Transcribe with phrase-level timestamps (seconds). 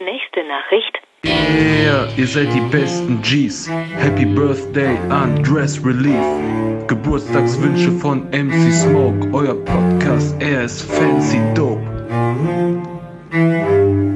[0.00, 0.98] Nächste Nachricht.
[1.24, 3.70] Yeah, ihr seid die besten Gs.
[3.70, 6.88] Happy Birthday an Dress Relief.
[6.88, 9.28] Geburtstagswünsche von MC Smoke.
[9.32, 11.80] Euer Podcast, er ist fancy dope.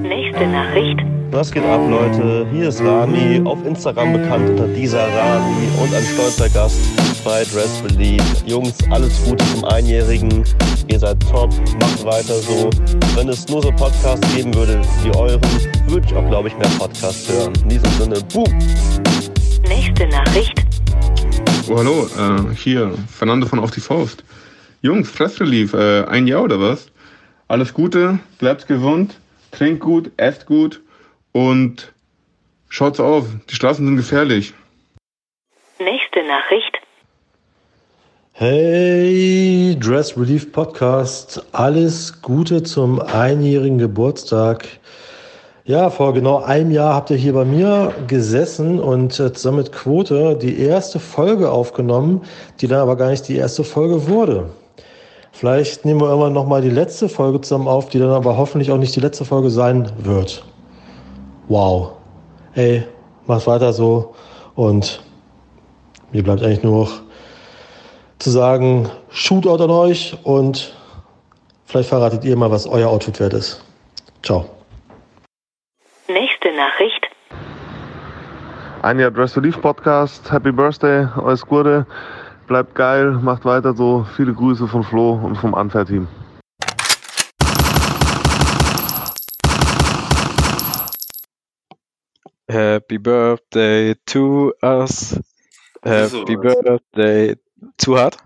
[0.03, 0.99] Nächste Nachricht.
[1.31, 2.47] Was geht ab, Leute?
[2.51, 6.81] Hier ist Rami, auf Instagram bekannt unter dieser Rami und ein stolzer Gast
[7.23, 8.23] bei Dress Relief.
[8.47, 10.43] Jungs, alles Gute zum Einjährigen.
[10.87, 12.71] Ihr seid top, macht weiter so.
[13.15, 15.41] Wenn es nur so Podcasts geben würde wie euren,
[15.87, 17.53] würde ich auch, glaube ich, mehr Podcasts hören.
[17.63, 18.49] In diesem Sinne, boom!
[19.69, 20.65] Nächste Nachricht.
[21.69, 24.25] Oh, hallo, äh, hier, Fernando von Auf die Faust.
[24.81, 26.87] Jungs, Stressrelief, äh, ein Jahr oder was?
[27.49, 29.19] Alles Gute, bleibt gesund,
[29.51, 30.81] trinkt gut, esst gut
[31.33, 31.93] und
[32.69, 34.55] schaut's auf, die Straßen sind gefährlich.
[35.79, 36.79] Nächste Nachricht.
[38.33, 41.45] Hey, Dress Relief Podcast.
[41.53, 44.69] Alles Gute zum einjährigen Geburtstag.
[45.65, 49.73] Ja, vor genau einem Jahr habt ihr hier bei mir gesessen und äh, zusammen mit
[49.73, 52.23] Quote die erste Folge aufgenommen,
[52.61, 54.49] die dann aber gar nicht die erste Folge wurde.
[55.33, 58.79] Vielleicht nehmen wir irgendwann nochmal die letzte Folge zusammen auf, die dann aber hoffentlich auch
[58.79, 60.43] nicht die letzte Folge sein wird.
[61.49, 61.93] Wow.
[62.55, 62.87] Ey,
[63.27, 64.15] macht weiter so
[64.55, 65.03] und
[66.13, 67.01] mir bleibt eigentlich nur noch
[68.19, 70.75] zu sagen, Shootout an euch und
[71.65, 73.65] vielleicht verratet ihr mal, was euer Outfit wert ist.
[74.23, 74.45] Ciao.
[76.09, 77.07] Nächste Nachricht.
[78.83, 81.87] Ein Jahr Dress Relief Podcast, Happy Birthday, alles Gute,
[82.47, 84.07] bleibt geil, macht weiter so.
[84.17, 86.09] Viele Grüße von Flo und vom Unfair-Team.
[92.49, 95.19] Happy Birthday to us.
[95.83, 96.25] Happy So.
[96.25, 97.37] Birthday.
[97.77, 98.17] Zu hart?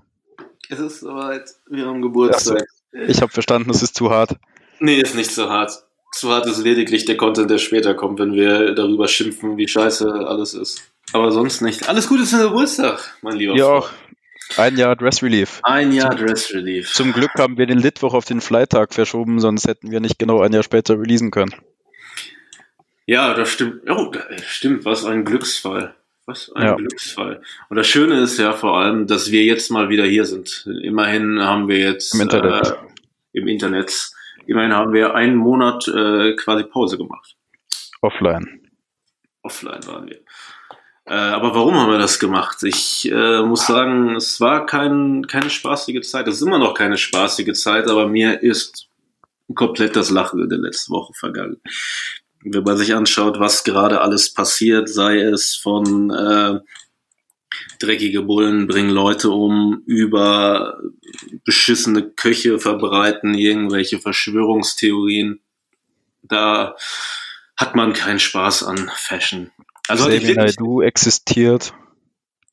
[0.69, 2.65] Es ist soweit, wir haben Geburtstag.
[2.93, 4.37] Ich habe verstanden, es ist zu hart.
[4.78, 5.73] Nee, ist nicht so hart.
[6.12, 10.12] Zu hart ist lediglich der Content, der später kommt, wenn wir darüber schimpfen, wie scheiße
[10.27, 10.83] alles ist.
[11.12, 11.89] Aber sonst nicht.
[11.89, 13.91] Alles Gute zum Geburtstag, mein lieber Ja, auch.
[14.56, 15.60] Ein Jahr Dress Relief.
[15.62, 16.93] Ein Jahr Dress Relief.
[16.93, 20.41] Zum Glück haben wir den Litwoch auf den Freitag verschoben, sonst hätten wir nicht genau
[20.41, 21.54] ein Jahr später releasen können.
[23.12, 23.91] Ja, das stimmt.
[23.91, 24.87] Oh, das stimmt.
[24.87, 25.95] Was ein Glücksfall.
[26.25, 26.75] Was ein Ja.
[26.77, 27.43] Glücksfall.
[27.69, 30.67] Und das Schöne ist ja vor allem, dass wir jetzt mal wieder hier sind.
[30.83, 32.69] Immerhin haben wir jetzt Im Internet.
[32.69, 32.75] Äh,
[33.34, 34.11] im Internet.
[34.47, 37.37] Immerhin haben wir einen Monat äh, quasi Pause gemacht.
[38.01, 38.71] Offline.
[39.43, 40.21] offline waren wir.
[41.05, 42.62] Äh, aber warum haben wir das gemacht?
[42.62, 46.28] Ich äh, muss sagen, es war kein, keine spaßige Zeit.
[46.28, 48.89] Es ist immer noch keine spaßige Zeit, aber mir ist
[49.55, 51.61] komplett das Lachen in der letzten Woche vergangen.
[52.44, 56.60] Wenn man sich anschaut, was gerade alles passiert, sei es von äh,
[57.78, 60.78] dreckige Bullen bringen Leute um, über
[61.44, 65.41] beschissene Köche verbreiten, irgendwelche Verschwörungstheorien.
[66.22, 66.76] Da
[67.56, 69.50] hat man keinen Spaß an Fashion.
[69.88, 71.74] Also ich Xavier Naidoo existiert.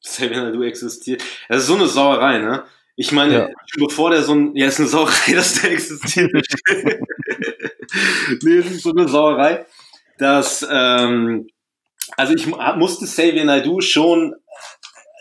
[0.03, 1.23] Xavier Naidoo existiert.
[1.47, 2.63] Das ist so eine Sauerei, ne?
[3.01, 3.49] Ich meine, Ja.
[3.77, 6.31] bevor der so ein, ja, ist eine Sauerei, dass der existiert.
[8.43, 9.65] nee, es ist so eine Sauerei,
[10.17, 11.47] dass, ähm,
[12.17, 14.35] also ich mu- musste Xavier Naidoo schon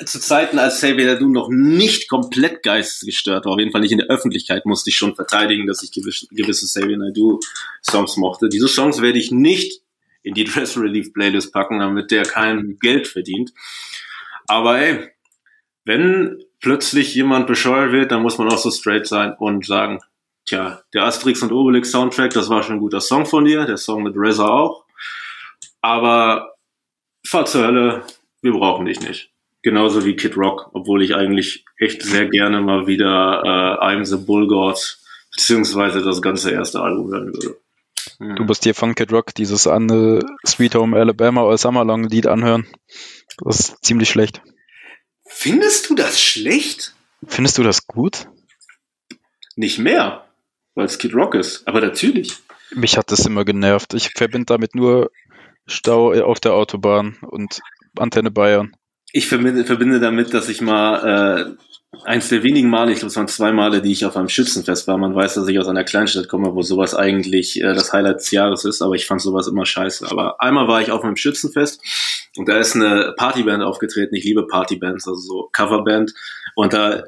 [0.05, 3.99] zu Zeiten, als Xavier Naidoo noch nicht komplett geistesgestört war, auf jeden Fall nicht in
[3.99, 7.39] der Öffentlichkeit, musste ich schon verteidigen, dass ich gewisse, gewisse Xavier Naidoo
[7.83, 8.49] Songs mochte.
[8.49, 9.83] Diese Songs werde ich nicht
[10.25, 13.53] in die Dress Relief Playlist packen, damit der kein Geld verdient.
[14.49, 15.10] Aber ey,
[15.84, 20.00] wenn plötzlich jemand bescheuert wird, dann muss man auch so straight sein und sagen,
[20.46, 23.76] tja, der Asterix und Obelix Soundtrack, das war schon ein guter Song von dir, der
[23.76, 24.84] Song mit RZA auch.
[25.80, 26.54] Aber
[27.26, 28.02] fahr zur Hölle,
[28.42, 29.30] wir brauchen dich nicht.
[29.62, 34.16] Genauso wie Kid Rock, obwohl ich eigentlich echt sehr gerne mal wieder äh, I'm the
[34.16, 34.98] Bull God
[35.32, 37.56] beziehungsweise das ganze erste Album hören würde.
[38.18, 38.36] Hm.
[38.36, 42.26] Du musst dir von Kid Rock dieses andere Sweet Home Alabama All Summer Long Lied
[42.26, 42.66] anhören.
[43.44, 44.42] Das ist ziemlich schlecht.
[45.28, 46.94] Findest du das schlecht?
[47.27, 48.28] Findest du das gut?
[49.56, 50.27] Nicht mehr,
[50.75, 51.66] weil es Kid Rock ist.
[51.66, 52.37] Aber natürlich.
[52.72, 53.94] Mich hat das immer genervt.
[53.94, 55.10] Ich verbinde damit nur
[55.66, 57.60] Stau auf der Autobahn und
[57.97, 58.77] Antenne Bayern.
[59.13, 63.16] Ich verbinde, verbinde damit, dass ich mal äh, eins der wenigen Male, ich glaube es
[63.16, 64.99] waren zwei Male, die ich auf einem Schützenfest war.
[64.99, 68.31] Man weiß, dass ich aus einer Kleinstadt komme, wo sowas eigentlich äh, das Highlight des
[68.31, 70.10] Jahres ist, aber ich fand sowas immer scheiße.
[70.10, 71.81] Aber einmal war ich auf einem Schützenfest
[72.37, 74.15] und da ist eine Partyband aufgetreten.
[74.15, 76.13] Ich liebe Partybands, also so Coverband.
[76.55, 77.03] Und da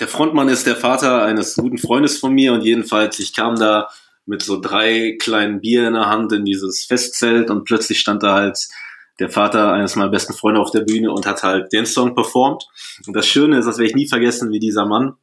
[0.00, 3.88] der Frontmann ist der Vater eines guten Freundes von mir und jedenfalls, ich kam da
[4.26, 8.34] mit so drei kleinen Bier in der Hand in dieses Festzelt und plötzlich stand da
[8.34, 8.68] halt
[9.18, 12.68] der Vater eines meiner besten Freunde auf der Bühne und hat halt den Song performt.
[13.06, 15.14] Und das Schöne ist, das werde ich nie vergessen, wie dieser Mann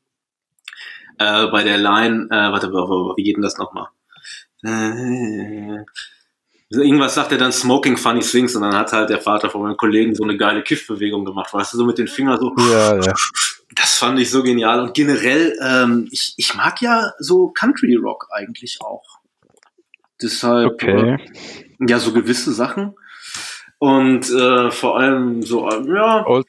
[1.19, 3.87] äh, bei der Line, äh, warte, wie geht denn das nochmal?
[4.63, 5.83] Äh,
[6.69, 9.77] irgendwas sagt er dann Smoking Funny Things und dann hat halt der Vater von meinem
[9.77, 12.53] Kollegen so eine geile Kiffbewegung gemacht, weißt du, so mit den Fingern so.
[12.57, 13.13] Ja, ja.
[13.75, 18.27] Das fand ich so genial und generell, ähm, ich, ich mag ja so Country Rock
[18.31, 19.19] eigentlich auch.
[20.21, 21.15] Deshalb, Okay.
[21.15, 22.95] äh, ja, so gewisse Sachen
[23.83, 26.47] und äh, vor allem so, ja, Old,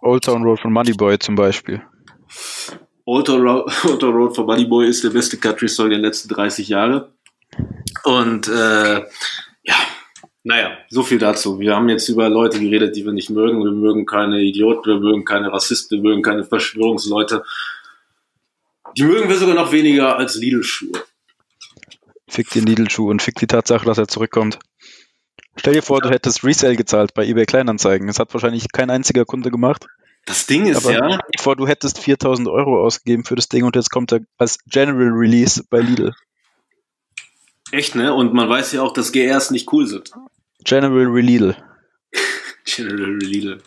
[0.00, 1.82] Old Town Road von Moneyboy zum Beispiel.
[3.04, 3.46] Old Town
[3.84, 7.12] Old Town Road von Buddy Boy ist der beste Country-Song der letzten 30 Jahre.
[8.04, 9.00] Und äh,
[9.64, 9.74] ja,
[10.44, 11.60] naja, so viel dazu.
[11.60, 13.62] Wir haben jetzt über Leute geredet, die wir nicht mögen.
[13.62, 17.44] Wir mögen keine Idioten, wir mögen keine Rassisten, wir mögen keine Verschwörungsleute.
[18.96, 21.02] Die mögen wir sogar noch weniger als Lidl-Schuhe.
[22.28, 24.58] Fick den Lidl-Schuh und fick die Tatsache, dass er zurückkommt.
[25.58, 28.06] Stell dir vor, du hättest Resale gezahlt bei eBay Kleinanzeigen.
[28.06, 29.86] Das hat wahrscheinlich kein einziger Kunde gemacht.
[30.26, 33.48] Das Ding ist Aber ja, stell dir vor, du hättest 4000 Euro ausgegeben für das
[33.48, 36.12] Ding und jetzt kommt er als General Release bei Lidl.
[37.72, 38.12] echt, ne?
[38.12, 40.12] Und man weiß ja auch, dass GRs nicht cool sind.
[40.64, 41.56] General Lidl.
[42.64, 43.58] General Lidl.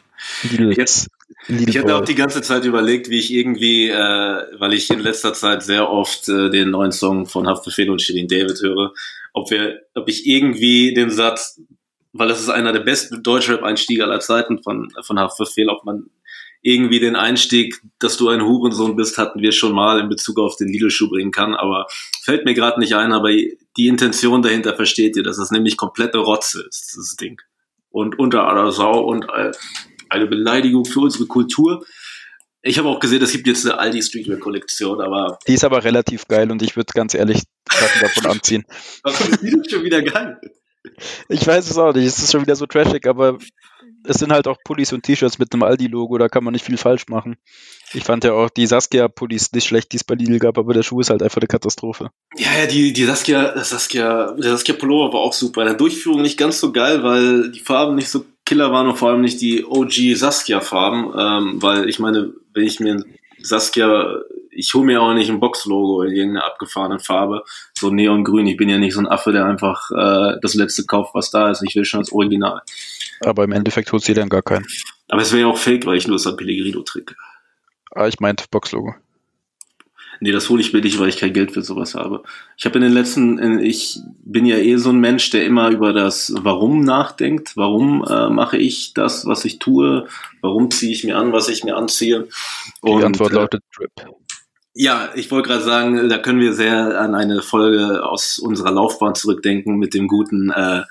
[0.44, 0.74] Lidl.
[0.78, 1.08] Jetzt-
[1.48, 3.96] Ich hatte auch die ganze Zeit überlegt, wie ich irgendwie, äh,
[4.60, 8.28] weil ich in letzter Zeit sehr oft äh, den neuen Song von Haftbefehl und Shirin
[8.28, 8.94] David höre,
[9.34, 11.62] ob wir, ob ich irgendwie den Satz,
[12.14, 16.10] weil das ist einer der besten Deutschrap-Einstiege aller Zeiten von, von Haftbefehl, ob man
[16.62, 20.58] irgendwie den Einstieg, dass du ein Hurensohn bist, hatten wir schon mal in Bezug auf
[20.58, 21.88] den Lidl-Schuh bringen kann, aber
[22.22, 26.18] fällt mir gerade nicht ein, aber die Intention dahinter versteht ihr, dass es nämlich komplette
[26.18, 27.40] Rotze ist, dieses Ding.
[27.90, 29.52] Und unter aller Sau und äh,
[30.10, 31.86] eine Beleidigung für unsere Kultur.
[32.62, 36.28] Ich habe auch gesehen, es gibt jetzt eine Aldi Streetwear-Kollektion, aber Die ist aber relativ
[36.28, 38.66] geil und ich würde ganz ehrlich Sachen davon anziehen.
[39.04, 40.40] warum ist die denn schon wieder geil?
[41.28, 43.38] Ich weiß es auch nicht, es ist schon wieder so trashig, aber
[44.04, 46.78] es sind halt auch Pullis und T-Shirts mit einem Aldi-Logo, da kann man nicht viel
[46.78, 47.38] falsch machen.
[47.94, 50.84] Ich fand ja auch die Saskia-Pullis nicht schlecht, die es bei Lidl gab, aber der
[50.84, 52.12] Schuh ist halt einfach eine Katastrophe.
[52.38, 55.62] Ja, ja, die, die Saskia, Saskia, der Saskia Pullover war auch super.
[55.62, 58.98] In der Durchführung nicht ganz so geil, weil die Farben nicht so killer waren und
[58.98, 63.04] vor allem nicht die OG Saskia-Farben, ähm, weil ich meine, wenn ich mir
[63.42, 64.22] Saskia,
[64.60, 68.48] ich hole mir auch nicht ein Box-Logo in irgendeiner abgefahrenen Farbe, so neongrün.
[68.48, 71.50] Ich bin ja nicht so ein Affe, der einfach äh, das letzte kauft, was da
[71.50, 71.64] ist.
[71.64, 72.62] Ich will schon das Original.
[73.22, 74.68] Aber im Endeffekt holt sie dann gar keinen.
[75.08, 77.16] Aber es wäre ja auch fake, weil ich nur San Pellegrino trinke.
[77.92, 78.96] Ah, ich meinte Box-Logo.
[80.22, 82.24] Nee, das hole ich mir nicht, weil ich kein Geld für sowas habe.
[82.58, 85.94] Ich habe in den letzten, ich bin ja eh so ein Mensch, der immer über
[85.94, 87.56] das Warum nachdenkt.
[87.56, 90.08] Warum äh, mache ich das, was ich tue?
[90.42, 92.28] Warum ziehe ich mir an, was ich mir anziehe?
[92.84, 93.92] Die Und, Antwort äh, lautet Drip.
[94.74, 99.16] Ja, ich wollte gerade sagen, da können wir sehr an eine Folge aus unserer Laufbahn
[99.16, 100.84] zurückdenken mit dem guten, äh,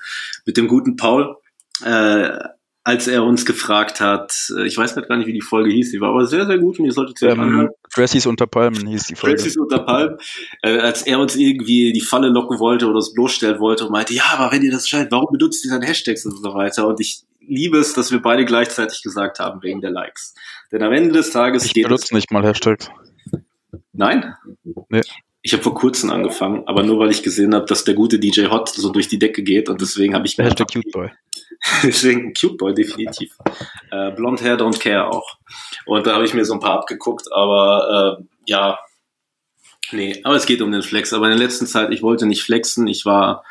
[0.45, 1.37] mit dem guten Paul,
[1.83, 2.29] äh,
[2.83, 4.33] als er uns gefragt hat.
[4.57, 5.91] äh, Ich weiß gar nicht, wie die Folge hieß.
[5.91, 7.67] Die war aber sehr, sehr gut und ihr solltet sie euch anhören.
[7.67, 9.37] Ähm, Dressies unter Palmen hieß die Folge.
[9.37, 10.17] Francis unter Palm,
[10.61, 14.13] äh, als er uns irgendwie die Falle locken wollte oder uns bloßstellen wollte und meinte,
[14.13, 16.87] ja, aber wenn ihr das scheint, warum benutzt ihr dann Hashtags und so weiter?
[16.87, 20.33] Und ich liebe es, dass wir beide gleichzeitig gesagt haben, wegen der Likes.
[20.71, 21.87] Denn am Ende des Tages Ich geht es.
[21.89, 22.89] benutze nicht mal Hashtags.
[23.99, 24.33] Nein?
[24.87, 25.01] Nee.
[25.41, 28.47] Ich habe vor kurzem angefangen, aber nur weil ich gesehen habe, dass der gute DJ
[28.47, 31.09] Hot so durch die Decke geht und deswegen habe ich mir Hashtag Cuteboy.
[31.83, 33.35] Deswegen Cute Boy, definitiv.
[33.91, 35.37] Äh, Blond Hair Don't Care auch.
[35.85, 38.79] Und da habe ich mir so ein paar abgeguckt, aber äh, ja,
[39.91, 41.11] nee, aber es geht um den Flex.
[41.11, 42.87] Aber in der letzten Zeit, ich wollte nicht flexen.
[42.87, 43.43] Ich war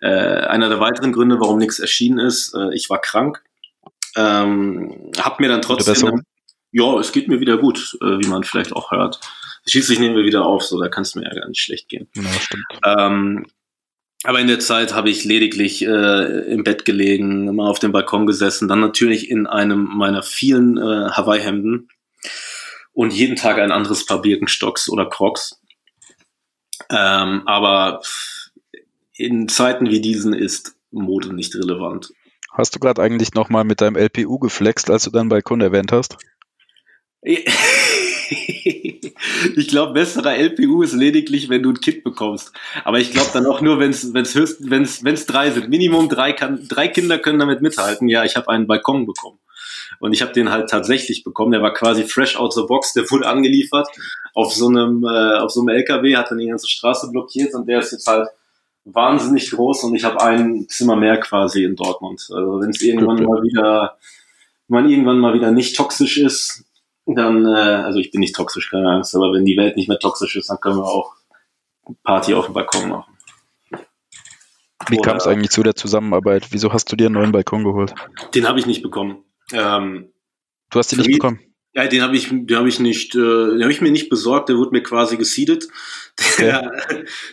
[0.00, 2.52] äh, einer der weiteren Gründe, warum nichts erschienen ist.
[2.54, 3.44] Äh, ich war krank.
[4.16, 6.24] Ähm, hab mir dann trotzdem.
[6.72, 9.20] Ja, es geht mir wieder gut, äh, wie man vielleicht auch hört.
[9.66, 12.08] Schließlich nehmen wir wieder auf, so da kann es mir ja gar nicht schlecht gehen.
[12.14, 12.64] Ja, stimmt.
[12.84, 13.46] Ähm,
[14.24, 18.26] aber in der Zeit habe ich lediglich äh, im Bett gelegen, mal auf dem Balkon
[18.26, 21.88] gesessen, dann natürlich in einem meiner vielen äh, Hawaii-Hemden
[22.92, 25.60] und jeden Tag ein anderes Paar Birkenstocks oder Crocs.
[26.90, 28.02] Ähm, aber
[29.14, 32.12] in Zeiten wie diesen ist Mode nicht relevant.
[32.52, 36.16] Hast du gerade eigentlich nochmal mit deinem LPU geflext, als du deinen Balkon erwähnt hast?
[39.56, 42.52] ich glaube, besserer LPU ist lediglich, wenn du ein Kind bekommst.
[42.84, 45.68] Aber ich glaube dann auch nur, wenn es wenn's höchst, wenn's, wenn's drei sind.
[45.68, 48.08] Minimum drei kann, drei Kinder können damit mithalten.
[48.08, 49.38] Ja, ich habe einen Balkon bekommen.
[50.00, 51.52] Und ich habe den halt tatsächlich bekommen.
[51.52, 53.88] Der war quasi fresh out the box, der wurde angeliefert
[54.34, 57.68] auf so einem, äh, auf so einem LKW, hat dann die ganze Straße blockiert und
[57.68, 58.28] der ist jetzt halt
[58.84, 62.28] wahnsinnig groß und ich habe ein Zimmer mehr quasi in Dortmund.
[62.32, 63.96] Also wenn es irgendwann mal wieder,
[64.68, 66.64] wenn man irgendwann mal wieder nicht toxisch ist,
[67.06, 69.98] dann, äh, also ich bin nicht toxisch, keine Angst, aber wenn die Welt nicht mehr
[69.98, 71.14] toxisch ist, dann können wir auch
[72.04, 73.12] Party auf dem Balkon machen.
[74.88, 76.48] Wie kam es eigentlich zu der Zusammenarbeit?
[76.50, 77.94] Wieso hast du dir einen neuen Balkon geholt?
[78.34, 79.24] Den habe ich nicht bekommen.
[79.52, 80.12] Ähm,
[80.72, 81.38] Du hast Für nicht bekommen.
[81.74, 84.48] Ja, den habe ich, den habe ich nicht, äh, den habe ich mir nicht besorgt.
[84.48, 85.68] Der wurde mir quasi gesiedet.
[86.38, 86.70] Der,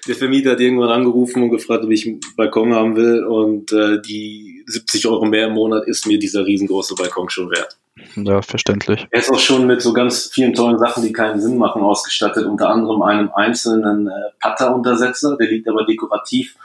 [0.07, 3.25] der Vermieter hat irgendwann angerufen und gefragt, ob ich einen Balkon haben will.
[3.25, 7.77] Und äh, die 70 Euro mehr im Monat ist mir dieser riesengroße Balkon schon wert.
[8.15, 9.07] Ja, verständlich.
[9.11, 12.45] Er ist auch schon mit so ganz vielen tollen Sachen, die keinen Sinn machen, ausgestattet.
[12.45, 15.37] Unter anderem einem einzelnen äh, Putter-Untersetzer.
[15.37, 16.55] Der liegt aber dekorativ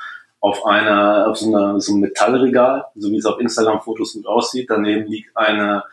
[0.40, 4.68] auf einer, auf so, einer, so einem Metallregal, so wie es auf Instagram-Fotos gut aussieht.
[4.68, 5.84] Daneben liegt eine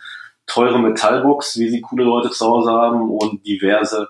[0.45, 4.09] teure Metallbox, wie sie coole Leute zu Hause haben und diverse.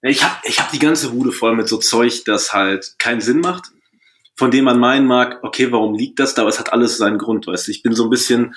[0.00, 3.40] Ich habe ich hab die ganze Bude voll mit so Zeug, das halt keinen Sinn
[3.40, 3.66] macht,
[4.36, 6.42] von dem man meinen mag, okay, warum liegt das da?
[6.42, 7.72] Aber es hat alles seinen Grund, weißt du.
[7.72, 8.54] Ich bin so ein bisschen,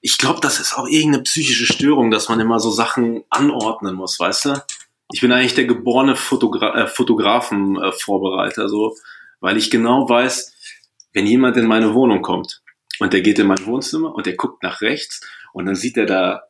[0.00, 4.20] ich glaube, das ist auch irgendeine psychische Störung, dass man immer so Sachen anordnen muss,
[4.20, 4.62] weißt du?
[5.12, 8.94] Ich bin eigentlich der geborene Fotogra äh, Fotografen-Vorbereiter, äh, so,
[9.40, 10.54] weil ich genau weiß,
[11.12, 12.62] wenn jemand in meine Wohnung kommt
[13.00, 16.06] und der geht in mein Wohnzimmer und der guckt nach rechts und dann sieht er
[16.06, 16.42] da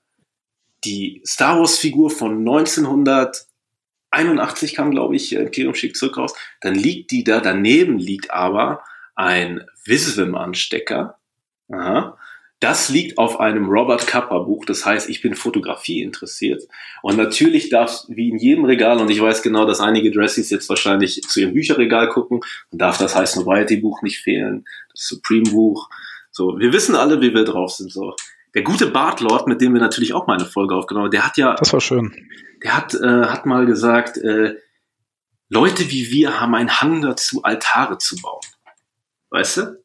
[0.84, 6.34] die Star Wars Figur von 1981 kam, glaube ich, Imperium schickt zurück raus.
[6.60, 8.82] Dann liegt die da, daneben liegt aber
[9.14, 11.18] ein Visvim-Anstecker.
[11.70, 12.18] Aha.
[12.60, 14.64] Das liegt auf einem Robert Kappa Buch.
[14.64, 16.64] Das heißt, ich bin Fotografie interessiert.
[17.02, 20.68] Und natürlich darf, wie in jedem Regal, und ich weiß genau, dass einige Dressies jetzt
[20.68, 25.50] wahrscheinlich zu ihrem Bücherregal gucken, und darf das High Nobiety Buch nicht fehlen, das Supreme
[25.50, 25.88] Buch.
[26.32, 28.14] So, wir wissen alle, wie wir drauf sind, so.
[28.54, 31.36] Der gute Bartlord, mit dem wir natürlich auch mal eine Folge aufgenommen haben, der hat
[31.36, 31.54] ja.
[31.54, 32.12] Das war schön.
[32.64, 34.56] Der hat, äh, hat mal gesagt, äh,
[35.48, 38.40] Leute wie wir haben einen Hang dazu, Altare zu bauen.
[39.30, 39.84] Weißt du?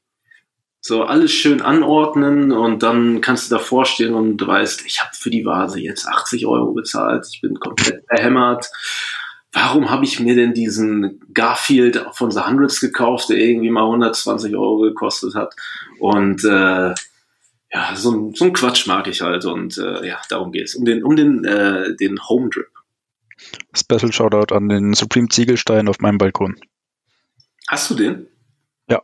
[0.86, 5.12] So alles schön anordnen und dann kannst du davor stehen und du weißt, ich habe
[5.14, 8.70] für die Vase jetzt 80 Euro bezahlt, ich bin komplett verhämmert.
[9.54, 14.54] Warum habe ich mir denn diesen Garfield von The Hundreds gekauft, der irgendwie mal 120
[14.58, 15.56] Euro gekostet hat?
[16.00, 16.94] Und äh,
[17.72, 20.76] ja, so ein, so ein Quatsch mag ich halt und äh, ja, darum geht's.
[20.76, 22.68] Um den, um den, äh, den Home Drip.
[23.74, 26.58] Special Shoutout an den Supreme Ziegelstein auf meinem Balkon.
[27.70, 28.28] Hast du den?
[28.90, 29.02] Ja.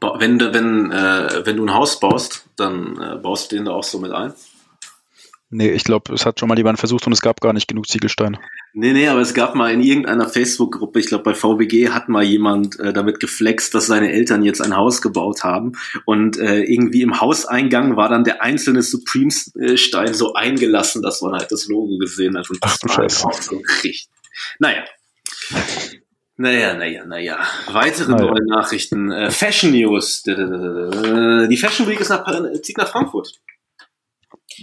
[0.00, 3.84] Wenn, wenn, äh, wenn du ein Haus baust, dann äh, baust du den da auch
[3.84, 4.32] so mit ein?
[5.50, 7.86] Nee, ich glaube, es hat schon mal jemand versucht und es gab gar nicht genug
[7.86, 8.40] Ziegelsteine.
[8.72, 12.24] Nee, nee, aber es gab mal in irgendeiner Facebook-Gruppe, ich glaube bei VBG hat mal
[12.24, 15.74] jemand äh, damit geflext, dass seine Eltern jetzt ein Haus gebaut haben
[16.06, 21.52] und äh, irgendwie im Hauseingang war dann der einzelne Supreme-Stein so eingelassen, dass man halt
[21.52, 22.50] das Logo gesehen hat.
[22.50, 23.24] Und Ach du Scheiße.
[23.40, 24.08] So richtig.
[24.58, 24.82] Naja.
[26.36, 27.38] Naja, naja, naja.
[27.68, 28.24] Weitere Naja.
[28.26, 29.12] neue Nachrichten.
[29.12, 30.22] Äh, Fashion News.
[30.24, 32.24] Die Fashion Week ist nach,
[32.60, 33.40] zieht nach Frankfurt.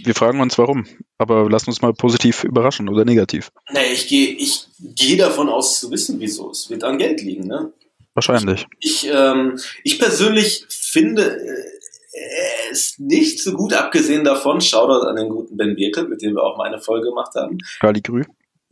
[0.04, 0.86] Wir fragen uns warum,
[1.18, 3.50] aber lass uns mal positiv überraschen oder negativ.
[3.70, 6.50] Nee, ich gehe ich geh davon aus zu wissen, wieso.
[6.50, 7.72] Es wird an Geld liegen, ne?
[8.14, 8.66] Wahrscheinlich.
[8.80, 15.28] Ich, ähm, ich persönlich finde äh, es nicht so gut, abgesehen davon, Shoutout an den
[15.30, 17.58] guten Ben Birkel, mit dem wir auch mal eine Folge gemacht haben.
[17.80, 18.22] Kali Grü.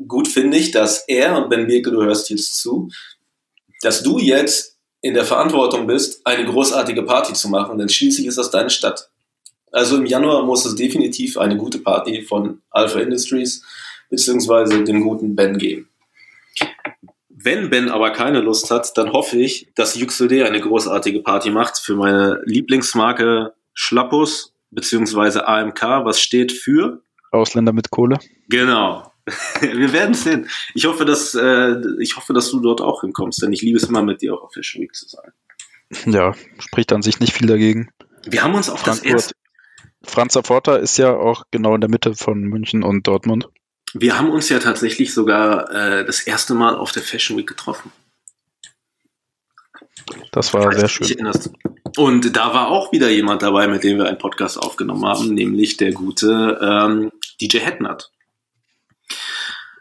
[0.06, 2.90] Gut finde ich, dass er, und Ben Birkel, du hörst jetzt zu,
[3.82, 8.38] dass du jetzt in der Verantwortung bist, eine großartige Party zu machen, denn schließlich ist
[8.38, 9.10] das deine Stadt.
[9.72, 13.62] Also im Januar muss es definitiv eine gute Party von Alpha Industries
[14.10, 15.88] beziehungsweise dem guten Ben geben.
[17.28, 21.78] Wenn Ben aber keine Lust hat, dann hoffe ich, dass Yuxelde eine großartige Party macht
[21.78, 28.18] für meine Lieblingsmarke Schlappus beziehungsweise AMK, was steht für Ausländer mit Kohle.
[28.48, 29.09] Genau.
[29.60, 30.48] Wir werden sehen.
[30.74, 33.84] Ich hoffe, dass äh, ich hoffe, dass du dort auch hinkommst, denn ich liebe es
[33.84, 35.32] immer mit dir auch auf Fashion Week zu sein.
[36.06, 37.90] Ja, spricht an sich nicht viel dagegen.
[38.24, 39.34] Wir haben uns auch das erste,
[40.02, 40.36] Frankfurt.
[40.36, 43.48] Franz Forta ist ja auch genau in der Mitte von München und Dortmund.
[43.92, 47.92] wir haben uns ja tatsächlich sogar äh, das erste Mal auf der Fashion Week getroffen.
[50.32, 51.30] Das war sehr schön.
[51.96, 55.76] Und da war auch wieder jemand dabei, mit dem wir einen Podcast aufgenommen haben, nämlich
[55.76, 58.10] der gute ähm, DJ Hetnut.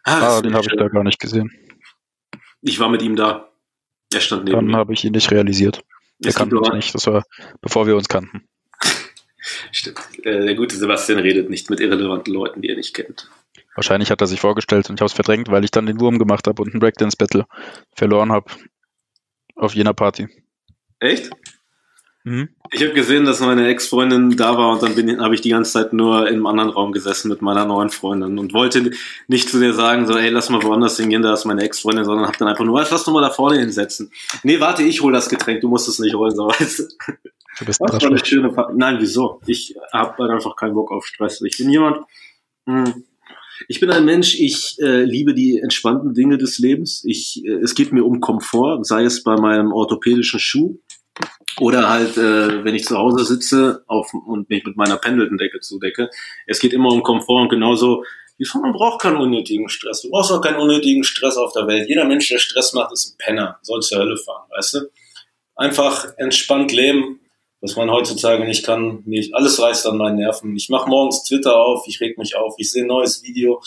[0.03, 1.51] Ah, Ah, den habe ich da gar nicht gesehen.
[2.61, 3.49] Ich war mit ihm da.
[4.13, 4.77] Er stand neben Dann mir.
[4.77, 5.83] habe ich ihn nicht realisiert.
[6.23, 6.93] Es kannte aber- nicht.
[6.95, 7.23] Das war
[7.61, 8.47] bevor wir uns kannten.
[9.71, 9.99] Stimmt.
[10.25, 13.29] Äh, der gute Sebastian redet nicht mit irrelevanten Leuten, die er nicht kennt.
[13.75, 16.19] Wahrscheinlich hat er sich vorgestellt und ich habe es verdrängt, weil ich dann den Wurm
[16.19, 17.45] gemacht habe und ein Breakdance-Battle
[17.95, 18.51] verloren habe.
[19.55, 20.27] Auf jener Party.
[20.99, 21.29] Echt?
[22.25, 22.49] Mhm.
[22.71, 25.93] Ich habe gesehen, dass meine Ex-Freundin da war und dann habe ich die ganze Zeit
[25.93, 28.91] nur in einem anderen Raum gesessen mit meiner neuen Freundin und wollte
[29.27, 32.27] nicht zu dir sagen, so, ey, lass mal woanders hingehen, da ist meine Ex-Freundin, sondern
[32.27, 34.11] habe dann einfach nur, was, lass doch mal da vorne hinsetzen.
[34.43, 36.83] Nee, warte, ich hol das Getränk, du musst es nicht holen, so, weißt du.
[37.59, 38.73] Du bist Das war eine schöne Party.
[38.75, 39.41] Nein, wieso?
[39.47, 41.41] Ich habe halt einfach keinen Bock auf Stress.
[41.41, 42.05] Ich bin jemand,
[42.65, 42.93] mh,
[43.67, 47.03] ich bin ein Mensch, ich äh, liebe die entspannten Dinge des Lebens.
[47.05, 50.79] Ich, äh, es geht mir um Komfort, sei es bei meinem orthopädischen Schuh
[51.59, 56.09] Oder halt, äh, wenn ich zu Hause sitze auf, und mich mit meiner Pendeldecke zudecke.
[56.47, 58.03] Es geht immer um Komfort und genauso,
[58.37, 60.01] wie man braucht keinen unnötigen Stress.
[60.01, 61.89] Du brauchst auch keinen unnötigen Stress auf der Welt.
[61.89, 63.59] Jeder Mensch, der Stress macht, ist ein Penner.
[63.61, 64.79] Soll zur Hölle fahren, weißt du?
[65.55, 67.19] Einfach entspannt leben,
[67.59, 69.03] was man heutzutage nicht kann.
[69.05, 70.55] Nicht, alles reißt an meinen Nerven.
[70.55, 73.61] Ich mache morgens Twitter auf, ich reg mich auf, ich sehe ein neues Video,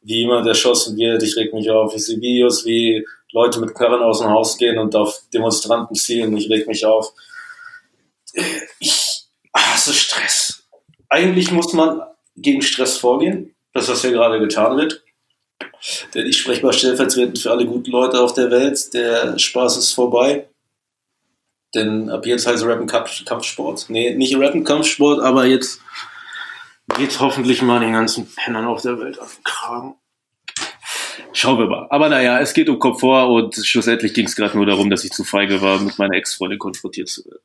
[0.00, 1.94] wie jemand erschossen wird, ich reg mich auf.
[1.94, 6.36] Ich sehe Videos, wie Leute mit Karren aus dem Haus gehen und auf Demonstranten zielen,
[6.36, 7.12] ich reg mich auf.
[8.78, 10.64] Ich hasse Stress.
[11.08, 12.00] Eigentlich muss man
[12.36, 15.02] gegen Stress vorgehen, das was hier gerade getan wird.
[16.14, 18.94] Denn ich spreche mal stellvertretend für alle guten Leute auf der Welt.
[18.94, 20.48] Der Spaß ist vorbei.
[21.74, 23.86] Denn ab jetzt heißt Rappen Kampfsport.
[23.88, 25.80] Nee, nicht Rappen Kampfsport, aber jetzt
[26.96, 29.96] geht hoffentlich mal den ganzen Pennern auf der Welt auf den Kragen.
[31.34, 31.86] Schauen wir mal.
[31.90, 35.10] Aber naja, es geht um Komfort und schlussendlich ging es gerade nur darum, dass ich
[35.10, 37.40] zu feige war, mit meiner Ex-Freundin konfrontiert zu werden.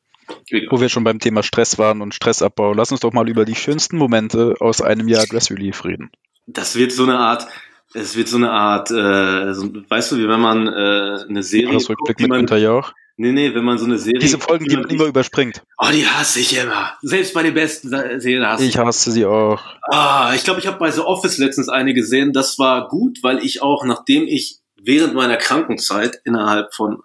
[0.50, 0.67] Egal.
[0.69, 3.55] Wo wir schon beim Thema Stress waren und Stressabbau, lass uns doch mal über die
[3.55, 6.12] schönsten Momente aus einem Jahr Dress Relief reden.
[6.46, 7.48] Das wird so eine Art,
[7.96, 11.69] es wird so eine Art, äh, so, weißt du, wie wenn man äh, eine Serie
[11.69, 12.93] Jahresrückblick guckt, mit man, Jauch.
[13.19, 15.61] Nee, nee, wenn man so eine Serie Diese Folgen, die man immer überspringt.
[15.77, 16.97] Oh, die hasse ich immer.
[17.01, 18.69] Selbst bei den besten Serien hasse ich.
[18.69, 19.61] Ich hasse sie auch.
[19.91, 22.33] Ah, ich glaube, ich habe bei The Office letztens eine gesehen.
[22.33, 27.01] Das war gut, weil ich auch, nachdem ich während meiner Krankenzeit innerhalb von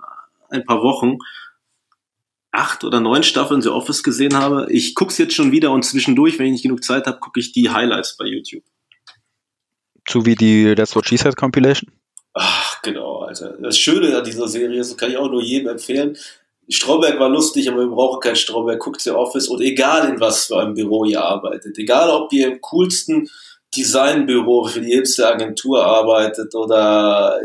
[0.51, 1.19] ein paar Wochen
[2.53, 6.39] acht oder neun Staffeln The Office gesehen habe, ich guck's jetzt schon wieder und zwischendurch,
[6.39, 8.63] wenn ich nicht genug Zeit habe, gucke ich die Highlights bei YouTube.
[10.09, 11.91] So wie die That's What She Said Compilation.
[12.35, 13.57] Ach, genau, Alter.
[13.61, 16.17] Das Schöne an dieser Serie ist, kann ich auch nur jedem empfehlen.
[16.69, 18.81] Stromberg war lustig, aber wir brauchen keinen Stromberg.
[18.81, 22.47] Guckt The Office und egal in was für einem Büro ihr arbeitet, egal ob ihr
[22.47, 23.29] im coolsten
[23.77, 27.39] Designbüro für die hipste Agentur arbeitet oder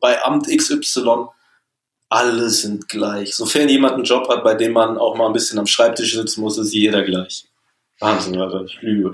[0.00, 1.26] bei Amt XY,
[2.08, 3.34] alle sind gleich.
[3.34, 6.40] Sofern jemand einen Job hat, bei dem man auch mal ein bisschen am Schreibtisch sitzen
[6.40, 7.48] muss, ist jeder gleich.
[8.00, 8.64] Wahnsinn, Alter.
[8.64, 9.12] Ich liebe.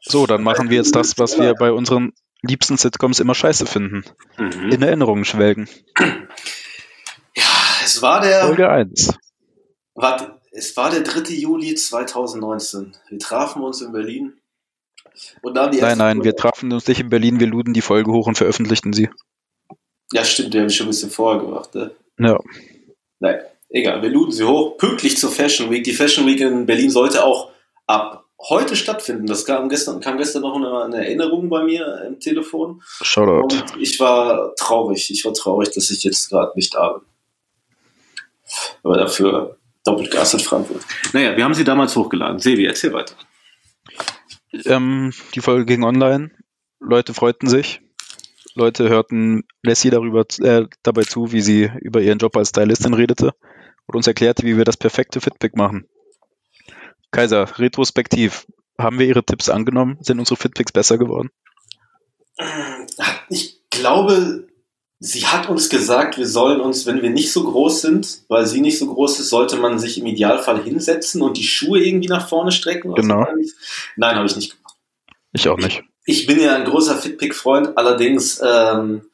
[0.00, 2.12] So, dann machen wir jetzt das, was wir bei unseren
[2.42, 4.04] liebsten Sitcoms immer scheiße finden.
[4.38, 4.70] Mhm.
[4.72, 5.68] In Erinnerungen schwelgen.
[7.36, 7.42] Ja,
[7.84, 8.46] es war der.
[8.46, 9.14] Folge 1.
[9.94, 11.34] Warte, es war der 3.
[11.34, 12.96] Juli 2019.
[13.10, 14.32] Wir trafen uns in Berlin.
[15.42, 17.80] Und dann die Nein, nein, wir Folge- trafen uns nicht in Berlin, wir luden die
[17.82, 19.08] Folge hoch und veröffentlichten sie.
[20.12, 21.74] Ja, stimmt, die habe ich schon ein bisschen vorher gemacht.
[21.74, 21.90] Ne?
[22.18, 22.38] Ja.
[23.20, 24.76] Nein, egal, wir luden sie hoch.
[24.78, 25.84] Pünktlich zur Fashion Week.
[25.84, 27.50] Die Fashion Week in Berlin sollte auch
[27.86, 29.26] ab heute stattfinden.
[29.26, 32.82] Das kam gestern, kam gestern noch eine, eine Erinnerung bei mir im Telefon.
[33.02, 33.42] Shoutout.
[33.42, 35.10] Und ich war traurig.
[35.10, 37.06] Ich war traurig, dass ich jetzt gerade nicht da bin.
[38.82, 40.82] Aber dafür doppelt Gas in Frankfurt.
[41.12, 42.38] Naja, wir haben sie damals hochgeladen.
[42.38, 43.14] Sevi, erzähl weiter.
[44.64, 46.30] Ähm, die Folge ging online.
[46.80, 47.80] Leute freuten sich.
[48.54, 53.34] Leute hörten Lassie darüber, äh, dabei zu, wie sie über ihren Job als Stylistin redete
[53.86, 55.86] und uns erklärte, wie wir das perfekte Fitpick machen.
[57.16, 58.46] Kaiser, retrospektiv,
[58.78, 59.96] haben wir ihre Tipps angenommen?
[60.02, 61.30] Sind unsere Fitpicks besser geworden?
[63.30, 64.46] Ich glaube,
[65.00, 68.60] sie hat uns gesagt, wir sollen uns, wenn wir nicht so groß sind, weil sie
[68.60, 72.28] nicht so groß ist, sollte man sich im Idealfall hinsetzen und die Schuhe irgendwie nach
[72.28, 72.92] vorne strecken.
[72.94, 73.24] Genau.
[73.24, 73.50] so.
[73.96, 74.76] Nein, habe ich nicht gemacht.
[75.32, 75.84] Ich auch nicht.
[76.04, 79.06] Ich bin ja ein großer Fitpick-Freund, allerdings ähm,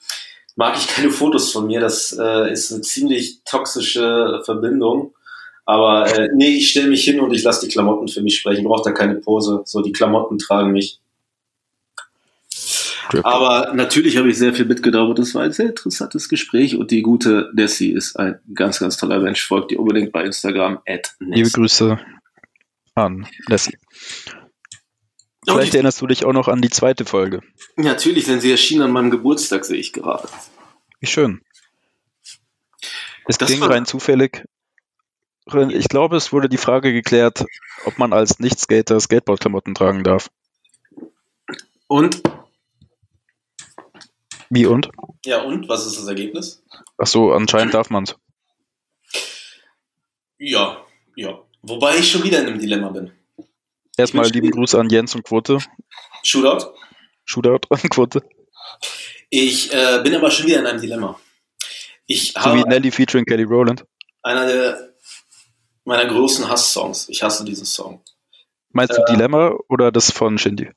[0.56, 1.78] mag ich keine Fotos von mir.
[1.78, 5.14] Das äh, ist eine ziemlich toxische Verbindung.
[5.64, 8.64] Aber äh, nee, ich stelle mich hin und ich lasse die Klamotten für mich sprechen.
[8.64, 9.62] Braucht da keine Pose.
[9.64, 11.00] So, die Klamotten tragen mich.
[13.22, 15.14] Aber natürlich habe ich sehr viel mitgenommen.
[15.14, 19.20] Das war ein sehr interessantes Gespräch und die gute Nessie ist ein ganz, ganz toller
[19.20, 19.46] Mensch.
[19.46, 20.80] Folgt ihr unbedingt bei Instagram
[21.18, 21.98] Liebe Grüße
[22.94, 23.76] an Lassie.
[25.44, 27.40] Vielleicht erinnerst du dich auch noch an die zweite Folge.
[27.76, 30.28] Natürlich, denn sie erschien an meinem Geburtstag, sehe ich gerade.
[31.00, 31.40] Wie schön.
[33.26, 34.44] Es Das ging rein zufällig.
[35.46, 37.44] Ich glaube, es wurde die Frage geklärt,
[37.84, 40.30] ob man als Nicht-Skater Skateboardklamotten tragen darf.
[41.88, 42.22] Und?
[44.50, 44.90] Wie und?
[45.26, 45.68] Ja, und?
[45.68, 46.62] Was ist das Ergebnis?
[46.96, 48.16] Ach so, anscheinend darf man's.
[50.38, 50.84] Ja,
[51.16, 51.40] ja.
[51.62, 53.12] Wobei ich schon wieder in einem Dilemma bin.
[53.96, 54.50] Erstmal lieben.
[54.50, 55.58] Gruß an Jens und Quote.
[56.22, 56.74] Shootout.
[57.24, 58.22] Shootout an Quote.
[59.30, 61.20] Ich äh, bin aber schon wieder in einem Dilemma.
[62.06, 63.84] Ich So wie habe Nelly featuring Kelly Rowland.
[64.22, 64.91] einer der
[65.84, 67.08] meiner großen Hass-Songs.
[67.08, 68.02] Ich hasse diesen Song.
[68.70, 69.12] Meinst du Äh.
[69.12, 70.70] Dilemma oder das von Shindy?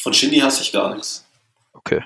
[0.00, 1.26] Von Shindy hasse ich gar nichts.
[1.72, 2.02] Okay.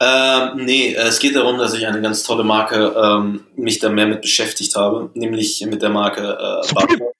[0.00, 4.06] Ähm, nee, es geht darum, dass ich eine ganz tolle Marke ähm, mich da mehr
[4.06, 6.74] mit beschäftigt habe, nämlich mit der Marke äh.
[6.74, 7.12] Babylon.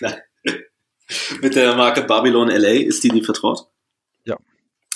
[1.40, 2.84] Mit der Marke Babylon LA.
[2.84, 3.68] Ist die dir vertraut?
[4.24, 4.36] Ja.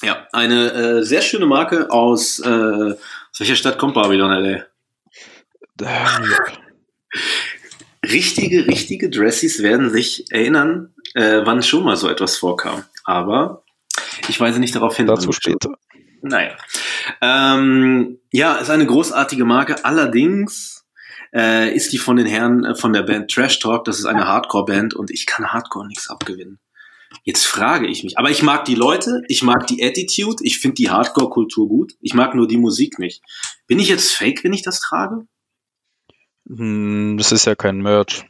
[0.03, 4.49] Ja, eine äh, sehr schöne Marke aus, äh, aus welcher Stadt kommt Babylon LA?
[4.49, 6.53] Äh, York.
[8.05, 12.85] Richtige, richtige Dressies werden sich erinnern, äh, wann schon mal so etwas vorkam.
[13.05, 13.63] Aber
[14.29, 15.07] ich weise nicht darauf hin.
[15.07, 15.71] Dazu später.
[16.23, 16.57] Naja.
[17.21, 19.85] Ähm, ja, ist eine großartige Marke.
[19.85, 20.87] Allerdings
[21.35, 23.85] äh, ist die von den Herren äh, von der Band Trash Talk.
[23.85, 26.59] Das ist eine Hardcore-Band und ich kann Hardcore nichts abgewinnen.
[27.25, 28.19] Jetzt frage ich mich.
[28.19, 31.93] Aber ich mag die Leute, ich mag die Attitude, ich finde die Hardcore-Kultur gut.
[32.01, 33.23] Ich mag nur die Musik nicht.
[33.67, 35.27] Bin ich jetzt fake, wenn ich das trage?
[36.57, 38.25] Hm, Das ist ja kein Merch,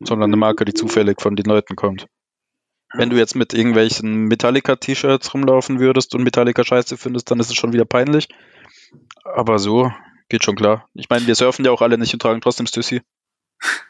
[0.00, 2.06] sondern eine Marke, die zufällig von den Leuten kommt.
[2.94, 7.72] Wenn du jetzt mit irgendwelchen Metallica-T-Shirts rumlaufen würdest und Metallica-Scheiße findest, dann ist es schon
[7.74, 8.28] wieder peinlich.
[9.24, 9.92] Aber so
[10.30, 10.88] geht schon klar.
[10.94, 13.02] Ich meine, wir surfen ja auch alle nicht und tragen trotzdem Stussy.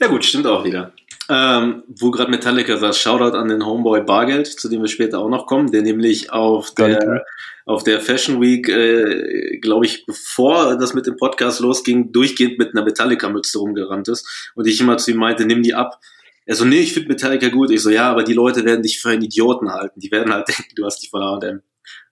[0.00, 0.94] Ja gut, stimmt auch wieder.
[1.30, 5.28] Ähm, wo gerade Metallica sagt, Shoutout an den Homeboy Bargeld, zu dem wir später auch
[5.28, 7.26] noch kommen, der nämlich auf der,
[7.66, 12.74] auf der Fashion Week, äh, glaube ich, bevor das mit dem Podcast losging, durchgehend mit
[12.74, 16.00] einer Metallica-Mütze rumgerannt ist und ich immer zu ihm meinte, nimm die ab.
[16.46, 17.70] Er so, nee, ich finde Metallica gut.
[17.70, 20.00] Ich so, ja, aber die Leute werden dich für einen Idioten halten.
[20.00, 21.60] Die werden halt denken, du hast die von H&M.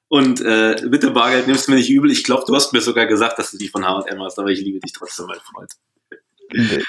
[0.09, 2.11] Und äh, bitte Bargeld, nimmst mir nicht übel.
[2.11, 4.61] Ich glaube, du hast mir sogar gesagt, dass du die von H&M hast, aber ich
[4.61, 5.72] liebe dich trotzdem, mein Freund.
[6.50, 6.87] Wild.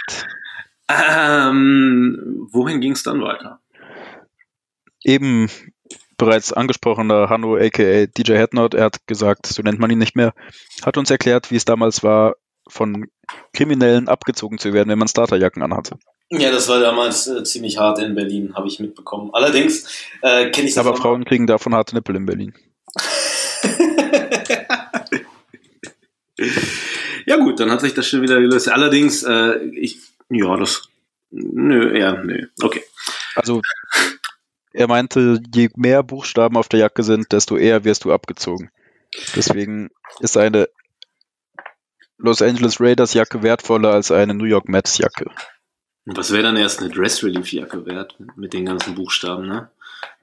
[0.90, 3.60] Ähm, wohin ging es dann weiter?
[5.04, 5.50] Eben
[6.18, 10.34] bereits angesprochener Hanno aka DJ Headnot, er hat gesagt, so nennt man ihn nicht mehr,
[10.84, 12.36] hat uns erklärt, wie es damals war,
[12.70, 13.08] von
[13.54, 15.98] Kriminellen abgezogen zu werden, wenn man Starterjacken anhatte.
[16.30, 19.30] Ja, das war damals äh, ziemlich hart in Berlin, habe ich mitbekommen.
[19.34, 19.86] Allerdings
[20.22, 22.54] äh, kenne ich das Aber auch- Frauen kriegen davon harte Nippel in Berlin.
[27.26, 28.70] ja gut, dann hat sich das schon wieder gelöst.
[28.70, 30.90] Allerdings, äh, ich, ja, das,
[31.30, 32.84] nö, ja, nö, okay.
[33.36, 33.62] Also
[34.74, 38.70] er meinte, je mehr Buchstaben auf der Jacke sind, desto eher wirst du abgezogen.
[39.36, 40.70] Deswegen ist eine
[42.18, 45.30] Los Angeles Raiders Jacke wertvoller als eine New York Mets Jacke.
[46.06, 49.70] Und was wäre dann erst eine Dress Relief Jacke wert mit den ganzen Buchstaben, ne?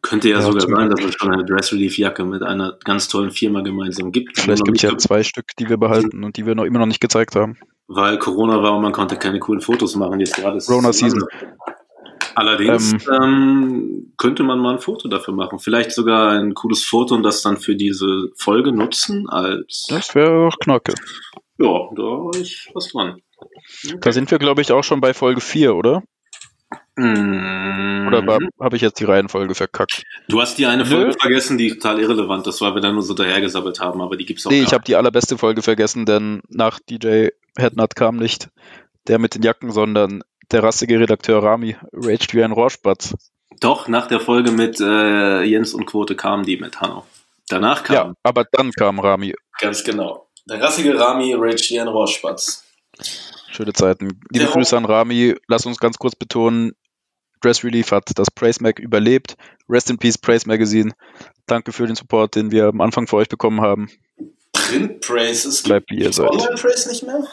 [0.03, 3.09] Könnte ja, Ja, sogar sein, dass es schon eine Dress Relief Jacke mit einer ganz
[3.09, 4.39] tollen Firma gemeinsam gibt.
[4.39, 6.87] Vielleicht gibt es ja zwei Stück, die wir behalten und die wir noch immer noch
[6.87, 7.57] nicht gezeigt haben.
[7.89, 10.21] weil Corona war und man konnte keine coolen Fotos machen.
[10.21, 11.23] Jetzt gerade ist Corona Season.
[12.37, 15.59] Allerdings ähm, könnte man mal ein Foto dafür machen.
[15.61, 20.49] Vielleicht sogar ein cooles Foto und das dann für diese Folge nutzen als Das wäre
[20.49, 20.95] auch Knocke.
[21.59, 23.21] ja, da ist was dran.
[24.01, 26.03] Da sind wir, glaube ich, auch schon bei Folge 4, oder?
[26.97, 28.05] Mhm.
[28.07, 30.03] Oder habe ich jetzt die Reihenfolge verkackt?
[30.29, 30.91] du hast die eine Nö.
[30.91, 34.25] Folge vergessen, die total irrelevant ist, weil wir da nur so dahergesabbelt haben, aber die
[34.27, 38.17] gibt's auch Nee, gar ich habe die allerbeste Folge vergessen, denn nach DJ Headnut kam
[38.17, 38.49] nicht
[39.09, 43.15] der mit den Jacken, sondern der rassige Redakteur Rami raged wie ein Rohrspatz.
[43.61, 47.05] Doch, nach der Folge mit äh, Jens und Quote kamen die mit Hanno.
[47.49, 49.35] Danach kam, Ja, aber dann kam Rami.
[49.61, 50.29] ganz genau.
[50.49, 52.65] Der rassige Rami raged wie ein Rohrspatz.
[53.51, 54.21] Schöne Zeiten.
[54.31, 54.47] Liebe.
[54.47, 55.35] Grüße an Rami.
[55.49, 56.73] Lass uns ganz kurz betonen,
[57.41, 59.37] Dress Relief hat das Praise Mag überlebt.
[59.69, 60.93] Rest in Peace Praise Magazine.
[61.47, 63.89] Danke für den Support, den wir am Anfang für euch bekommen haben.
[64.53, 66.31] Print Praise, es Bleibt wie ihr seid.
[66.31, 67.25] Online Praise nicht mehr?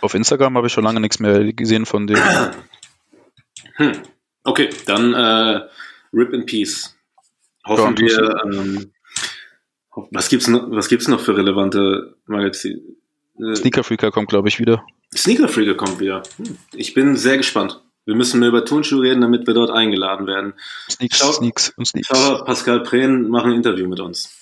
[0.00, 2.18] Auf Instagram habe ich schon lange nichts mehr gesehen von dem.
[3.76, 3.92] Hm.
[4.44, 5.60] Okay, dann äh,
[6.12, 6.94] Rip in Peace.
[7.66, 8.92] Hoffen Ja, wir, ähm,
[10.10, 12.82] was gibt's noch, was gibt's noch für relevante Magazine?
[13.38, 14.84] Äh, Sneaker Freaker kommt, glaube ich, wieder.
[15.14, 16.22] Sneaker Freaker kommt wieder.
[16.36, 16.58] Hm.
[16.74, 17.82] Ich bin sehr gespannt.
[18.04, 20.54] Wir müssen mehr über Turnschuhe reden, damit wir dort eingeladen werden.
[20.90, 22.08] Sneaks, Schau- Sneaks und Sneaks.
[22.08, 24.36] Schau, Pascal Prehn machen ein Interview mit uns.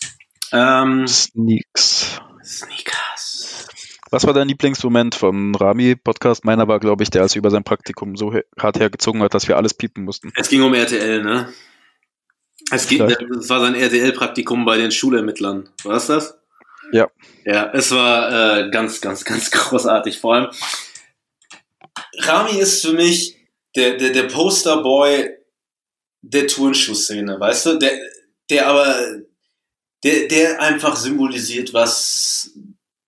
[0.52, 2.18] Ähm, Sneaks.
[2.42, 3.66] Sneakers.
[4.10, 6.44] Was war dein Lieblingsmoment vom Rami-Podcast?
[6.44, 9.46] Meiner war, glaube ich, der, als er über sein Praktikum so hart hergezogen hat, dass
[9.46, 10.32] wir alles piepen mussten.
[10.36, 11.52] Es ging um RTL, ne?
[12.72, 15.68] Es ging, es war sein RTL-Praktikum bei den Schulermittlern.
[15.84, 16.38] War es das?
[16.92, 17.08] Ja.
[17.44, 20.18] Ja, es war äh, ganz, ganz, ganz großartig.
[20.18, 20.48] Vor allem,
[22.18, 23.36] Rami ist für mich
[23.76, 25.30] der, der, der Posterboy
[26.22, 27.78] der Turnschuhszene, weißt du?
[27.78, 27.92] Der,
[28.50, 29.22] der aber,
[30.04, 32.52] der, der einfach symbolisiert, was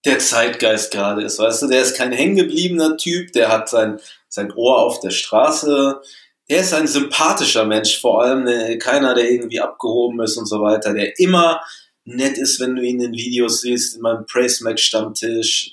[0.04, 1.66] der Zeitgeist gerade ist, weißt du?
[1.68, 6.00] Der ist kein hängengebliebener Typ, der hat sein, sein Ohr auf der Straße,
[6.48, 10.60] der ist ein sympathischer Mensch, vor allem äh, keiner, der irgendwie abgehoben ist und so
[10.60, 11.62] weiter, der immer
[12.04, 15.70] nett ist, wenn du ihn in Videos siehst, in meinem Praise Mac Stammtisch.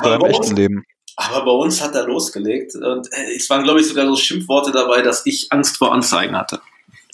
[0.00, 0.84] Aber deinem echten Leben.
[1.28, 4.72] Aber bei uns hat er losgelegt und äh, es waren, glaube ich, sogar so Schimpfworte
[4.72, 6.60] dabei, dass ich Angst vor Anzeigen hatte.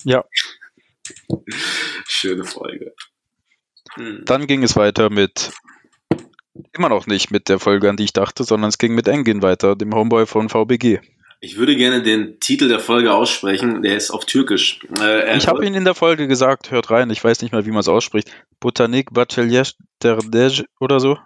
[0.04, 0.24] Ja.
[2.06, 2.94] Schöne Folge.
[3.94, 4.22] Hm.
[4.24, 5.52] Dann ging es weiter mit,
[6.72, 9.42] immer noch nicht mit der Folge, an die ich dachte, sondern es ging mit Engin
[9.42, 11.00] weiter, dem Homeboy von VBG.
[11.40, 14.80] Ich würde gerne den Titel der Folge aussprechen, der ist auf Türkisch.
[15.00, 17.70] Äh, Ich habe ihn in der Folge gesagt, hört rein, ich weiß nicht mehr, wie
[17.70, 18.28] man es ausspricht.
[18.58, 21.16] Botanik Bachelyesh Derdej oder so.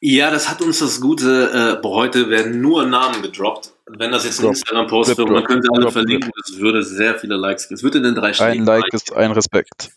[0.00, 3.72] Ja, das hat uns das Gute, äh, boah, heute werden nur Namen gedroppt.
[3.86, 4.48] Wenn das jetzt ein.
[4.48, 7.76] Instagram-Post wäre, man könnte alle Drop, verlinken, das würde sehr viele Likes geben.
[7.76, 9.90] Es würde den drei Ein Like ist ein Respekt.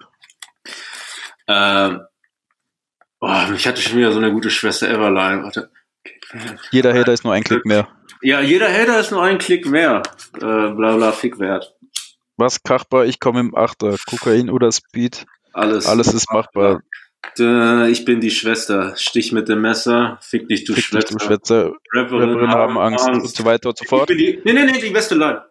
[1.48, 2.02] Ähm,
[3.20, 5.44] oh, ich hatte schon wieder so eine gute Schwester Everline.
[5.44, 5.70] Warte.
[6.72, 7.88] Jeder Hater ist nur ein Klick mehr.
[8.22, 10.02] Ja, jeder Hater ist nur ein Klick mehr.
[10.36, 11.76] Äh, bla bla, Fick wert.
[12.38, 13.06] Was kachbar?
[13.06, 13.98] Ich komme im Achter.
[14.10, 15.26] Kokain oder Speed?
[15.54, 15.86] Alles.
[15.86, 16.82] Alles ist machbar.
[17.40, 18.94] Äh, ich bin die Schwester.
[18.98, 20.18] Stich mit dem Messer.
[20.22, 21.20] Fick dich, du Fick dich, Schwester.
[21.20, 21.74] Schwätzer.
[21.94, 24.08] Rapperinnen haben Angst und so weiter und so Ich fort.
[24.08, 25.44] bin die, nee, nee, nee, die beste Line.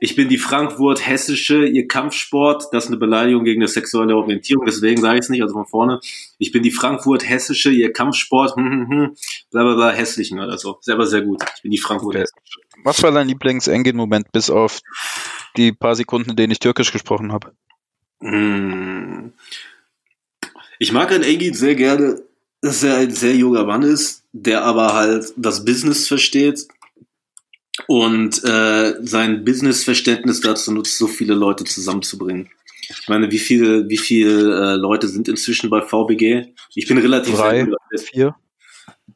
[0.00, 2.64] Ich bin die Frankfurt-Hessische, ihr Kampfsport.
[2.72, 5.66] Das ist eine Beleidigung gegen eine sexuelle Orientierung, deswegen sage ich es nicht, also von
[5.66, 6.00] vorne.
[6.38, 9.16] Ich bin die Frankfurt-Hessische, ihr Kampfsport, hm, hm, hm,
[9.52, 10.78] bla, bla, bla, hässlichen oder so.
[10.80, 11.44] Selber sehr gut.
[11.54, 12.58] Ich bin die Frankfurt-Hessische.
[12.82, 14.80] Was war dein Lieblings-Engin-Moment, bis auf
[15.56, 17.52] die paar Sekunden, in denen ich Türkisch gesprochen habe?
[18.20, 19.34] Hm.
[20.82, 22.20] Ich mag einen Engin sehr gerne,
[22.60, 26.66] dass er ein sehr junger Mann ist, der aber halt das Business versteht
[27.86, 32.50] und äh, sein Businessverständnis dazu nutzt, so viele Leute zusammenzubringen.
[32.88, 36.52] Ich meine, wie viele, wie viele äh, Leute sind inzwischen bei VBG?
[36.74, 37.64] Ich bin relativ Drei,
[38.10, 38.34] vier.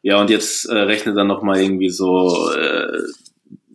[0.02, 2.96] Ja, und jetzt äh, rechne dann noch mal irgendwie so äh,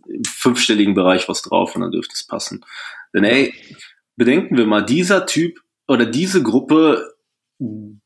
[0.08, 2.64] im fünfstelligen Bereich was drauf und dann dürfte es passen.
[3.12, 3.52] Denn ey,
[4.16, 7.11] bedenken wir mal, dieser Typ oder diese Gruppe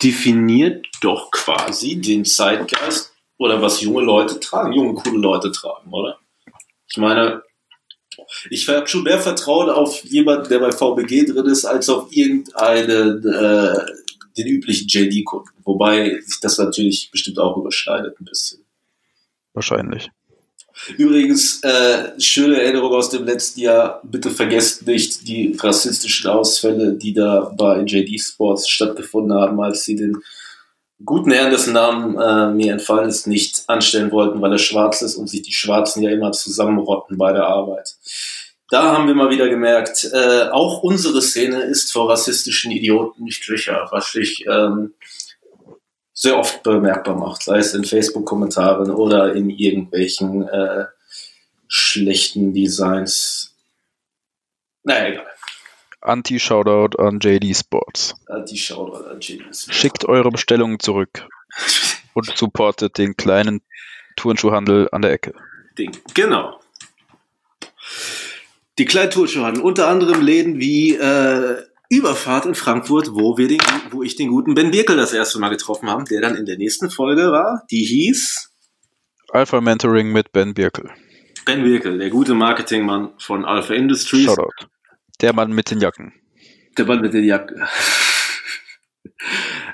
[0.03, 6.19] definiert doch quasi den Zeitgeist oder was junge Leute tragen, junge, coole Leute tragen, oder?
[6.88, 7.42] Ich meine,
[8.51, 13.25] ich habe schon mehr Vertrauen auf jemanden, der bei VBG drin ist, als auf irgendeinen,
[13.27, 13.79] äh,
[14.37, 15.51] den üblichen JD-Kunden.
[15.64, 18.64] Wobei sich das natürlich bestimmt auch überschneidet ein bisschen.
[19.55, 20.11] Wahrscheinlich.
[20.99, 24.01] Übrigens, äh, schöne Erinnerung aus dem letzten Jahr.
[24.05, 29.97] Bitte vergesst nicht die rassistischen Ausfälle, die da bei JD Sports stattgefunden haben, als sie
[29.97, 30.17] den
[31.05, 35.17] guten Herrn, dessen Namen äh, mir entfallen ist, nicht anstellen wollten, weil er schwarz ist
[35.17, 37.97] und sich die Schwarzen ja immer zusammenrotten bei der Arbeit.
[38.71, 43.45] Da haben wir mal wieder gemerkt, äh, auch unsere Szene ist vor rassistischen Idioten nicht
[43.45, 44.95] sicher, was sich ähm,
[46.18, 50.87] sehr oft bemerkbar macht, sei es in Facebook-Kommentaren oder in irgendwelchen äh,
[51.68, 53.55] schlechten Designs.
[54.83, 55.26] Naja, egal.
[56.00, 58.14] Anti-Shoutout an JD Sports.
[58.29, 59.66] Äh, Die Shoutout an Genius.
[59.70, 61.29] Schickt eure Bestellungen zurück
[62.14, 63.61] und supportet den kleinen
[64.16, 65.35] Turnschuhhandel an der Ecke.
[65.79, 65.94] Ding.
[66.14, 66.59] Genau.
[68.79, 74.03] Die kleinen Tourschuhhandel, unter anderem Läden wie äh, Überfahrt in Frankfurt, wo wir den, wo
[74.03, 76.90] ich den guten Ben Birkel das erste Mal getroffen haben, der dann in der nächsten
[76.90, 77.62] Folge war.
[77.70, 78.53] Die hieß
[79.31, 80.90] Alpha Mentoring mit Ben Birkel.
[81.44, 84.25] Ben Birkel, der gute Marketingmann von Alpha Industries.
[84.25, 84.66] Shoutout.
[85.20, 86.12] Der Mann mit den Jacken.
[86.77, 87.55] Der Mann mit der Jacke.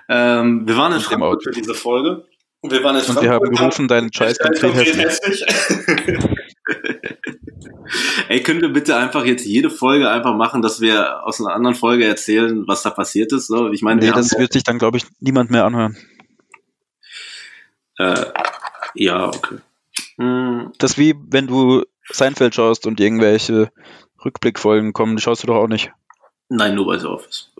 [0.08, 2.26] ähm, wir waren in Frankfurt für diese Folge.
[2.60, 5.44] Und wir waren in Und wir haben gerufen, deinen Scheiß konkret hässlich.
[8.32, 11.74] Ey, können wir bitte einfach jetzt jede Folge einfach machen, dass wir aus einer anderen
[11.74, 13.46] Folge erzählen, was da passiert ist?
[13.46, 15.98] So, ich meine, Nee, das wird sich dann, glaube ich, niemand mehr anhören.
[17.98, 18.24] äh,
[18.94, 19.58] ja, okay.
[20.16, 23.70] Hm, Das ist wie, wenn du Seinfeld schaust und irgendwelche
[24.24, 25.92] Rückblickfolgen kommen, die schaust du doch auch nicht.
[26.48, 27.52] nein, nur bei The Office.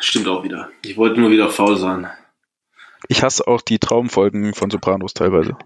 [0.00, 0.68] Stimmt auch wieder.
[0.84, 2.08] Ich wollte nur wieder faul sein.
[3.06, 5.56] Ich hasse auch die Traumfolgen von Sopranos teilweise.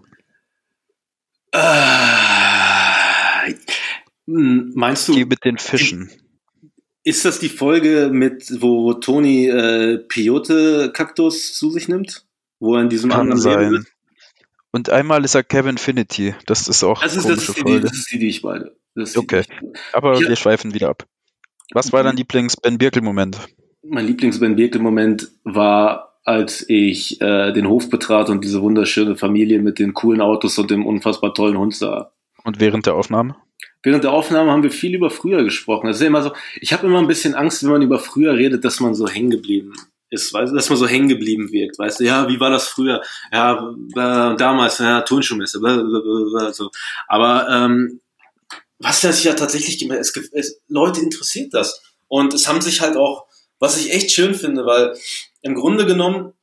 [1.53, 2.22] Äh,
[4.27, 6.11] meinst du, Die mit den Fischen.
[7.05, 12.27] Ist das die Folge mit, wo Toni äh, Peyote-Kaktus zu sich nimmt?
[12.61, 13.83] Wo er in diesem Kann anderen Leben sein.
[13.83, 13.93] ist?
[14.71, 16.35] Und einmal ist er Kevin Finity.
[16.47, 17.81] Das ist auch Das ist, das, komische ist die, Folge.
[17.81, 18.71] das ist die, die ich meine.
[18.95, 19.41] Das Okay.
[19.41, 19.49] ich-
[19.95, 20.29] Aber Ja.
[20.29, 21.05] wir schweifen wieder ab.
[21.73, 23.39] Was war dein Lieblings-Ben Birkel-Moment?
[23.83, 29.79] Mein Lieblings-Ben Birkel-Moment war, als ich äh, den Hof betrat und diese wunderschöne Familie mit
[29.81, 32.13] den coolen Autos und dem unfassbar tollen Hund sah.
[32.45, 33.35] Und während der Aufnahme?
[33.83, 35.89] Während der Aufnahme haben wir viel über früher gesprochen.
[35.89, 38.65] Das ist immer so, ich habe immer ein bisschen Angst, wenn man über früher redet,
[38.65, 39.75] dass man so hängen geblieben
[40.13, 43.03] ist, weißt dass man so hängen geblieben wirkt, weißt du, ja, wie war das früher?
[43.33, 45.61] Ja, äh, damals, ja, Turnschuhmesse,
[46.53, 46.71] so.
[47.09, 48.01] Aber ähm,
[48.79, 51.83] was das ja tatsächlich gemerkt, es, es, Leute interessiert das.
[52.09, 53.27] Und es haben sich halt auch,
[53.59, 54.95] was ich echt schön finde, weil
[55.41, 56.35] im Grunde genommen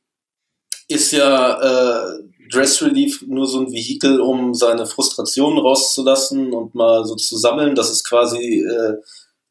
[0.88, 2.18] ist ja äh,
[2.50, 7.74] Dress Relief nur so ein Vehikel, um seine Frustrationen rauszulassen und mal so zu sammeln.
[7.74, 8.96] Das ist quasi äh,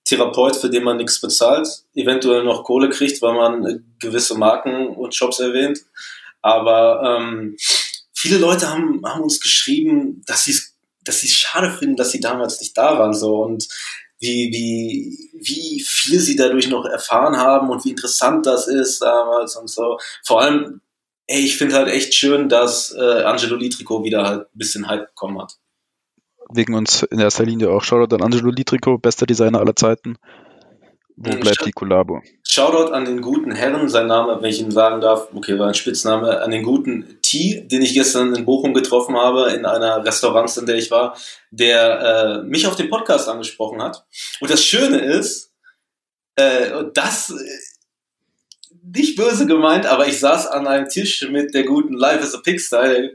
[0.06, 4.88] Therapeut, für den man nichts bezahlt, eventuell noch Kohle kriegt, weil man äh, gewisse Marken
[4.96, 5.80] und Shops erwähnt.
[6.42, 7.58] Aber ähm,
[8.14, 12.12] viele Leute haben, haben uns geschrieben, dass sie es dass sie es schade finden, dass
[12.12, 13.68] sie damals nicht da waren so und
[14.20, 19.56] wie, wie, wie viel sie dadurch noch erfahren haben und wie interessant das ist damals
[19.56, 19.98] und so.
[20.24, 20.82] Vor allem
[21.30, 25.08] ey, ich finde halt echt schön, dass äh, Angelo Litrico wieder halt ein bisschen Hype
[25.08, 25.58] bekommen hat.
[26.52, 27.84] Wegen uns in erster Linie auch.
[27.84, 30.18] Shoutout an Angelo Litrico, bester Designer aller Zeiten.
[31.16, 32.22] Wo Mhm, bleibt die Kollabo?
[32.48, 35.74] Shoutout an den guten Herren, sein Name, wenn ich ihn sagen darf, okay, war ein
[35.76, 40.58] Spitzname, an den guten T, den ich gestern in Bochum getroffen habe, in einer Restaurants,
[40.58, 41.16] in der ich war,
[41.52, 44.06] der äh, mich auf den Podcast angesprochen hat.
[44.40, 45.54] Und das Schöne ist,
[46.38, 47.34] äh, das
[48.84, 52.40] nicht böse gemeint, aber ich saß an einem Tisch mit der guten Life is a
[52.40, 53.10] Pigsty,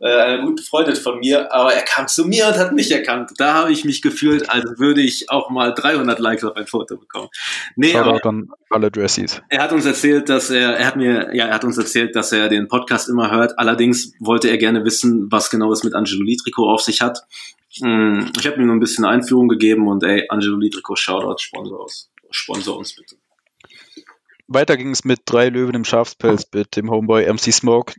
[0.00, 3.32] äh, einer guten Freundin von mir, aber er kam zu mir und hat mich erkannt.
[3.36, 6.96] Da habe ich mich gefühlt, als würde ich auch mal 300 Likes auf ein Foto
[6.96, 7.28] bekommen.
[7.74, 9.42] Nee, aber Shoutout an alle Dressies.
[9.48, 12.30] er hat uns erzählt, dass er, er hat mir, ja, er hat uns erzählt, dass
[12.30, 13.58] er den Podcast immer hört.
[13.58, 17.18] Allerdings wollte er gerne wissen, was genau es mit Angelo Litrico auf sich hat.
[17.82, 21.80] Hm, Ich habe ihm nur ein bisschen Einführung gegeben und ey, Angelo Litrico, Shoutout, Sponsor,
[21.80, 23.16] aus, Sponsor uns bitte.
[24.48, 27.94] Weiter ging es mit drei Löwen im Schafspelz mit dem Homeboy MC Smoke,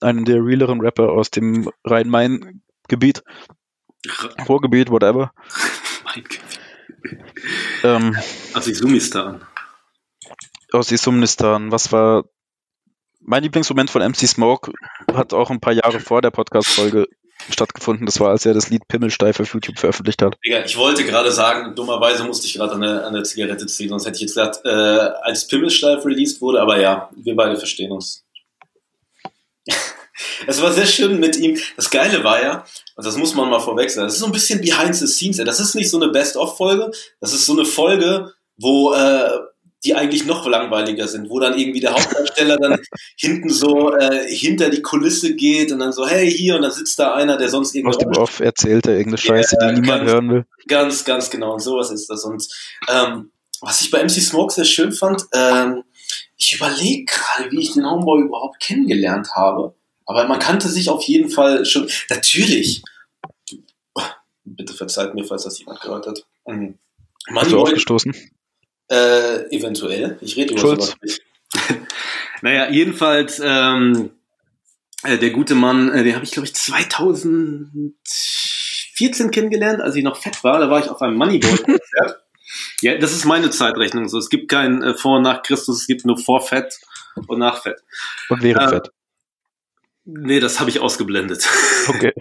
[0.00, 3.22] einem der realeren Rapper aus dem Rhein-Main-Gebiet,
[4.48, 5.32] Ruhrgebiet, whatever.
[6.04, 6.40] Mein Gott.
[7.82, 8.16] Ähm,
[19.92, 20.34] Also Sumistan.
[20.44, 23.88] Digga, ich wollte gerade sagen, dummerweise musste ich gerade an der, an der Zigarette ziehen,
[23.88, 27.92] sonst hätte ich jetzt gesagt, äh, als Pimmelsteif released wurde, aber ja, wir beide verstehen
[27.92, 28.24] uns.
[30.46, 31.58] es war sehr schön mit ihm.
[31.76, 32.64] Das Geile war ja,
[32.96, 35.38] und das muss man mal vorweg sagen, das ist so ein bisschen behind the scenes.
[35.38, 39.30] Das ist nicht so eine Best-of-Folge, das ist so eine Folge, wo äh,
[39.84, 42.80] die eigentlich noch langweiliger sind, wo dann irgendwie der Hauptdarsteller dann
[43.16, 46.98] hinten so äh, hinter die Kulisse geht und dann so, hey, hier, und dann sitzt
[46.98, 50.00] da einer, der sonst Aus irgendwo dem Off erzählt er irgendeine Scheiße, Ja, die niemand
[50.02, 50.44] ganz- hören will.
[50.68, 51.54] Ganz, ganz genau.
[51.54, 52.24] Und sowas ist das.
[52.24, 52.46] Und
[52.88, 53.30] ähm,
[53.62, 55.82] was ich bei MC Smoke sehr schön fand, ähm,
[56.36, 59.74] ich überlege gerade, wie ich den Homeboy überhaupt kennengelernt habe.
[60.06, 61.88] Aber man kannte sich auf jeden Fall schon.
[62.08, 62.82] Natürlich.
[64.44, 66.26] Bitte verzeiht mir, falls das jemand gehört hat.
[66.46, 66.78] Ähm,
[67.34, 68.14] Hast du aufgestoßen?
[68.90, 70.18] Äh, eventuell.
[70.20, 70.86] Ich rede über Schulz.
[70.86, 71.22] sowas nicht.
[72.42, 74.10] naja, jedenfalls, ähm,
[75.02, 80.16] äh, der gute Mann, äh, den habe ich, glaube ich, 2014 kennengelernt, als ich noch
[80.16, 80.58] fett war.
[80.60, 82.20] Da war ich auf einem Moneyboy-Konzert.
[82.82, 84.08] ja, das ist meine Zeitrechnung.
[84.08, 86.74] So, es gibt kein äh, Vor- und nach Christus, es gibt nur vor Fett
[87.28, 87.78] und nach Fett.
[88.28, 88.90] Und wäre Äh, fett.
[90.04, 91.48] Nee, das habe ich ausgeblendet.
[91.88, 92.12] Okay.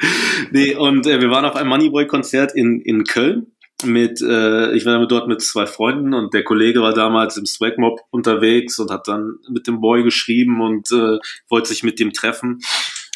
[0.50, 3.52] nee, und äh, wir waren auf einem Moneyboy-Konzert in, in Köln
[3.84, 8.00] mit, äh, ich war dort mit zwei Freunden und der Kollege war damals im Swagmob
[8.10, 12.60] unterwegs und hat dann mit dem Boy geschrieben und äh, wollte sich mit dem treffen.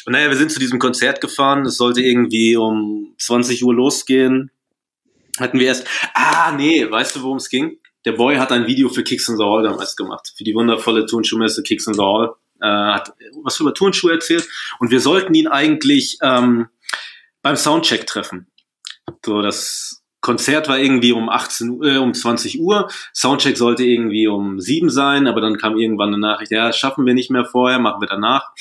[0.05, 1.65] Und naja, wir sind zu diesem Konzert gefahren.
[1.65, 4.51] Es sollte irgendwie um 20 Uhr losgehen.
[5.39, 7.79] Hatten wir erst, ah, nee, weißt du, worum es ging?
[8.05, 10.33] Der Boy hat ein Video für Kicks in the Hall damals gemacht.
[10.35, 12.35] Für die wundervolle Turnschuhmesse Kicks in the Hall.
[12.61, 14.47] Äh, hat was über Turnschuhe erzählt.
[14.79, 16.67] Und wir sollten ihn eigentlich ähm,
[17.41, 18.47] beim Soundcheck treffen.
[19.25, 19.92] So, das
[20.23, 22.89] Konzert war irgendwie um 18 Uhr, äh, um 20 Uhr.
[23.13, 27.13] Soundcheck sollte irgendwie um 7 sein, aber dann kam irgendwann eine Nachricht, ja, schaffen wir
[27.13, 28.51] nicht mehr vorher, machen wir danach.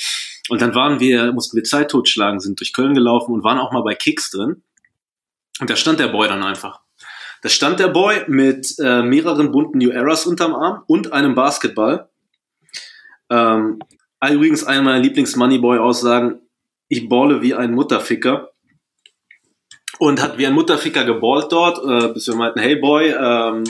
[0.49, 3.71] Und dann waren wir, mussten wir Zeit totschlagen, sind durch Köln gelaufen und waren auch
[3.71, 4.65] mal bei Kicks drin.
[5.61, 6.81] Und da stand der Boy dann einfach.
[7.43, 12.11] Da stand der Boy mit äh, mehreren bunten New Eras unterm Arm und einem Basketball.
[13.31, 13.79] Ähm,
[14.21, 16.41] übrigens eine meiner Lieblings-Moneyboy-Aussagen,
[16.89, 18.52] ich balle wie ein Mutterficker.
[20.03, 23.63] Und hat wie ein Mutterficker geballt dort, äh, bis wir meinten, hey Boy, ähm,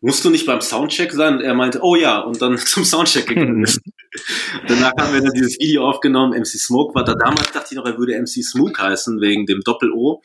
[0.00, 1.38] musst du nicht beim Soundcheck sein?
[1.38, 3.80] Und er meinte, oh ja, und dann zum Soundcheck gegangen ist.
[4.68, 7.16] Danach haben wir dann dieses Video aufgenommen, MC Smoke war da.
[7.16, 10.22] Damals dachte ich noch, er würde MC Smoke heißen, wegen dem Doppel-O.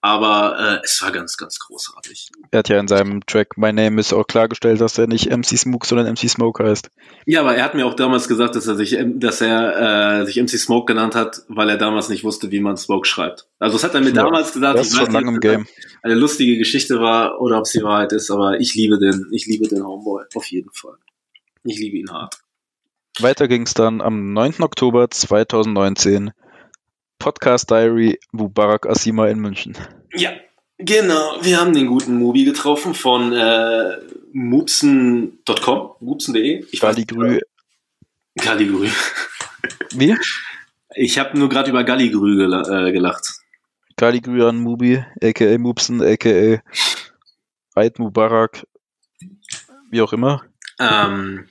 [0.00, 2.30] Aber äh, es war ganz, ganz großartig.
[2.52, 5.58] Er hat ja in seinem Track My Name is auch klargestellt, dass er nicht MC
[5.58, 6.88] Smoke, sondern MC Smoke heißt.
[7.26, 10.36] Ja, aber er hat mir auch damals gesagt, dass er sich, dass er äh, sich
[10.40, 13.48] MC Smoke genannt hat, weil er damals nicht wusste, wie man Smoke schreibt.
[13.58, 14.78] Also das hat er mir Ja, damals gesagt.
[14.78, 15.98] Das Ich ist weiß schon lange im nicht, ob das Game.
[16.02, 19.66] Eine lustige Geschichte war oder ob sie Wahrheit ist, aber ich liebe den, ich liebe
[19.66, 20.94] den Homeboy auf jeden Fall.
[21.64, 22.38] Ich liebe ihn hart.
[23.18, 24.62] Weiter ging es dann am 9.
[24.62, 26.30] Oktober 2019.
[27.18, 29.76] Podcast Diary Mubarak Asima in München.
[30.14, 30.30] Ja,
[30.78, 31.38] genau.
[31.42, 33.98] Wir haben den guten Mobi getroffen von äh,
[34.32, 36.64] mupsen.com, mupsen.de.
[36.70, 37.40] Ich weiß nicht, Galligrü.
[38.36, 38.88] Galligrü.
[39.94, 40.16] Wie?
[40.94, 43.40] Ich habe nur gerade über Galligrü gela äh, gelacht.
[43.96, 46.62] Galligrü an Mubi, aka Mupsen, aka
[47.74, 48.66] Eid Mubarak.
[49.90, 50.44] Wie auch immer.
[50.78, 51.48] Ähm,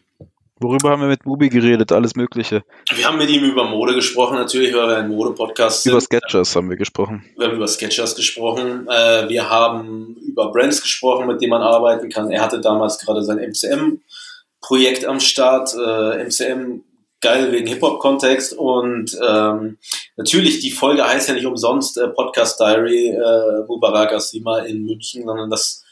[0.59, 1.91] Worüber haben wir mit Mubi geredet?
[1.91, 2.63] Alles Mögliche.
[2.93, 5.91] wir haben mit ihm über Mode gesprochen, natürlich, weil wir ein Mode-Podcast sind.
[5.91, 7.23] Über Sketchers haben wir gesprochen.
[7.37, 8.87] Wir haben über Sketchers gesprochen.
[8.87, 12.31] Äh, wir haben über Brands gesprochen, mit denen man arbeiten kann.
[12.31, 15.75] Er hatte damals gerade sein MCM-Projekt am Start.
[15.75, 16.81] Äh, MCM
[17.21, 19.77] geil wegen Hip-Hop-Kontext und ähm,
[20.17, 25.25] natürlich, die Folge heißt ja nicht umsonst äh, Podcast Diary äh, Mubarak Asima in München,
[25.25, 25.83] sondern das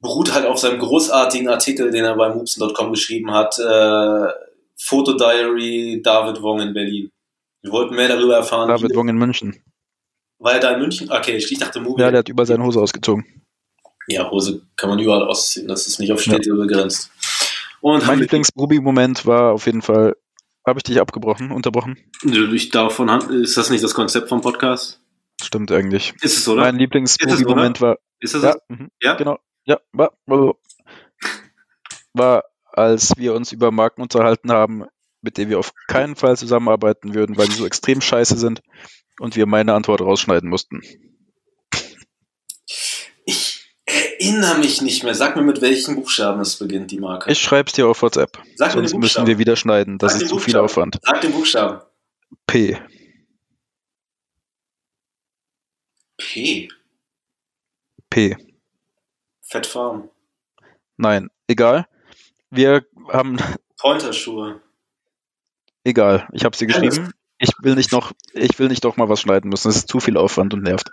[0.00, 4.28] beruht halt auf seinem großartigen Artikel, den er bei moopsen.com geschrieben hat, äh,
[4.78, 7.10] Fotodiary David Wong in Berlin.
[7.62, 8.68] Wir wollten mehr darüber erfahren.
[8.68, 9.62] David Wong in München.
[10.38, 11.10] War er da in München?
[11.10, 12.02] Okay, ich dachte Mubi.
[12.02, 13.42] Ja, der hat über seine Hose ausgezogen.
[14.08, 17.10] Ja, Hose kann man überall ausziehen, das ist nicht auf Städte begrenzt.
[17.80, 20.14] Und Mein Lieblings-Ruby-Moment war auf jeden Fall,
[20.66, 21.98] habe ich dich abgebrochen, unterbrochen?
[22.22, 25.00] ich davon ist das nicht das Konzept vom Podcast?
[25.42, 26.14] Stimmt eigentlich.
[26.22, 26.62] Ist es, oder?
[26.62, 28.56] Mein Lieblings-Ruby-Moment war, ist das ja, es?
[28.68, 29.14] mhm, Ja?
[29.14, 30.54] genau, ja, war, war,
[32.14, 34.86] war, als wir uns über Marken unterhalten haben,
[35.20, 38.62] mit denen wir auf keinen Fall zusammenarbeiten würden, weil die so extrem scheiße sind
[39.18, 40.80] und wir meine Antwort rausschneiden mussten.
[43.24, 45.14] Ich erinnere mich nicht mehr.
[45.14, 47.30] Sag mir, mit welchen Buchstaben es beginnt, die Marke.
[47.30, 48.38] Ich schreib's dir auf WhatsApp.
[48.54, 49.98] Sag Sonst müssen wir wieder schneiden.
[49.98, 50.56] Das Sag ist zu viel.
[50.56, 50.98] Aufwand.
[51.02, 51.82] Sag den Buchstaben.
[52.46, 52.78] P.
[56.16, 56.68] P.
[58.08, 58.36] P.
[59.48, 60.08] Fett Farm.
[60.96, 61.86] Nein, egal.
[62.50, 63.36] Wir haben,
[63.78, 64.60] Pointerschuhe.
[65.84, 66.28] egal.
[66.32, 67.12] Ich habe sie geschrieben.
[67.38, 69.68] Ich will nicht noch, ich will nicht doch mal was schneiden müssen.
[69.68, 70.90] Das ist zu viel Aufwand und nervt.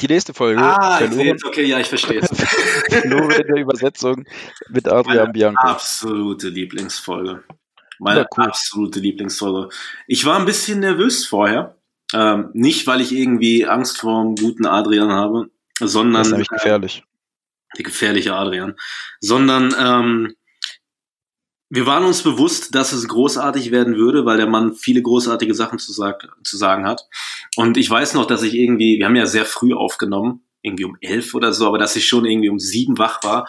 [0.00, 2.28] Die nächste Folge Ah, verloren, jetzt, okay, ja, ich verstehe es.
[2.88, 4.24] verloren in der Übersetzung
[4.68, 5.66] mit Adrian Meine Bianco.
[5.66, 7.42] absolute Lieblingsfolge.
[7.98, 8.44] Meine Ja, cool.
[8.44, 9.68] absolute Lieblingsfolge.
[10.06, 11.76] Ich war ein bisschen nervös vorher.
[12.14, 15.50] Ähm, nicht, weil ich irgendwie Angst vor dem guten Adrian habe,
[15.80, 17.02] sondern Das ist nämlich äh, gefährlich.
[17.76, 18.74] der gefährliche Adrian,
[19.20, 20.34] sondern ähm,
[21.70, 25.78] wir waren uns bewusst, dass es großartig werden würde, weil der Mann viele großartige Sachen
[25.78, 27.02] zu, sag zu sagen hat.
[27.56, 30.96] Und ich weiß noch, dass ich irgendwie, wir haben ja sehr früh aufgenommen, irgendwie um
[31.02, 33.48] elf oder so, aber dass ich schon irgendwie um sieben wach war,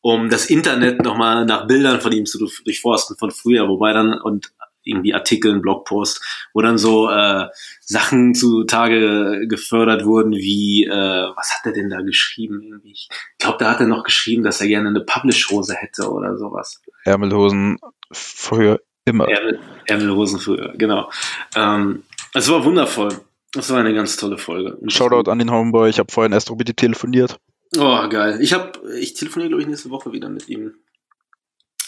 [0.00, 4.14] um das Internet nochmal nach Bildern von ihm zu durch- durchforsten von früher, wobei dann
[4.14, 4.52] und
[4.90, 6.22] irgendwie Artikeln, Blogpost,
[6.52, 7.46] wo dann so äh,
[7.80, 12.62] Sachen zutage gefördert wurden, wie, äh, was hat er denn da geschrieben?
[12.62, 12.92] Irgendwie?
[12.92, 16.82] Ich glaube, da hat er noch geschrieben, dass er gerne eine Publish-Hose hätte oder sowas.
[17.04, 17.78] Ärmelhosen
[18.12, 19.28] früher immer.
[19.28, 21.10] Ärmel, Ärmelhosen früher, genau.
[21.56, 23.20] Ähm, es war wundervoll.
[23.52, 24.78] Das war eine ganz tolle Folge.
[24.86, 25.90] Shoutout an den Homeboy.
[25.90, 27.40] Ich habe vorhin erst mit ihm telefoniert.
[27.76, 28.38] Oh, geil.
[28.40, 28.54] Ich
[28.98, 30.74] ich telefoniere, glaube ich, nächste Woche wieder mit ihm.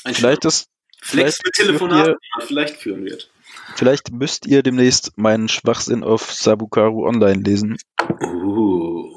[0.05, 0.69] Ein Vielleicht ist,
[1.03, 3.31] Flex vielleicht mit führt Telefonat, ihr- die man vielleicht führen wird.
[3.75, 7.77] vielleicht müsst ihr demnächst meinen Schwachsinn auf Sabukaru online lesen.
[8.21, 9.13] Uh,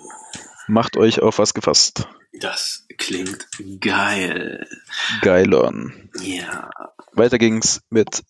[0.68, 2.08] Macht euch auf was gefasst.
[2.34, 3.48] das klingt
[3.82, 4.68] geil.
[5.22, 6.10] Geilon.
[6.22, 6.72] Ja.
[7.14, 8.24] Weiter ging's mit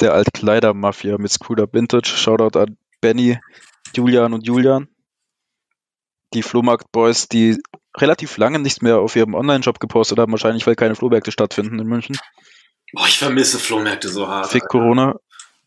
[0.00, 2.08] der Altkleider-Mafia mit Screwed Up Vintage.
[2.08, 3.38] Shoutout an Benny,
[3.94, 4.88] Julian und Julian.
[6.32, 7.58] Die Flohmarkt-Boys, die
[7.96, 11.86] relativ lange nichts mehr auf ihrem Online-Shop gepostet haben, wahrscheinlich weil keine Flohmärkte stattfinden in
[11.86, 12.16] München.
[12.94, 14.50] Boah, ich vermisse Flohmärkte so hart.
[14.50, 14.68] Fick.
[14.68, 15.16] Corona.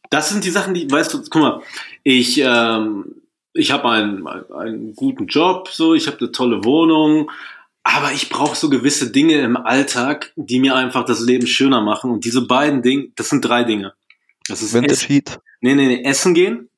[0.09, 1.61] Das sind die Sachen, die, weißt du, guck mal,
[2.03, 3.21] ich, ähm,
[3.53, 7.29] ich habe einen, einen guten Job, so, ich habe eine tolle Wohnung,
[7.83, 12.11] aber ich brauche so gewisse Dinge im Alltag, die mir einfach das Leben schöner machen.
[12.11, 13.93] Und diese beiden Dinge, das sind drei Dinge.
[14.47, 15.39] Das ist Vintage Essen, Heat.
[15.59, 16.69] nee, nee, nee, Essen gehen,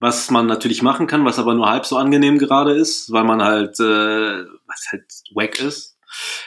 [0.00, 3.42] was man natürlich machen kann, was aber nur halb so angenehm gerade ist, weil man
[3.42, 5.96] halt, äh, was halt wack ist.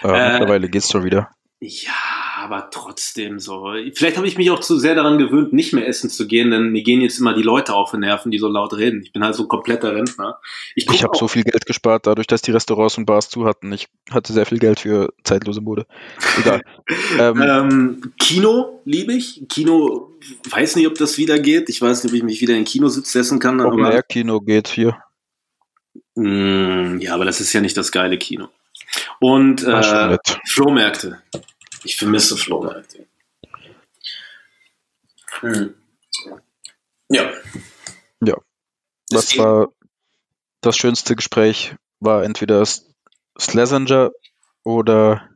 [0.03, 1.29] Äh, mittlerweile geht's schon wieder.
[1.59, 1.91] Ja,
[2.39, 3.73] aber trotzdem so.
[3.93, 6.71] Vielleicht habe ich mich auch zu sehr daran gewöhnt, nicht mehr essen zu gehen, denn
[6.71, 9.01] mir gehen jetzt immer die Leute auf den Nerven, die so laut reden.
[9.03, 10.39] Ich bin halt so ein kompletter Rentner.
[10.75, 13.45] Ich, Ich habe auch- so viel Geld gespart, dadurch, dass die Restaurants und Bars zu
[13.45, 13.73] hatten.
[13.73, 15.85] Ich hatte sehr viel Geld für zeitlose Mode.
[16.39, 16.61] Egal.
[17.19, 19.43] ähm, ähm, Kino liebe ich.
[19.49, 20.13] Kino,
[20.49, 21.69] weiß nicht, ob das wieder geht.
[21.69, 23.59] Ich weiß nicht, ob ich mich wieder in Kinositz setzen kann.
[23.59, 24.97] Aber, Air Kino geht hier.
[26.15, 28.47] Mm, ja, aber das ist ja nicht das geile Kino.
[29.19, 30.17] Und äh.
[30.47, 31.21] Flohmärkte.
[31.83, 33.05] Ich vermisse Flohmärkte.
[35.41, 35.73] Hm.
[37.09, 37.31] Ja.
[38.21, 38.35] Ja.
[39.11, 39.67] Was Deswegen- war
[40.61, 41.75] das schönste Gespräch?
[41.99, 42.85] War entweder S-
[43.39, 44.11] Slazenger
[44.63, 45.29] oder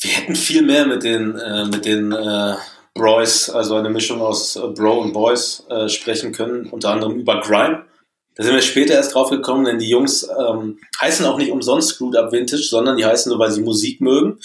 [0.00, 2.54] Wir hätten viel mehr mit den, äh, mit den äh,
[2.94, 7.40] Broys, also eine Mischung aus äh, Bro und Boys, äh, sprechen können, unter anderem über
[7.40, 7.86] Grime.
[8.34, 11.90] Da sind wir später erst drauf gekommen, denn die Jungs ähm, heißen auch nicht umsonst
[11.90, 14.40] Screwed Up Vintage, sondern die heißen nur, weil sie Musik mögen.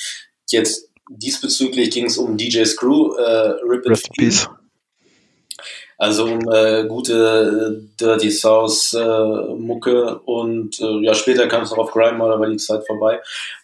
[0.52, 4.26] Jetzt diesbezüglich ging es um DJ Screw, äh, Rip and Rest in.
[4.26, 4.48] Peace.
[5.98, 11.72] Also um äh, gute äh, Dirty South äh, Mucke und äh, ja, später kam es
[11.72, 13.20] noch auf Grime, aber da war die Zeit vorbei.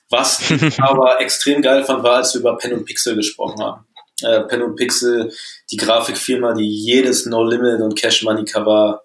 [0.10, 3.86] Was ich aber extrem geil fand, war, als wir über Pen und Pixel gesprochen haben.
[4.22, 5.32] Äh, Pen und Pixel,
[5.72, 9.02] die Grafikfirma, die jedes No Limit und Cash Money Cover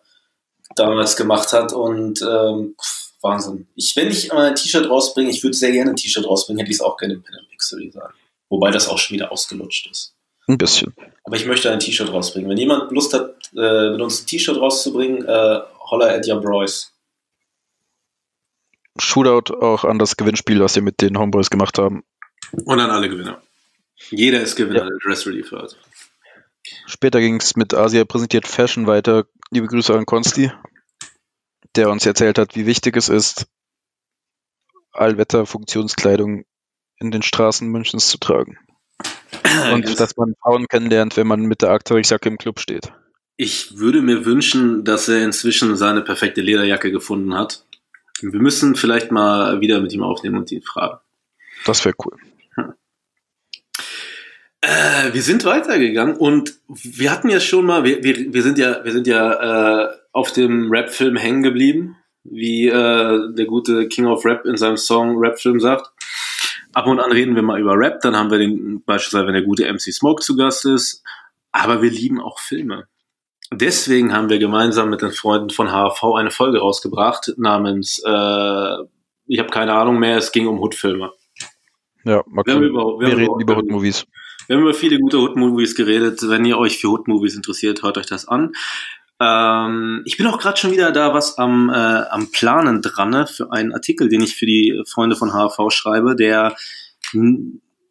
[0.74, 2.74] damals gemacht hat und ähm,
[3.22, 3.66] Wahnsinn.
[3.74, 6.70] Ich, wenn ich mal ein T-Shirt rausbringe, ich würde sehr gerne ein T-Shirt rausbringen, hätte
[6.70, 8.12] ich es auch gerne in Pen und Pixel Design.
[8.48, 10.14] Wobei das auch schon wieder ausgelutscht ist.
[10.48, 10.94] Ein bisschen.
[11.24, 12.50] Aber ich möchte ein T-Shirt rausbringen.
[12.50, 15.60] Wenn jemand Lust hat, äh, mit uns ein T-Shirt rauszubringen, äh,
[15.90, 16.92] holla at your Broys.
[18.98, 22.02] Shootout auch an das Gewinnspiel, was wir mit den Homeboys gemacht haben.
[22.52, 23.40] Und an alle Gewinner.
[24.10, 25.76] Jeder ist Gewinner der Dress Relief hört.
[26.86, 29.26] Später ging es mit Asia präsentiert Fashion weiter.
[29.50, 30.50] Liebe Grüße an Konsti,
[31.76, 33.46] der uns erzählt hat, wie wichtig es ist,
[34.92, 36.44] Allwetter-Funktionskleidung
[36.98, 38.58] in den Straßen Münchens zu tragen.
[39.72, 42.92] Und dass man Frauen kennenlernt, wenn man mit der Arcteryx-Jacke im Club steht.
[43.36, 47.64] Ich würde mir wünschen, dass er inzwischen seine perfekte Lederjacke gefunden hat.
[48.20, 50.98] Wir müssen vielleicht mal wieder mit ihm aufnehmen und ihn fragen.
[51.64, 52.16] Das wäre cool.
[54.60, 58.84] Äh, wir sind weitergegangen und wir hatten ja schon mal, wir, wir, wir sind ja,
[58.84, 64.24] wir sind ja äh, auf dem Rap-Film hängen geblieben, wie äh, der gute King of
[64.24, 65.90] Rap in seinem Song Rap-Film sagt.
[66.72, 69.42] Ab und an reden wir mal über Rap, dann haben wir den beispielsweise, wenn der
[69.42, 71.02] gute MC Smoke zu Gast ist,
[71.52, 72.86] aber wir lieben auch Filme.
[73.52, 78.76] Deswegen haben wir gemeinsam mit den Freunden von HV eine Folge rausgebracht namens äh,
[79.26, 81.10] Ich habe keine Ahnung mehr, es ging um Hood-Filme.
[82.04, 84.04] Ja, mal Wir über- wir wir reden über- über Hood-Movies.
[84.46, 86.20] Wir haben über viele gute Hood-Movies geredet.
[86.22, 88.52] Wenn ihr euch für Hood-Movies interessiert, hört euch das an.
[89.20, 93.26] Ähm, ich bin auch gerade schon wieder da was am, äh, am Planen dran ne,
[93.26, 96.56] für einen Artikel, den ich für die Freunde von HV schreibe, der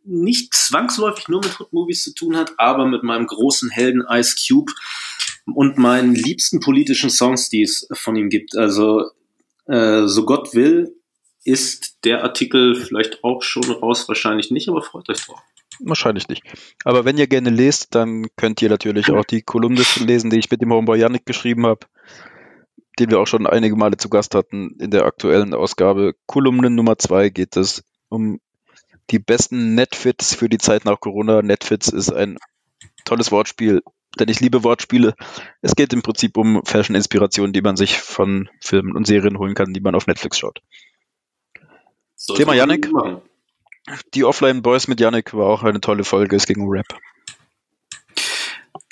[0.04, 4.72] nicht zwangsläufig nur mit Hood-Movies zu tun hat, aber mit meinem großen Helden Ice Cube
[5.46, 8.58] und meinen liebsten politischen Songs, die es von ihm gibt.
[8.58, 9.12] Also,
[9.68, 10.96] äh, so Gott will,
[11.44, 15.42] ist der Artikel vielleicht auch schon raus, wahrscheinlich nicht, aber freut euch drauf.
[15.80, 16.44] Wahrscheinlich nicht.
[16.84, 20.52] Aber wenn ihr gerne lest, dann könnt ihr natürlich auch die Kolumnisten lesen, die ich
[20.52, 21.88] mit dem Homeboy Yannick geschrieben habe,
[23.00, 26.16] den wir auch schon einige Male zu Gast hatten in der aktuellen Ausgabe.
[26.26, 28.40] Kolumne Nummer zwei geht es um
[29.10, 31.42] die besten Netfits für die Zeit nach Corona.
[31.42, 32.38] Netfits ist ein
[33.06, 33.82] tolles Wortspiel,
[34.20, 35.16] denn ich liebe Wortspiele.
[35.62, 39.74] Es geht im Prinzip um Fashion-Inspirationen, die man sich von Filmen und Serien holen kann,
[39.74, 40.62] die man auf Netflix schaut.
[42.16, 42.92] Sollte Thema Yannick?
[42.92, 43.22] machen.
[44.14, 46.36] Die Offline Boys mit Yannick war auch eine tolle Folge.
[46.36, 46.86] Es ging um Rap.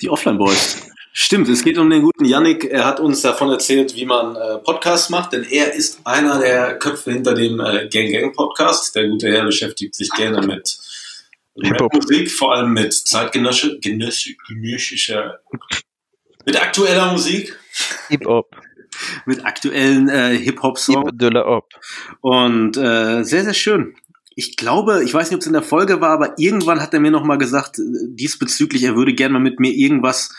[0.00, 0.82] Die Offline Boys.
[1.12, 2.64] Stimmt, es geht um den guten Yannick.
[2.64, 6.78] Er hat uns davon erzählt, wie man äh, Podcasts macht, denn er ist einer der
[6.78, 8.94] Köpfe hinter dem äh, Gang Gang Podcast.
[8.94, 10.78] Der gute Herr beschäftigt sich gerne mit.
[11.54, 15.40] Musik, vor allem mit zeitgenössischer, genössi- genössischer,
[16.46, 17.58] mit aktueller Musik,
[18.10, 18.54] Hip-Hop.
[19.26, 21.10] mit aktuellen äh, Hip-Hop-Songs.
[21.10, 21.68] Hip de la Hop.
[22.20, 23.96] Und äh, sehr, sehr schön.
[24.38, 27.00] Ich glaube, ich weiß nicht, ob es in der Folge war, aber irgendwann hat er
[27.00, 30.32] mir noch mal gesagt, äh, diesbezüglich, er würde gerne mal mit mir irgendwas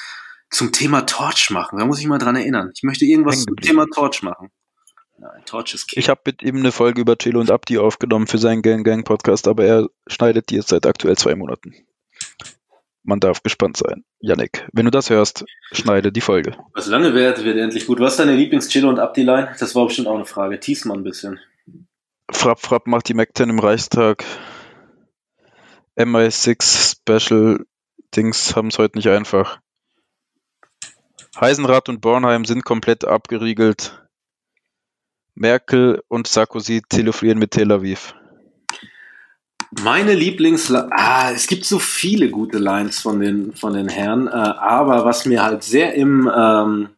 [0.50, 1.80] zum Thema Torch machen.
[1.80, 2.72] Da muss ich mal dran erinnern.
[2.74, 3.58] Ich möchte irgendwas zum.
[3.58, 4.52] Thema Torch machen.
[5.18, 6.00] Nein, Torch ist King.
[6.00, 9.06] Ich habe mit ihm eine Folge über Chilo und Abdi aufgenommen für seinen Gang Gang
[9.06, 11.76] Podcast, aber er schneidet die jetzt seit aktuell zwei Monaten.
[13.04, 14.06] Man darf gespannt sein.
[14.22, 15.44] Yannick, wenn du das hörst,
[15.74, 16.56] schneide die Folge.
[16.74, 18.00] Was lange währt, wird endlich gut.
[18.00, 19.58] Was ist deine Lieblings-Chillo und Abdi-Line?
[19.60, 20.58] Das war bestimmt auch eine Frage.
[20.58, 21.38] Tease mal ein bisschen.
[22.32, 24.24] Frapp Frapp macht die Mac 10 im Reichstag.
[25.98, 27.66] MI6 Special
[28.16, 29.60] Dings haben es heute nicht einfach.
[31.40, 34.04] Heisenrad und Bornheim sind komplett abgeriegelt.
[35.36, 38.16] Merkel und Sarkozy telefonieren mit Tel Aviv.
[39.84, 40.72] Meine Lieblings...
[40.72, 45.26] Ah, es gibt so viele gute Lines von den, von den Herren, äh, aber was
[45.26, 46.90] mir halt sehr im, ähm,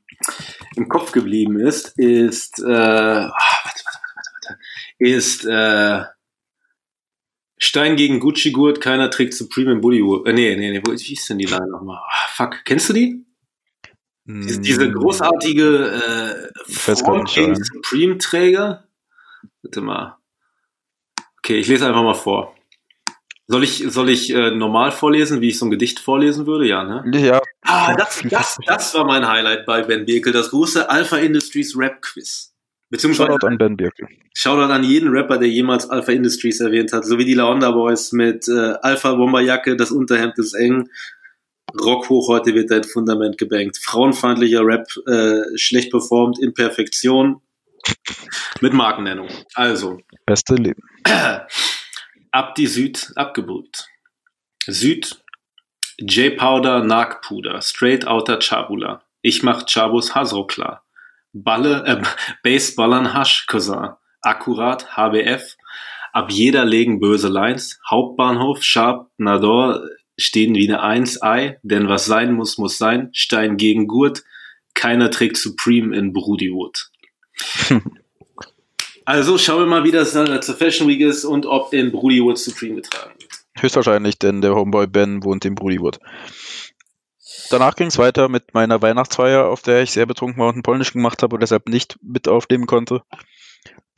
[0.76, 2.60] im Kopf geblieben ist, ist...
[2.60, 3.34] Äh, warte,
[3.86, 3.91] warte,
[5.10, 5.46] ist...
[5.46, 6.04] Äh,
[7.64, 10.28] Stein gegen Gucci-Gurt, keiner trägt Supreme in Bollywood.
[10.28, 12.00] Äh, nee, nee, nee, wie ist denn die Line nochmal?
[12.10, 13.24] Ah, fuck, kennst du die?
[14.26, 17.56] Diese, diese großartige äh, gegen.
[17.56, 18.88] Supreme-Träger.
[19.62, 20.18] Warte mal.
[21.38, 22.56] Okay, ich lese einfach mal vor.
[23.46, 26.66] Soll ich, soll ich äh, normal vorlesen, wie ich so ein Gedicht vorlesen würde?
[26.66, 27.04] Ja, ne?
[27.20, 31.78] Ja, Ah, das, das, das war mein Highlight bei Ben Birkel, das große Alpha Industries
[31.78, 32.51] Rap Quiz.
[32.92, 34.08] Beziehungsweise Shoutout an Ben Birkel.
[34.36, 38.12] Shoutout an jeden Rapper, der jemals Alpha Industries erwähnt hat, so wie die Laonda Boys
[38.12, 40.90] mit äh, Alpha Bomberjacke, das Unterhemd ist eng,
[41.80, 43.78] Rock hoch, heute wird dein Fundament gebankt.
[43.78, 47.42] Frauenfeindlicher Rap, äh, schlecht performt, in Perfektion,
[48.60, 49.30] mit Markennennung.
[49.56, 50.84] Also, Beste Leben.
[52.32, 53.86] ab die Süd, abgebrüht.
[54.68, 55.24] Süd,
[55.98, 59.04] J-Powder, Nagpuder, Straight Outer Chabula.
[59.22, 60.84] Ich mach Chabos Hasro klar.
[61.34, 62.02] Balle, äh,
[62.44, 63.90] Baseballern Hasch, Cousin.
[64.22, 65.56] Akkurat, HBF.
[66.14, 67.80] Ab jeder legen böse Lines.
[67.90, 71.58] Hauptbahnhof, Sharp, Nador stehen wie eine Eins, Ei.
[71.64, 73.10] Denn was sein muss, muss sein.
[73.14, 74.24] Stein gegen Gurt.
[74.74, 76.90] Keiner trägt Supreme in Brodywood.
[79.04, 82.38] Also schauen wir mal, wie das dann zur Fashion Week ist und ob in Brodywood
[82.38, 83.32] Supreme getragen wird.
[83.60, 86.00] Höchstwahrscheinlich, denn der Homeboy Ben wohnt in Brudywood.
[87.52, 90.64] Danach ging es weiter mit meiner Weihnachtsfeier, auf der ich sehr betrunken war und ein
[90.64, 93.04] Polnisch gemacht habe und deshalb nicht mit aufnehmen konnte.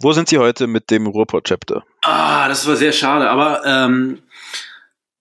[0.01, 1.83] Wo sind Sie heute mit dem Ruhrpott-Chapter?
[2.01, 3.29] Ah, das war sehr schade.
[3.29, 4.23] Aber ähm,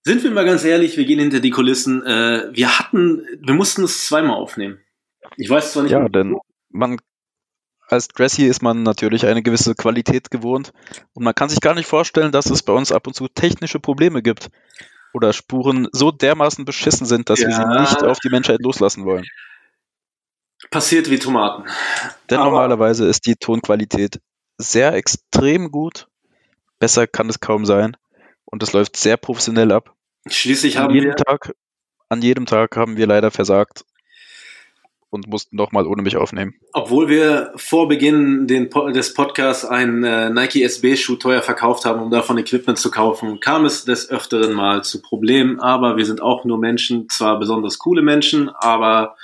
[0.03, 2.05] sind wir mal ganz ehrlich, wir gehen hinter die Kulissen.
[2.07, 4.81] Äh, wir hatten, wir mussten es zweimal aufnehmen.
[5.37, 5.93] Ich weiß zwar nicht.
[5.93, 6.39] Ja, denn
[6.71, 6.99] man
[7.89, 10.73] als Dressy ist man natürlich eine gewisse Qualität gewohnt
[11.13, 13.81] und man kann sich gar nicht vorstellen, dass es bei uns ab und zu technische
[13.81, 14.49] Probleme gibt
[15.15, 17.81] oder Spuren so dermaßen beschissen sind, dass wir sie Ja.
[17.81, 19.25] nicht auf die Menschheit loslassen wollen.
[20.71, 21.69] passiert wie Tomaten.
[22.31, 24.21] Denn Aber- normalerweise ist die Tonqualität
[24.59, 26.07] sehr extrem gut.
[26.79, 27.97] Besser kann es kaum sein.
[28.45, 29.95] Und es läuft sehr professionell ab.
[30.29, 31.53] Schließlich An haben jedem wir, Tag,
[32.09, 33.85] an jedem Tag haben wir leider versagt
[35.13, 36.55] und mussten nochmal ohne mich aufnehmen.
[36.73, 42.11] obwohl wir vor Beginn den, des Podcasts einen äh, Nike SB-Schuh teuer verkauft haben, um
[42.11, 45.61] davon Equipment zu kaufen, kam es des Öfteren mal zu Problemen.
[45.61, 49.17] Aber wir sind auch nur Menschen, zwar besonders coole Menschen, aber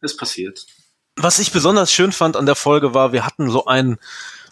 [0.00, 0.66] es passiert.
[1.16, 3.98] Was ich besonders schön fand an der Folge war, wir hatten so einen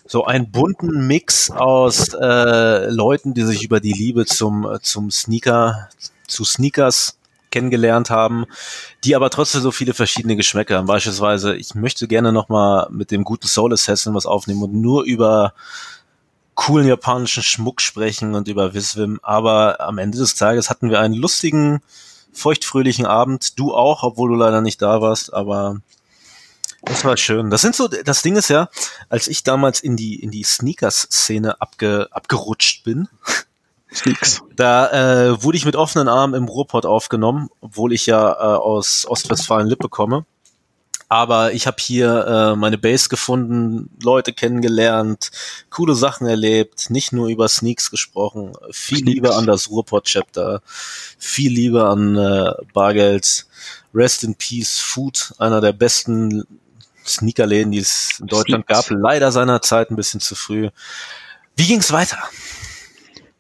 [0.07, 5.11] so einen bunten Mix aus äh, Leuten, die sich über die Liebe zum äh, zum
[5.11, 5.89] Sneaker
[6.27, 7.18] zu Sneakers
[7.51, 8.47] kennengelernt haben,
[9.05, 10.87] die aber trotzdem so viele verschiedene Geschmäcker haben.
[10.87, 15.05] Beispielsweise, ich möchte gerne noch mal mit dem guten Soul Assassin was aufnehmen und nur
[15.05, 15.55] über
[16.55, 19.21] coolen japanischen Schmuck sprechen und über Wiswim.
[19.23, 21.81] Aber am Ende des Tages hatten wir einen lustigen,
[22.33, 23.59] feuchtfröhlichen Abend.
[23.59, 25.81] Du auch, obwohl du leider nicht da warst, aber
[26.83, 27.51] das war schön.
[27.51, 28.69] Das sind so, das Ding ist ja,
[29.09, 33.09] als ich damals in die, in die Sneakers-Szene abge, abgerutscht bin,
[33.93, 34.43] Sneaks.
[34.55, 39.07] da äh, wurde ich mit offenen Armen im Ruhrpott aufgenommen, obwohl ich ja äh, aus
[39.09, 40.25] Ostwestfalen-Lippe komme.
[41.11, 45.31] Aber ich habe hier äh, meine Base gefunden, Leute kennengelernt,
[45.71, 49.15] coole Sachen erlebt, nicht nur über Sneaks gesprochen, viel Sneaks.
[49.15, 50.61] Liebe an das Ruhrpott-Chapter,
[51.19, 53.47] viel Liebe an äh, Bargeld,
[53.95, 56.45] Rest in Peace Food, einer der besten
[57.07, 58.89] Sneakerläden, die es in Deutschland Sneaks.
[58.89, 60.69] gab, leider seinerzeit ein bisschen zu früh.
[61.57, 62.19] Wie ging's weiter?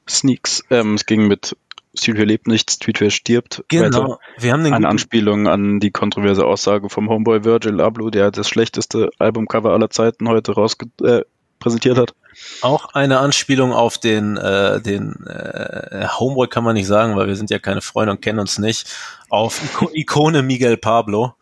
[0.09, 0.65] Sneaks.
[0.71, 1.57] Ähm, es ging mit
[1.99, 3.65] Streetwear lebt nicht, Streetwear stirbt.
[3.69, 4.19] Genau.
[4.39, 8.49] Wir haben den Eine Anspielung an die kontroverse Aussage vom Homeboy Virgil Abloh, der das
[8.49, 11.23] schlechteste Albumcover aller Zeiten heute raus äh,
[11.59, 12.15] präsentiert hat.
[12.63, 17.37] auch eine Anspielung auf den, äh, den äh, Homeboy kann man nicht sagen, weil wir
[17.37, 18.95] sind ja keine Freunde und kennen uns nicht,
[19.29, 21.35] auf Iko Ikone Miguel Pablo.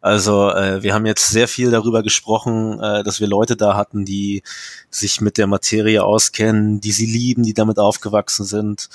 [0.00, 4.04] Also äh, wir haben jetzt sehr viel darüber gesprochen, äh, dass wir Leute da hatten,
[4.04, 4.42] die
[4.90, 8.88] sich mit der Materie auskennen, die sie lieben, die damit aufgewachsen sind.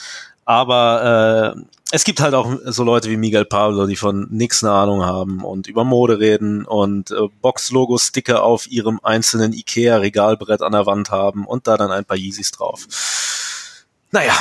[0.45, 4.73] Aber äh, es gibt halt auch so Leute wie Miguel Pablo, die von nix eine
[4.73, 10.85] Ahnung haben und über Mode reden und äh, Box-Logo-Sticker auf ihrem einzelnen Ikea-Regalbrett an der
[10.85, 12.87] Wand haben und da dann ein paar Yeezys drauf.
[14.11, 14.33] Naja,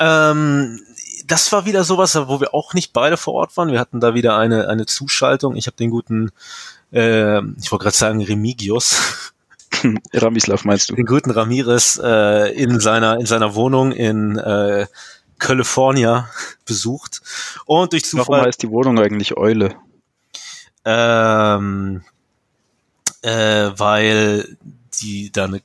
[0.00, 0.80] ähm,
[1.26, 3.72] das war wieder sowas, wo wir auch nicht beide vor Ort waren.
[3.72, 5.56] Wir hatten da wieder eine, eine Zuschaltung.
[5.56, 6.30] Ich habe den guten,
[6.92, 9.32] äh, ich wollte gerade sagen, Remigius,
[10.12, 10.94] Ramislav meinst du?
[10.94, 14.86] den guten Ramirez äh, in seiner in seiner Wohnung in äh,
[15.38, 16.28] California
[16.64, 17.20] besucht
[17.66, 19.74] und durch Warum Zufall heißt die Wohnung eigentlich Eule?
[20.84, 22.02] ähm,
[23.22, 24.56] äh, weil
[25.00, 25.62] die da eine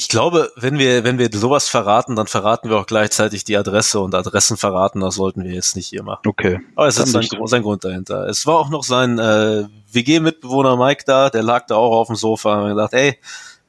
[0.00, 4.00] ich glaube, wenn wir, wenn wir sowas verraten, dann verraten wir auch gleichzeitig die Adresse
[4.00, 6.22] und Adressen verraten, das sollten wir jetzt nicht hier machen.
[6.26, 6.58] Okay.
[6.74, 8.26] Aber es ist sein, sein Grund dahinter.
[8.26, 12.16] Es war auch noch sein äh, WG-Mitbewohner Mike da, der lag da auch auf dem
[12.16, 13.18] Sofa und hat gesagt, ey,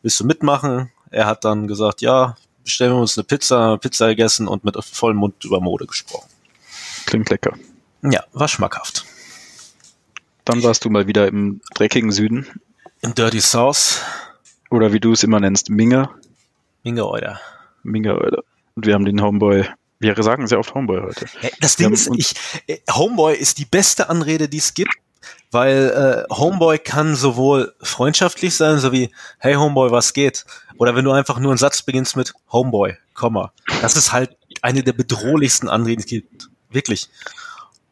[0.04, 0.90] willst du mitmachen?
[1.10, 4.82] Er hat dann gesagt, ja, bestellen wir uns eine Pizza, haben Pizza gegessen und mit
[4.86, 6.30] vollem Mund über Mode gesprochen.
[7.08, 7.58] Klingt lecker.
[8.04, 9.04] Ja, war schmackhaft.
[10.46, 12.48] Dann warst du mal wieder im dreckigen Süden.
[13.02, 14.00] Im Dirty South,
[14.72, 16.16] Oder wie du es immer nennst, Minga.
[16.84, 17.40] Minge Euler.
[17.84, 18.44] Minga Eule.
[18.76, 19.66] Und wir haben den Homeboy.
[20.00, 21.26] Wir sagen sehr oft Homeboy heute.
[21.60, 22.34] Das Ding ist, ich,
[22.68, 24.94] äh, Homeboy ist die beste Anrede, die es gibt,
[25.52, 30.46] weil äh, Homeboy kann sowohl freundschaftlich sein, so wie Hey Homeboy, was geht?
[30.78, 33.52] Oder wenn du einfach nur einen Satz beginnst mit Homeboy, Komma.
[33.82, 36.50] Das ist halt eine der bedrohlichsten Anreden, die es gibt.
[36.70, 37.10] Wirklich.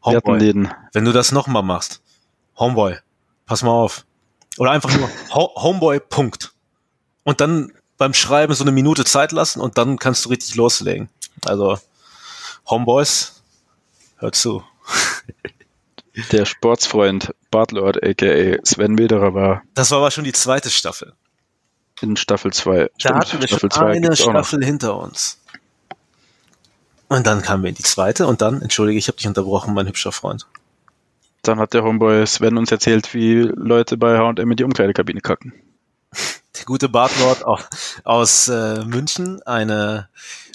[0.03, 2.01] Homeboy, wenn du das nochmal machst.
[2.57, 2.95] Homeboy,
[3.45, 4.05] pass mal auf.
[4.57, 6.53] Oder einfach nur Ho Homeboy, Punkt.
[7.23, 11.09] Und dann beim Schreiben so eine Minute Zeit lassen und dann kannst du richtig loslegen.
[11.45, 11.77] Also,
[12.69, 13.41] Homeboys,
[14.17, 14.63] hört zu.
[16.31, 21.13] der Sportsfreund Bartlord aka Sven Milderer war Das war aber schon die zweite Staffel.
[22.01, 22.89] in Staffel 2.
[23.03, 24.15] Da hatten wir schon zwei eine.
[24.15, 25.39] Staffel hinter uns.
[27.07, 29.87] Und dann kamen wir in die zweite und dann, entschuldige, ich habe dich unterbrochen, mein
[29.87, 30.47] hübscher Freund.
[31.41, 35.53] Dann hat der Homeboy Sven uns erzählt, wie Leute bei H&M in die Umkleidekabine kacken.
[36.69, 37.63] Der gute Bartlord aus,
[38.03, 40.07] aus äh, München, eine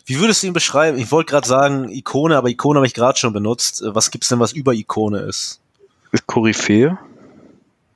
[0.07, 0.97] Wie würdest du ihn beschreiben?
[0.97, 3.83] Ich wollte gerade sagen Ikone, aber Ikone habe ich gerade schon benutzt.
[3.85, 5.61] Was gibt's denn, was über Ikone ist?
[6.12, 6.99] Ist Koryphäe?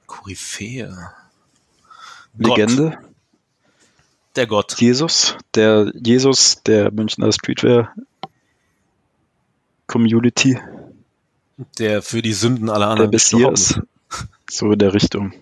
[0.09, 1.13] Koryphäe.
[2.37, 2.91] Legende?
[2.91, 2.99] Gott.
[4.35, 4.81] Der Gott.
[4.81, 5.37] Jesus?
[5.55, 7.95] Der Jesus der Münchner Streetwear
[9.87, 10.59] Community?
[11.79, 13.33] Der für die Sünden aller Der anderen ist.
[13.33, 13.81] Messias?
[14.51, 15.33] So in der Richtung.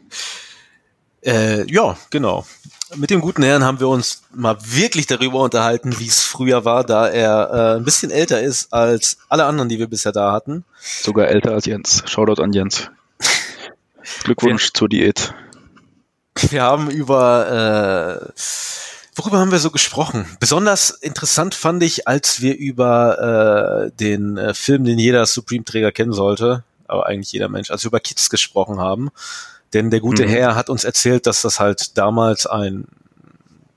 [1.26, 2.46] Äh, ja, genau.
[2.94, 6.84] Mit dem guten Herrn haben wir uns mal wirklich darüber unterhalten, wie es früher war,
[6.84, 10.64] da er äh, ein bisschen älter ist als alle anderen, die wir bisher da hatten.
[10.80, 12.04] Sogar älter als Jens.
[12.06, 12.90] Shoutout an Jens.
[14.22, 15.34] Glückwunsch zur Diät.
[16.50, 18.40] Wir haben über, äh,
[19.16, 20.26] worüber haben wir so gesprochen?
[20.38, 26.12] Besonders interessant fand ich, als wir über äh, den äh, Film, den jeder Supreme-Träger kennen
[26.12, 29.10] sollte, aber eigentlich jeder Mensch, als wir über Kids gesprochen haben.
[29.72, 30.28] Denn der gute Mhm.
[30.30, 32.86] Herr hat uns erzählt, dass das halt damals ein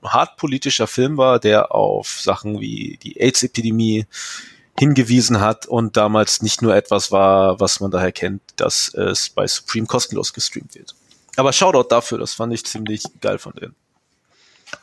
[0.02, 4.06] hart politischer Film war, der auf Sachen wie die AIDS-Epidemie
[4.78, 9.46] hingewiesen hat und damals nicht nur etwas war, was man daher kennt, dass es bei
[9.46, 10.94] Supreme kostenlos gestreamt wird.
[11.36, 13.74] Aber Shoutout dafür, das fand ich ziemlich geil von denen.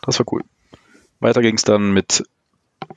[0.03, 0.43] Das war cool.
[1.19, 2.23] Weiter ging es dann mit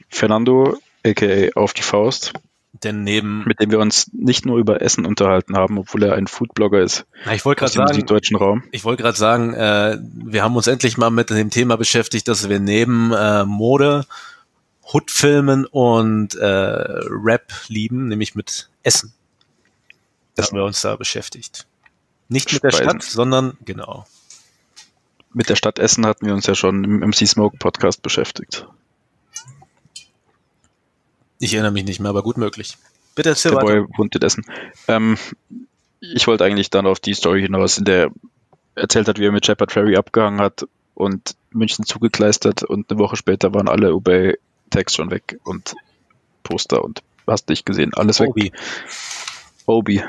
[0.08, 2.34] Fernando, aka Auf die Faust,
[2.73, 6.29] Denn neben, mit dem wir uns nicht nur über Essen unterhalten haben, obwohl er ein
[6.29, 8.62] Foodblogger ist Na, ich wollte aus gerade dem sagen, süddeutschen Raum.
[8.71, 12.49] ich wollte gerade sagen, äh, wir haben uns endlich mal mit dem Thema beschäftigt, dass
[12.49, 14.07] wir neben äh, Mode,
[14.93, 19.12] Hoodfilmen und äh, Rap lieben, nämlich mit Essen.
[20.37, 21.66] Da haben wir uns da beschäftigt.
[22.29, 23.01] Nicht mit der Speisen.
[23.01, 24.07] Stadt, sondern genau.
[25.33, 28.66] Mit der Stadt Essen hatten wir uns ja schon im MC Smoke Podcast beschäftigt.
[31.41, 32.78] Ich erinnere mich nicht mehr, aber gut möglich.
[33.16, 33.86] Bitte erzähl Der weiter.
[33.97, 34.45] Boy in Essen.
[34.86, 35.18] Ähm,
[36.01, 39.32] ich wollte eigentlich dann auf die Story hinaus, in der er erzählt hat, wie er
[39.32, 44.95] mit Shepard Ferry abgehangen hat und München zugekleistert und eine Woche später waren alle Obey-Tags
[44.95, 45.74] schon weg und
[46.43, 48.28] Poster und hast nicht gesehen, alles weg.
[48.30, 48.53] Obi.
[49.66, 50.03] Obi.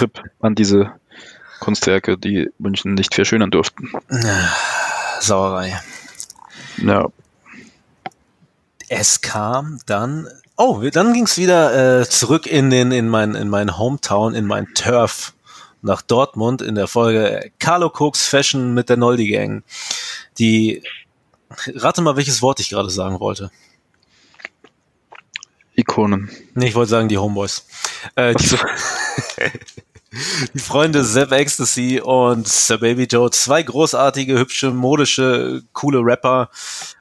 [0.00, 0.92] RIP an diese
[1.60, 3.92] Kunstwerke, die München nicht verschönern durften.
[5.20, 5.80] Sauerei.
[6.78, 7.08] Ja,
[8.88, 13.48] Es kam dann, oh, dann ging es wieder äh, zurück in den in mein in
[13.48, 15.34] mein Hometown, in mein Turf
[15.82, 19.62] nach Dortmund in der Folge Carlo Cooks Fashion mit der Noldi Gang.
[20.38, 20.82] Die
[21.66, 23.50] rate mal, welches Wort ich gerade sagen wollte.
[25.76, 26.30] Ikonen.
[26.54, 27.66] Nee, ich wollte sagen die Homeboys.
[28.14, 28.48] Äh, die,
[30.54, 36.50] die Freunde Zeb Ecstasy und Sir Baby Joe, zwei großartige, hübsche, modische, coole Rapper,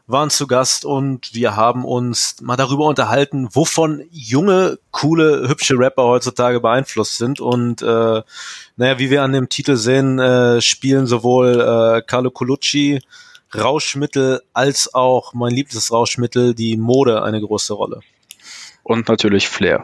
[0.05, 6.03] waren zu Gast und wir haben uns mal darüber unterhalten, wovon junge, coole, hübsche Rapper
[6.03, 7.39] heutzutage beeinflusst sind.
[7.39, 8.22] Und äh,
[8.76, 13.01] naja, wie wir an dem Titel sehen, äh, spielen sowohl äh, Carlo Colucci,
[13.55, 18.01] Rauschmittel als auch mein liebstes Rauschmittel, die Mode, eine große Rolle.
[18.84, 19.84] Und natürlich Flair.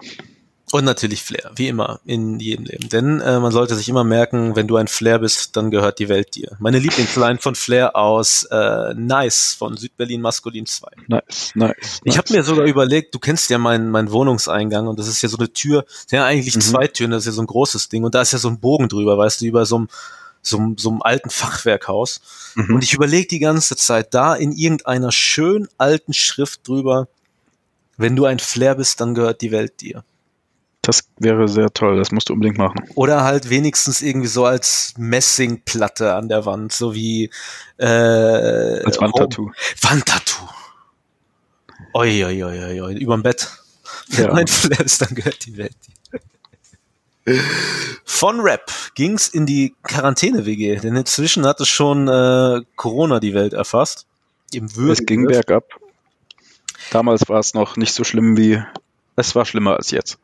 [0.72, 2.90] Und natürlich Flair, wie immer in jedem Leben.
[2.90, 6.10] Denn äh, man sollte sich immer merken, wenn du ein Flair bist, dann gehört die
[6.10, 6.56] Welt dir.
[6.60, 10.88] Meine Lieblingsline von Flair aus äh, Nice von Südberlin Maskulin 2.
[11.08, 12.02] Nice, nice.
[12.04, 15.30] Ich habe mir sogar überlegt, du kennst ja meinen meinen Wohnungseingang und das ist ja
[15.30, 16.62] so eine Tür, ja eigentlich Mhm.
[16.62, 18.60] zwei Türen, das ist ja so ein großes Ding und da ist ja so ein
[18.60, 19.88] Bogen drüber, weißt du, über so einem
[20.42, 22.22] so, so einem alten Fachwerkhaus.
[22.56, 22.76] Mhm.
[22.76, 27.08] Und ich überlege die ganze Zeit da in irgendeiner schön alten Schrift drüber,
[27.98, 30.04] wenn du ein Flair bist, dann gehört die Welt dir.
[30.90, 32.84] Das wäre sehr toll, das musst du unbedingt machen.
[32.96, 37.30] Oder halt wenigstens irgendwie so als Messingplatte an der Wand, so wie
[37.78, 39.52] äh, Als Wandtattoo.
[39.84, 40.50] Wandtattoo.
[41.94, 43.52] Oi, oi, oi, oi, oi, überm Bett.
[44.08, 44.18] Ja.
[44.30, 45.76] Wenn ein Flair ist, dann gehört die Welt.
[48.04, 53.54] Von Rap ging's in die Quarantäne-WG, denn inzwischen hat es schon äh, Corona die Welt
[53.54, 54.08] erfasst.
[54.54, 55.66] Im Es ging bergab.
[56.90, 58.60] Damals war es noch nicht so schlimm wie,
[59.18, 60.18] es war schlimmer als jetzt.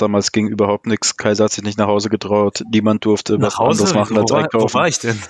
[0.00, 1.16] Damals ging überhaupt nichts.
[1.16, 2.62] Kaiser hat sich nicht nach Hause getraut.
[2.72, 3.82] Niemand durfte was Nach Hause?
[3.82, 4.74] anderes machen wo, als war, wo einkaufen.
[4.74, 5.20] war ich denn?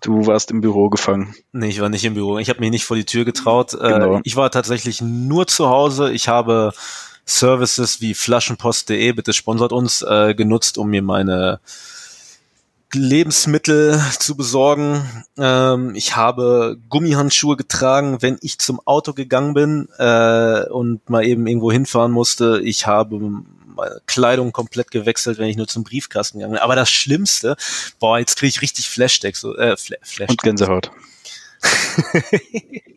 [0.00, 1.34] Du warst im Büro gefangen.
[1.52, 2.38] Nee, ich war nicht im Büro.
[2.38, 3.70] Ich habe mich nicht vor die Tür getraut.
[3.72, 4.16] Genau.
[4.16, 6.10] Äh, ich war tatsächlich nur zu Hause.
[6.10, 6.72] Ich habe
[7.24, 11.60] Services wie flaschenpost.de, bitte sponsert uns, äh, genutzt, um mir meine
[12.94, 15.02] Lebensmittel zu besorgen.
[15.38, 21.46] Ähm, ich habe Gummihandschuhe getragen, wenn ich zum Auto gegangen bin äh, und mal eben
[21.46, 22.60] irgendwo hinfahren musste.
[22.62, 23.18] Ich habe
[23.74, 26.62] meine Kleidung komplett gewechselt, wenn ich nur zum Briefkasten gegangen bin.
[26.62, 27.56] Aber das Schlimmste,
[27.98, 30.30] boah, jetzt kriege ich richtig Flashbacks, so, äh, Fla Flashbacks.
[30.30, 30.90] Und Gänsehaut.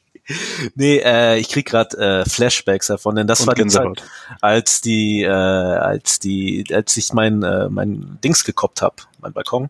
[0.73, 3.67] Nee, äh, ich krieg gerade äh, Flashbacks davon, denn das Und war die.
[3.67, 4.03] Zeit,
[4.41, 9.69] als die, äh, als die, als ich mein, äh, mein Dings gekoppt hab, mein Balkon.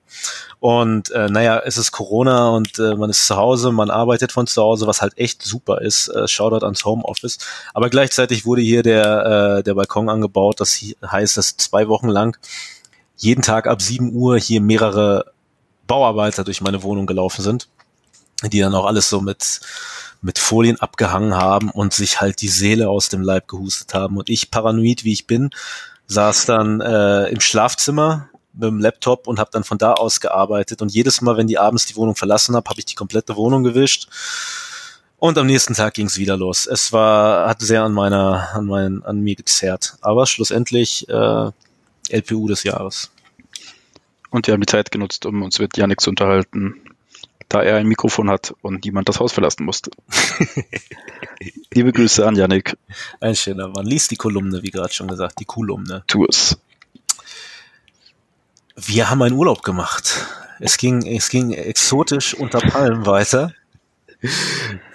[0.60, 4.48] Und äh, naja, es ist Corona und äh, man ist zu Hause, man arbeitet von
[4.48, 6.10] zu Hause, was halt echt super ist.
[6.10, 7.40] Äh, Shoutout ans Homeoffice.
[7.74, 10.60] Aber gleichzeitig wurde hier der, äh, der Balkon angebaut.
[10.60, 12.38] Das heißt, dass zwei Wochen lang
[13.18, 15.32] jeden Tag ab 7 Uhr hier mehrere
[15.88, 17.70] Bauarbeiter durch meine Wohnung gelaufen sind,
[18.44, 19.62] die dann auch alles so mit,
[20.22, 24.18] mit Folien abgehangen haben und sich halt die Seele aus dem Leib gehustet haben.
[24.18, 25.52] Und ich, paranoid wie ich bin,
[26.08, 30.82] saß dann äh, im Schlafzimmer mit dem Laptop und habe dann von da aus gearbeitet.
[30.82, 33.64] Und jedes Mal, wenn die abends die Wohnung verlassen habe, habe ich die komplette Wohnung
[33.64, 34.08] gewischt.
[35.18, 36.68] Und am nächsten Tag ging es wieder los.
[36.68, 39.98] Es war, hat sehr an meiner, an meinen, an mir gezerrt.
[40.02, 41.52] Aber schlussendlich äh,
[42.10, 43.12] LPU des Jahres.
[44.30, 46.82] Und wir haben die Zeit genutzt, um uns mit Yannick zu unterhalten,
[47.48, 49.92] da er ein Mikrofon hat und niemand das Haus verlassen musste.
[51.74, 52.78] Liebe Grüße an Yannick.
[53.22, 53.86] Ein schöner Mann.
[53.86, 56.04] Lies die Kolumne, wie gerade schon gesagt, die Kolumne.
[56.08, 56.58] Tu es.
[58.76, 60.26] Wir haben einen Urlaub gemacht.
[60.60, 63.54] Es ging, es ging exotisch unter Palmen weiter.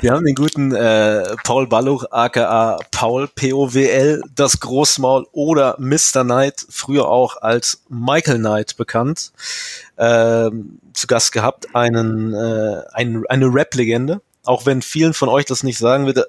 [0.01, 6.25] Wir haben den guten äh, Paul Balluch, aka Paul POWL, das Großmaul oder Mr.
[6.25, 9.33] Knight, früher auch als Michael Knight bekannt,
[9.97, 11.75] ähm, zu Gast gehabt.
[11.75, 16.29] Einen, äh, ein, eine Rap-Legende, auch wenn vielen von euch das nicht sagen würde.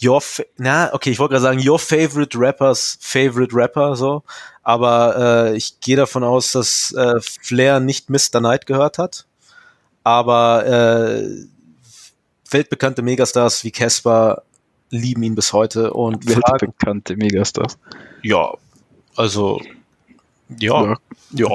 [0.00, 0.22] Your,
[0.56, 4.22] na, okay, ich wollte gerade sagen, your favorite rappers favorite Rapper, so.
[4.62, 8.38] Aber äh, ich gehe davon aus, dass äh, Flair nicht Mr.
[8.38, 9.26] Knight gehört hat.
[10.04, 11.28] Aber äh,
[12.50, 14.42] weltbekannte Megastars wie Casper
[14.90, 17.78] lieben ihn bis heute und Weltbekannte Megastars.
[18.22, 18.52] ja,
[19.16, 19.60] also
[20.58, 20.96] ja, ja,
[21.30, 21.48] ja,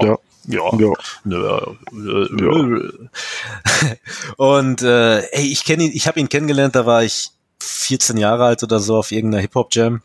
[0.47, 0.71] Ja.
[0.79, 0.93] ja.
[0.93, 0.93] Ja.
[1.23, 3.97] Nö, äh, äh,
[4.37, 8.45] Und äh, ey, ich kenne ihn, ich habe ihn kennengelernt, da war ich 14 Jahre
[8.45, 10.01] alt oder so auf irgendeiner Hip-Hop-Jam.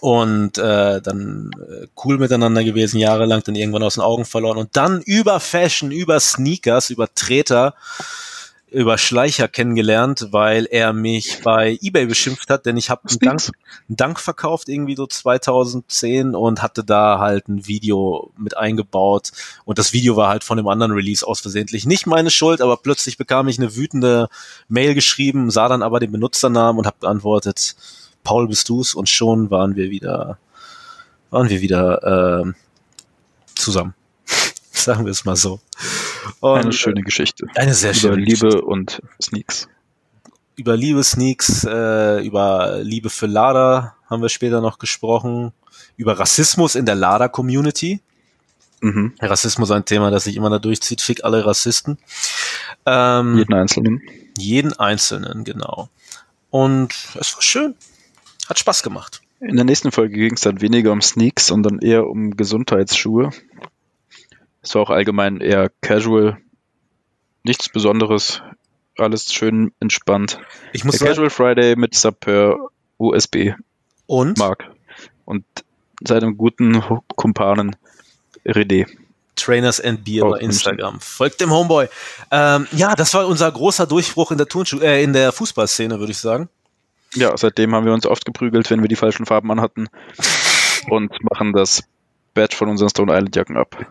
[0.00, 4.58] Und äh, dann äh, cool miteinander gewesen, jahrelang, dann irgendwann aus den Augen verloren.
[4.58, 7.74] Und dann über Fashion, über Sneakers, über Treter,
[8.70, 13.40] über Schleicher kennengelernt, weil er mich bei eBay beschimpft hat, denn ich habe einen Dank,
[13.88, 19.30] einen Dank verkauft, irgendwie so 2010 und hatte da halt ein Video mit eingebaut.
[19.64, 22.76] Und das Video war halt von dem anderen Release aus versehentlich nicht meine Schuld, aber
[22.76, 24.28] plötzlich bekam ich eine wütende
[24.68, 27.76] Mail geschrieben, sah dann aber den Benutzernamen und habe beantwortet,
[28.26, 28.94] Paul bist du's?
[28.94, 30.38] Und schon waren wir wieder,
[31.30, 32.54] waren wir wieder ähm,
[33.54, 33.94] zusammen.
[34.72, 35.60] Sagen wir es mal so.
[36.40, 37.46] Und Eine schöne Geschichte.
[37.54, 39.68] eine sehr Über schöne Liebe und Sneaks.
[40.56, 45.52] über Liebe Sneaks, äh, über Liebe für Lada haben wir später noch gesprochen,
[45.96, 48.00] über Rassismus in der Lada-Community.
[48.80, 49.14] Mhm.
[49.20, 51.00] Rassismus ein Thema, das sich immer da durchzieht.
[51.00, 51.98] Fick alle Rassisten.
[52.86, 54.02] Ähm, Jeden Einzelnen.
[54.36, 55.88] jeden Einzelnen, genau.
[56.50, 57.74] Und es war schön.
[58.48, 59.22] Hat Spaß gemacht.
[59.40, 63.30] In der nächsten Folge ging es dann weniger um Sneaks, sondern eher um Gesundheitsschuhe.
[64.62, 66.38] Es war auch allgemein eher casual.
[67.42, 68.42] Nichts Besonderes.
[68.98, 70.40] Alles schön entspannt.
[70.72, 72.56] Ich muss Der sagen, Casual Friday mit Sapper
[72.98, 73.52] USB
[74.06, 74.64] und Mark
[75.24, 75.44] und
[76.02, 76.82] seinem guten
[77.14, 77.76] Kumpanen
[78.44, 78.86] Rede.
[79.36, 81.00] Trainers and Beer Aus bei Instagram.
[81.00, 81.88] Folgt dem Homeboy.
[82.30, 86.12] Ähm, ja, das war unser großer Durchbruch in der Turnschuh, äh, in der Fußballszene, würde
[86.12, 86.48] ich sagen.
[87.14, 89.88] Ja, seitdem haben wir uns oft geprügelt, wenn wir die falschen Farben anhatten
[90.90, 91.82] und machen das
[92.34, 93.86] Badge von unseren Stone Island Jacken ab.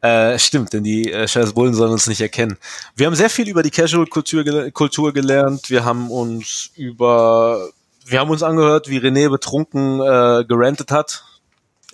[0.00, 2.58] Äh, stimmt, denn die äh, scheiß Bullen sollen uns nicht erkennen.
[2.96, 5.70] Wir haben sehr viel über die Casual-Kultur gel Kultur gelernt.
[5.70, 7.68] Wir haben uns über,
[8.06, 11.24] wir haben uns angehört, wie René betrunken äh, gerantet hat.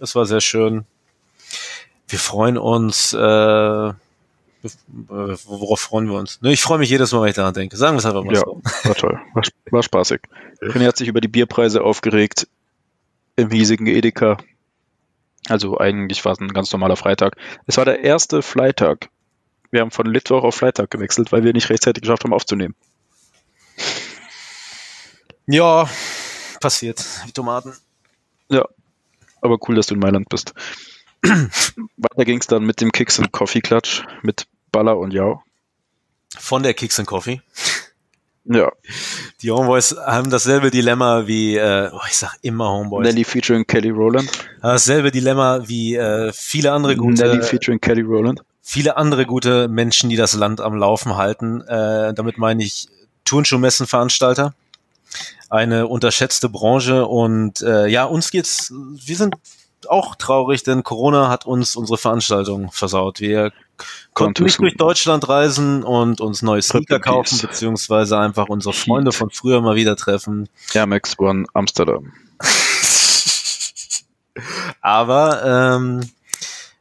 [0.00, 0.86] Es war sehr schön.
[2.06, 3.92] Wir freuen uns, äh, äh,
[5.09, 6.40] worauf freuen wir uns?
[6.40, 7.76] Ne, ich freue mich jedes Mal, wenn ich daran denke.
[7.76, 8.61] Sagen wir es einfach mal Ja, so.
[8.84, 9.20] war toll.
[9.34, 10.20] War, war spaßig.
[10.61, 12.48] René hat sich über die Bierpreise aufgeregt
[13.36, 14.38] im hiesigen Edeka.
[15.48, 17.36] Also eigentlich war es ein ganz normaler Freitag.
[17.66, 19.09] Es war der erste Freitag.
[19.70, 22.74] Wir haben von Litwoch auf Freitag gewechselt, weil wir nicht rechtzeitig geschafft haben aufzunehmen.
[25.46, 25.88] Ja,
[26.61, 27.04] passiert.
[27.24, 27.74] Wie Tomaten.
[28.50, 28.66] Ja,
[29.40, 30.52] aber cool, dass du in Mailand bist.
[31.22, 35.42] Weiter ging es dann mit dem Kicks und Coffee Klatsch mit Baller und Jau.
[36.38, 37.40] Von der Kicks and Coffee.
[38.50, 38.70] Ja,
[39.42, 43.06] Die Homeboys haben dasselbe Dilemma wie, äh, oh, ich sag immer Homeboys.
[43.06, 44.30] Nelly featuring Kelly Rowland.
[44.62, 48.40] Dasselbe Dilemma wie äh, viele andere gute, Nelly featuring Kelly Rowland.
[48.62, 51.60] viele andere gute Menschen, die das Land am Laufen halten.
[51.62, 52.88] Äh, damit meine ich
[53.24, 54.54] Turnschuhmessenveranstalter.
[55.50, 59.34] Eine unterschätzte Branche und äh, ja, uns geht's, wir sind
[59.89, 63.20] auch traurig, denn Corona hat uns unsere Veranstaltung versaut.
[63.20, 63.53] Wir
[64.12, 69.31] konnten nicht durch Deutschland reisen und uns neue Sneaker kaufen, beziehungsweise einfach unsere Freunde von
[69.31, 70.49] früher mal wieder treffen.
[70.74, 72.12] Air Max One Amsterdam.
[74.81, 76.01] Aber ähm,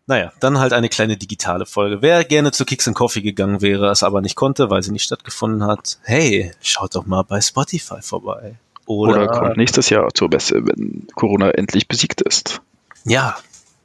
[0.08, 2.02] Naja, dann halt eine kleine digitale Folge.
[2.02, 5.04] Wer gerne zu Kicks and Coffee gegangen wäre, es aber nicht konnte, weil sie nicht
[5.04, 8.56] stattgefunden hat, hey, schaut doch mal bei Spotify vorbei.
[8.86, 12.62] Oder, Oder kommt nächstes Jahr zur Messe, wenn Corona endlich besiegt ist.
[13.08, 13.38] Ja,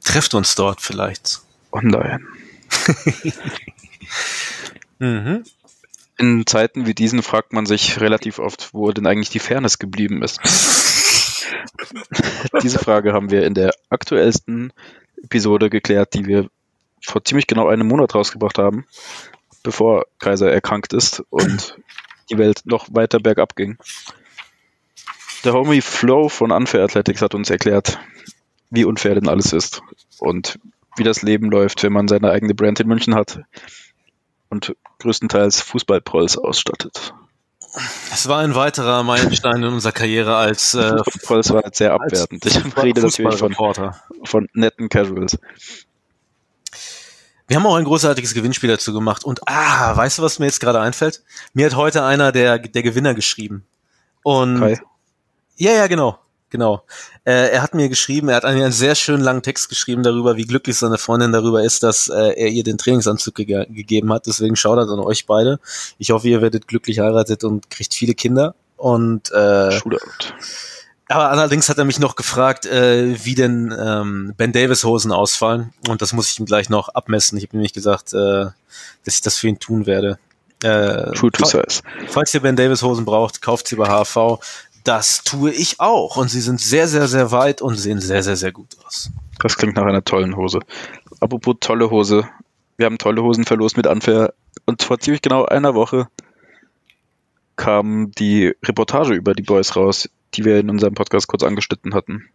[0.03, 1.41] trefft uns dort vielleicht.
[1.71, 2.19] Online.
[4.99, 5.43] Mhm.
[6.17, 10.23] In Zeiten wie diesen fragt man sich relativ oft, wo denn eigentlich die Fairness geblieben
[10.23, 10.39] ist.
[12.63, 14.71] Diese Frage haben wir in der aktuellsten
[15.21, 16.49] Episode geklärt, die wir
[17.01, 18.85] vor ziemlich genau einem Monat rausgebracht haben,
[19.63, 21.77] bevor Kaiser erkrankt ist und
[22.29, 23.77] die Welt noch weiter bergab ging.
[25.43, 27.99] Der Homie Flo von Unfair Athletics hat uns erklärt,
[28.73, 29.81] wie unfair denn alles ist
[30.19, 30.59] und
[30.97, 33.39] wie das Leben läuft, wenn man seine eigene Brand in München hat
[34.49, 37.13] und größtenteils Fußballprolls ausstattet.
[38.11, 42.45] Es war ein weiterer Meilenstein in unserer Karriere als äh, Prolls war jetzt sehr abwertend.
[42.45, 43.55] Ich rede natürlich von,
[44.23, 45.39] von netten Casuals.
[47.47, 49.23] Wir haben auch ein großartiges Gewinnspiel dazu gemacht.
[49.23, 51.23] Und ah, weißt du, was mir jetzt gerade einfällt?
[51.53, 53.65] Mir hat heute einer der, der Gewinner geschrieben.
[54.23, 54.79] Und Kai.
[55.57, 56.19] ja, ja, genau.
[56.53, 56.83] Genau.
[57.25, 60.37] Äh, er hat mir geschrieben, er hat einen, einen sehr schönen langen Text geschrieben darüber,
[60.37, 64.27] wie glücklich seine Freundin darüber ist, dass äh, er ihr den Trainingsanzug ge gegeben hat.
[64.27, 65.59] Deswegen schaut er an euch beide.
[65.97, 68.53] Ich hoffe, ihr werdet glücklich heiratet und kriegt viele Kinder.
[68.77, 69.79] Und äh,
[71.07, 75.73] aber allerdings hat er mich noch gefragt, äh, wie denn ähm, Ben Davis Hosen ausfallen.
[75.87, 77.35] Und das muss ich ihm gleich noch abmessen.
[77.39, 78.45] Ich habe nämlich gesagt, äh,
[79.05, 80.19] dass ich das für ihn tun werde.
[80.61, 81.81] Äh, True to size.
[82.09, 84.39] Falls ihr Ben Davis Hosen braucht, kauft sie bei HV.
[84.83, 86.17] Das tue ich auch.
[86.17, 89.09] Und sie sind sehr, sehr, sehr weit und sehen sehr, sehr, sehr gut aus.
[89.39, 90.59] Das klingt nach einer tollen Hose.
[91.19, 92.27] Apropos tolle Hose.
[92.77, 94.33] Wir haben tolle Hosen verlost mit Unfair.
[94.65, 96.07] Und vor ziemlich genau einer Woche
[97.55, 102.25] kam die Reportage über die Boys raus, die wir in unserem Podcast kurz angeschnitten hatten.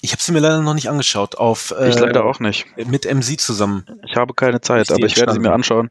[0.00, 1.36] Ich habe sie mir leider noch nicht angeschaut.
[1.36, 2.66] Auf äh, Ich leider auch nicht.
[2.76, 3.86] mit MC zusammen.
[4.06, 5.90] Ich habe keine Zeit, Ich aber ich werde sie mir anschauen.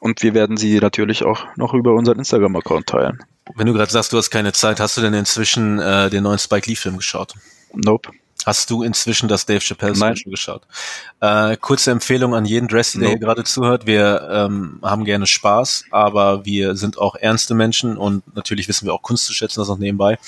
[0.00, 3.22] Und wir werden sie natürlich auch noch über unseren Instagram-Account teilen.
[3.54, 6.38] Wenn du gerade sagst, du hast keine Zeit, hast du denn inzwischen äh, den neuen
[6.38, 7.34] Spike Lee-Film geschaut?
[7.74, 8.10] Nope.
[8.44, 10.16] Hast du inzwischen das Dave Chappelle Nein.
[10.16, 10.62] Special geschaut?
[11.20, 13.12] Äh, kurze Empfehlung an jeden Dressy, der No.
[13.14, 13.86] hier gerade zuhört.
[13.86, 18.94] Wir ähm, haben gerne Spaß, aber wir sind auch ernste Menschen und natürlich wissen wir
[18.94, 20.18] auch Kunst zu schätzen, das noch nebenbei.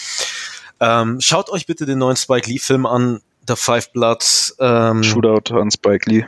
[0.80, 4.56] Ähm, schaut euch bitte den neuen Spike Lee Film an, The Five Bloods.
[4.58, 6.26] Ähm, Shootout an Spike Lee.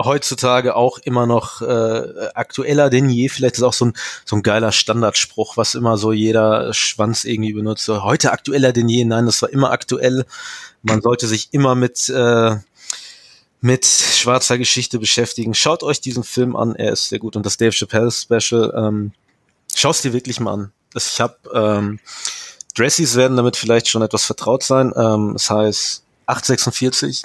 [0.00, 3.28] Heutzutage auch immer noch äh, aktueller denn je.
[3.28, 3.92] Vielleicht ist auch so ein,
[4.24, 7.88] so ein geiler Standardspruch, was immer so jeder Schwanz irgendwie benutzt.
[7.88, 9.04] Heute aktueller denn je.
[9.04, 10.24] Nein, das war immer aktuell.
[10.82, 12.56] Man sollte sich immer mit, äh,
[13.60, 15.54] mit schwarzer Geschichte beschäftigen.
[15.54, 17.36] Schaut euch diesen Film an, er ist sehr gut.
[17.36, 19.12] Und das Dave Chappelle Special, ähm,
[19.74, 20.72] schaust dir wirklich mal an.
[20.94, 22.00] Ich habe ähm,
[22.74, 24.92] Dressies werden damit vielleicht schon etwas vertraut sein.
[24.96, 27.22] Ähm, das heißt 846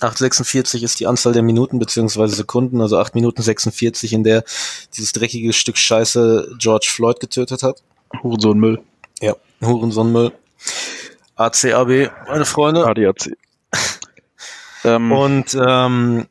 [0.00, 4.44] 8,46 ist die Anzahl der Minuten beziehungsweise Sekunden, also 8 Minuten 46, in der
[4.96, 7.82] dieses dreckige Stück Scheiße George Floyd getötet hat.
[8.22, 8.80] Hurensohn Müll.
[9.20, 10.32] Ja, Hurensonnenmüll.
[11.36, 12.86] ACAB, meine Freunde.
[12.86, 13.36] ADAC.
[14.84, 16.26] ähm, Und ähm,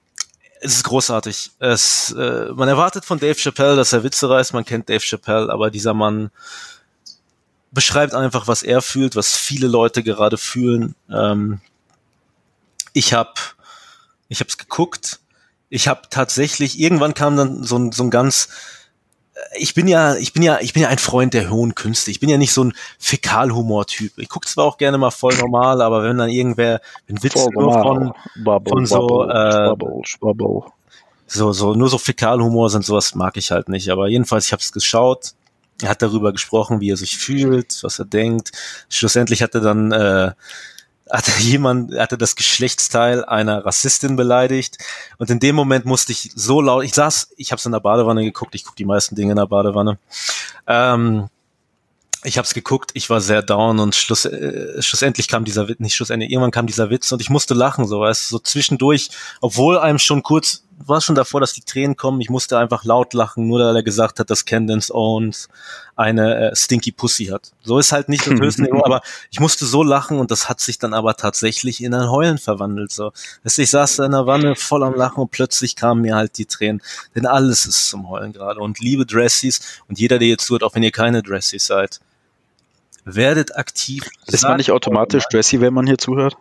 [0.62, 1.52] es ist großartig.
[1.60, 4.54] Es, äh, man erwartet von Dave Chappelle, dass er Witze reißt.
[4.54, 6.32] Man kennt Dave Chappelle, aber dieser Mann
[7.72, 10.96] beschreibt einfach, was er fühlt, was viele Leute gerade fühlen.
[11.12, 11.62] Ähm,
[12.94, 13.34] ich habe
[14.30, 15.20] ich habe es geguckt.
[15.70, 18.50] Ich habe tatsächlich irgendwann kam dann so ein so ein ganz
[19.58, 22.12] ich bin ja, ich bin ja, ich bin ja ein Freund der hohen Künste.
[22.12, 24.18] Ich bin ja nicht so ein Fäkalhumor-Typ.
[24.18, 27.74] Ich gucke zwar auch gerne mal voll normal, aber wenn dann irgendwer, wenn Witze nur
[27.74, 28.14] von,
[28.44, 30.62] Bubble, von so, Bubble, äh, Bubble.
[31.28, 33.90] so, so, nur so Fäkalhumor sind, sowas mag ich halt nicht.
[33.90, 35.34] Aber jedenfalls, ich habe es geschaut.
[35.82, 38.52] Er hat darüber gesprochen, wie er sich fühlt, was er denkt.
[38.90, 40.32] Schlussendlich hat er dann, äh,
[41.12, 44.78] hatte jemand, hatte das Geschlechtsteil einer Rassistin beleidigt.
[45.18, 47.80] Und in dem Moment musste ich so laut, ich saß, ich habe es in der
[47.80, 49.98] Badewanne geguckt, ich gucke die meisten Dinge in der Badewanne.
[50.68, 51.30] Ähm,
[52.24, 55.80] ich habe es geguckt, ich war sehr down und schluss, äh, schlussendlich kam dieser Witz,
[55.80, 59.78] nicht schlussendlich, irgendwann kam dieser Witz und ich musste lachen, so weißt so zwischendurch, obwohl
[59.78, 63.48] einem schon kurz, war schon davor, dass die Tränen kommen, ich musste einfach laut lachen,
[63.48, 65.50] nur weil er gesagt hat, dass Candence Owens
[65.96, 67.52] eine äh, Stinky Pussy hat.
[67.64, 69.02] So ist halt nicht das höchste Niveau, aber
[69.32, 72.92] ich musste so lachen und das hat sich dann aber tatsächlich in ein Heulen verwandelt.
[72.92, 73.12] So.
[73.44, 76.82] Ich saß in der Wanne voll am Lachen und plötzlich kamen mir halt die Tränen.
[77.16, 78.60] Denn alles ist zum Heulen gerade.
[78.60, 82.00] Und liebe Dressies und jeder, der jetzt zuhört, auch wenn ihr keine Dressies seid,
[83.04, 84.08] werdet aktiv.
[84.28, 86.38] Ist man nicht automatisch Dressy, wenn man hier zuhört?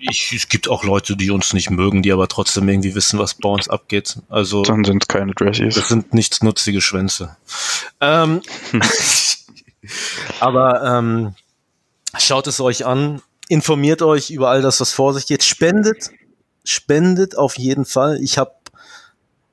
[0.00, 3.34] Ich, es gibt auch Leute, die uns nicht mögen, die aber trotzdem irgendwie wissen, was
[3.34, 4.16] bei uns abgeht.
[4.28, 5.74] Also Dann sind es keine Dressies.
[5.74, 7.36] das sind nichtsnutzige Schwänze.
[8.00, 8.42] Ähm,
[10.40, 11.34] aber ähm,
[12.18, 13.22] schaut es euch an.
[13.48, 15.44] informiert euch über all das, was vor sich geht.
[15.44, 16.10] Spendet,
[16.64, 18.18] spendet auf jeden Fall.
[18.22, 18.52] Ich habe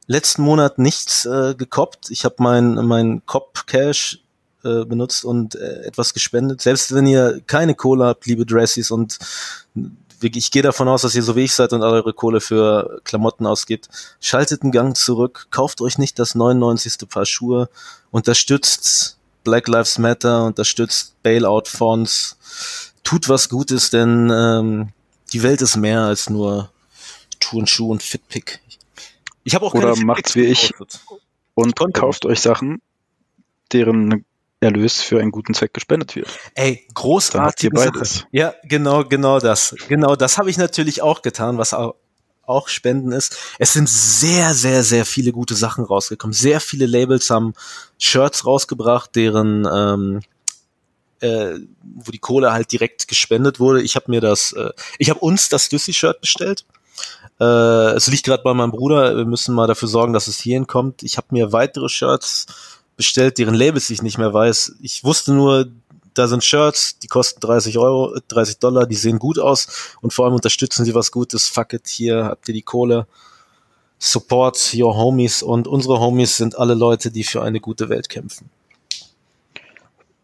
[0.08, 2.10] letzten Monat nichts äh, gekoppt.
[2.10, 4.20] Ich habe mein, mein Cop-Cash
[4.64, 6.62] äh, benutzt und äh, etwas gespendet.
[6.62, 9.20] Selbst wenn ihr keine Kohle habt, liebe Dressies, und
[10.22, 13.46] ich gehe davon aus, dass ihr so wie ich seid und eure Kohle für Klamotten
[13.46, 13.90] ausgibt,
[14.20, 17.10] schaltet einen Gang zurück, kauft euch nicht das 99.
[17.10, 17.70] Paar Schuhe,
[18.12, 22.38] unterstützt Black Lives Matter, unterstützt Bailout-Fonds,
[23.04, 24.90] tut was Gutes, denn ähm,
[25.34, 26.72] die Welt ist mehr als nur
[27.40, 28.60] Turnschuh und Fitpick.
[29.44, 30.98] Ich habe auch Oder keine macht's Fitpicks wie ich
[31.54, 32.82] und kauft euch Sachen,
[33.72, 34.26] deren
[34.60, 36.28] Erlös für einen guten Zweck gespendet wird.
[36.56, 36.88] Ey.
[38.06, 38.28] Sache.
[38.32, 39.76] Ja, genau, genau das.
[39.88, 41.96] Genau, das habe ich natürlich auch getan, was auch,
[42.44, 43.38] auch Spenden ist.
[43.60, 46.34] Es sind sehr, sehr, sehr viele gute Sachen rausgekommen.
[46.34, 47.54] Sehr viele Labels haben
[48.00, 50.22] Shirts rausgebracht, deren ähm,
[51.20, 53.82] äh, wo die Kohle halt direkt gespendet wurde.
[53.82, 56.66] Ich habe mir das, äh, ich habe uns das Düssi-Shirt bestellt.
[57.40, 59.16] Äh, es liegt gerade bei meinem Bruder.
[59.16, 61.04] Wir müssen mal dafür sorgen, dass es hierhin kommt.
[61.04, 62.48] Ich habe mir weitere Shirts
[62.98, 64.76] bestellt, deren Labels ich nicht mehr weiß.
[64.82, 65.72] Ich wusste nur,
[66.14, 70.26] da sind Shirts, die kosten 30 Euro, 30 Dollar, die sehen gut aus und vor
[70.26, 71.48] allem unterstützen sie was Gutes.
[71.48, 73.08] Fuck it, hier habt ihr die Kohle.
[74.00, 78.50] Support your homies und unsere Homies sind alle Leute, die für eine gute Welt kämpfen.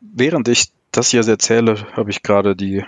[0.02, 2.84] Während ich das hier erzähle, habe ich gerade die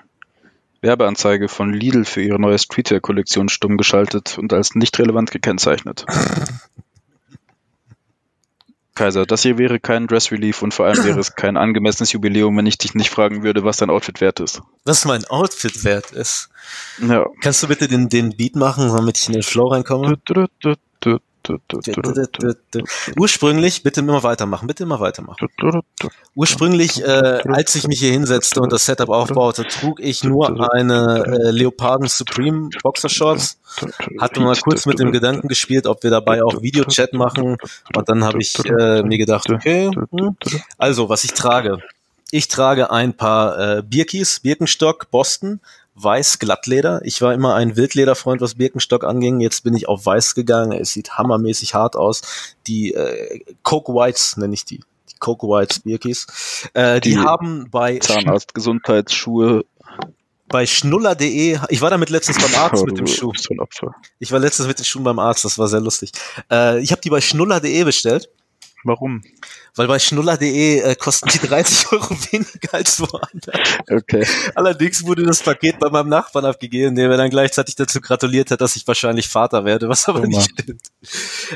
[0.81, 6.05] Werbeanzeige von Lidl für ihre neue Streetwear-Kollektion stumm geschaltet und als nicht relevant gekennzeichnet.
[8.95, 12.57] Kaiser, das hier wäre kein Dress Relief und vor allem wäre es kein angemessenes Jubiläum,
[12.57, 14.61] wenn ich dich nicht fragen würde, was dein Outfit wert ist.
[14.85, 16.49] Was mein Outfit wert ist.
[16.99, 17.25] Ja.
[17.41, 20.17] Kannst du bitte den, den Beat machen, damit ich in den Flow reinkomme?
[23.17, 25.47] Ursprünglich, bitte immer weitermachen, bitte immer weitermachen.
[26.35, 31.23] Ursprünglich, äh, als ich mich hier hinsetzte und das Setup aufbaute, trug ich nur eine
[31.25, 33.59] äh, Leoparden Supreme Boxershorts.
[34.19, 37.57] Hatte mal kurz mit dem Gedanken gespielt, ob wir dabei auch Videochat machen.
[37.95, 40.37] Und dann habe ich äh, mir gedacht, okay, hm.
[40.77, 41.79] also was ich trage.
[42.31, 45.59] Ich trage ein paar äh, Birkis, Birkenstock, Boston,
[45.95, 47.01] weiß Glattleder.
[47.03, 49.39] Ich war immer ein Wildlederfreund, was Birkenstock anging.
[49.39, 50.73] Jetzt bin ich auf weiß gegangen.
[50.73, 52.21] Es sieht hammermäßig hart aus.
[52.67, 54.81] Die äh, Coke Whites nenne ich die.
[55.09, 56.27] Die Coke Whites Birkis.
[56.73, 59.63] Äh, die, Die haben bei Zahnarzt, Gesundheitsschuhe.
[60.49, 63.31] bei schnuller.de, ich war damit letztens beim Arzt mit dem Schuh.
[64.19, 66.11] Ich war letztens mit den Schuhen beim Arzt, das war sehr lustig.
[66.51, 68.29] Äh, ich habe die bei schnuller.de bestellt,
[68.85, 69.21] Warum?
[69.75, 73.59] weil bei schnuller.de äh, kosten die 30 Euro weniger als woanders.
[73.89, 74.25] Okay.
[74.55, 78.61] Allerdings wurde das Paket bei meinem Nachbarn abgegeben, der mir dann gleichzeitig dazu gratuliert hat,
[78.61, 80.81] dass ich wahrscheinlich Vater werde, was aber Oh nicht stimmt.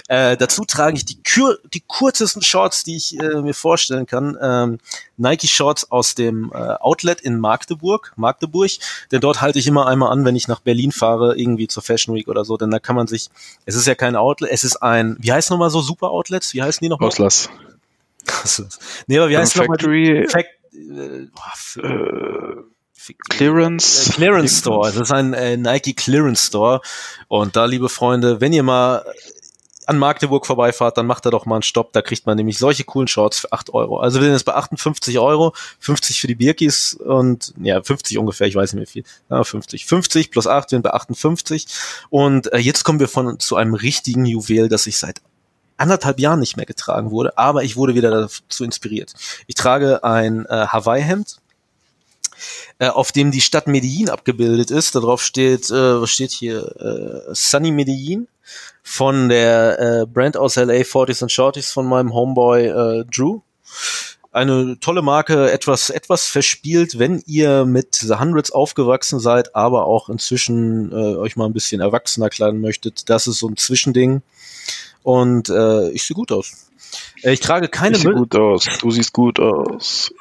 [0.07, 4.37] Äh, dazu trage ich die, kür die kurzesten Shorts, die ich äh, mir vorstellen kann.
[4.41, 4.77] Ähm,
[5.17, 8.71] Nike Shorts aus dem äh, Outlet in Magdeburg, Magdeburg.
[9.11, 12.15] Denn dort halte ich immer einmal an, wenn ich nach Berlin fahre, irgendwie zur Fashion
[12.15, 12.57] Week oder so.
[12.57, 13.29] Denn da kann man sich,
[13.65, 16.53] es ist ja kein Outlet, es ist ein, wie heißt nochmal so Super Outlets?
[16.53, 17.09] Wie heißen die nochmal?
[17.19, 17.49] Auslass.
[19.07, 19.77] nee, aber wie heißt nochmal?
[19.77, 21.27] Factory, Fact, äh,
[22.93, 24.09] Fick- Clearance.
[24.09, 24.91] äh, Clearance Store.
[24.91, 26.81] Das ist ein äh, Nike Clearance Store.
[27.27, 29.03] Und da, liebe Freunde, wenn ihr mal
[29.87, 31.93] an Magdeburg vorbeifahrt, dann macht da doch mal einen Stopp.
[31.93, 33.99] Da kriegt man nämlich solche coolen Shorts für 8 Euro.
[33.99, 38.45] Also wir sind jetzt bei 58 Euro, 50 für die Birkis und ja, 50 ungefähr,
[38.45, 39.03] ich weiß nicht mehr viel.
[39.31, 39.87] Ja, 50.
[39.87, 41.65] 50 plus 8 sind bei 58.
[42.11, 45.21] Und äh, jetzt kommen wir von zu einem richtigen Juwel, das ich seit
[45.79, 49.13] anderthalb Jahren nicht mehr getragen wurde, aber ich wurde wieder dazu inspiriert.
[49.47, 51.37] Ich trage ein äh, Hawaii-Hemd,
[52.79, 54.95] äh, auf dem die Stadt Medellin abgebildet ist.
[54.95, 56.75] Darauf steht, äh, was steht hier?
[56.79, 58.27] Äh, Sunny Medellin
[58.83, 63.41] von der äh, Brand aus LA 40s and Shorties von meinem Homeboy äh, Drew.
[64.31, 70.07] Eine tolle Marke, etwas, etwas verspielt, wenn ihr mit The Hundreds aufgewachsen seid, aber auch
[70.07, 73.09] inzwischen äh, euch mal ein bisschen erwachsener kleiden möchtet.
[73.09, 74.21] Das ist so ein Zwischending.
[75.01, 76.67] Und äh, ich sehe gut aus.
[77.23, 78.65] Äh, ich trage keine Ich Müll- gut aus.
[78.79, 80.13] Du siehst gut aus.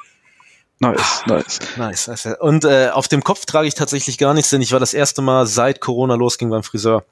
[0.79, 1.59] Nice, nice.
[1.77, 2.37] Nice, nice.
[2.39, 5.21] Und äh, auf dem Kopf trage ich tatsächlich gar nichts, denn ich war das erste
[5.21, 7.03] Mal seit Corona losging beim Friseur.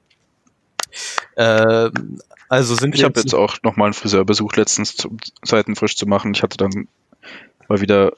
[1.36, 2.20] Ähm,
[2.50, 6.06] also sind Ich habe jetzt auch nochmal einen Friseur besucht letztens, zum Seiten frisch zu
[6.06, 6.34] machen.
[6.34, 6.88] Ich hatte dann
[7.68, 8.14] mal wieder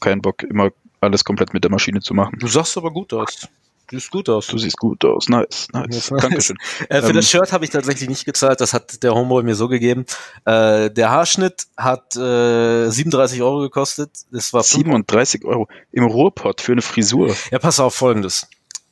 [0.00, 0.70] keinen Bock, immer
[1.00, 2.38] alles komplett mit der Maschine zu machen.
[2.38, 3.48] Du sahst aber gut aus.
[3.90, 4.46] Du siehst gut aus.
[4.48, 5.28] Du siehst gut aus.
[5.28, 6.10] Nice, nice.
[6.10, 6.20] Nice.
[6.20, 6.56] Dankeschön.
[6.88, 9.54] Äh, für Ähm, das Shirt habe ich tatsächlich nicht gezahlt, das hat der Homeboy mir
[9.54, 10.04] so gegeben.
[10.44, 14.10] Äh, der Haarschnitt hat äh, 37 Euro gekostet.
[14.30, 17.34] Das war 37 Euro im Ruhrpott für eine Frisur.
[17.50, 18.46] Ja, pass auf, folgendes.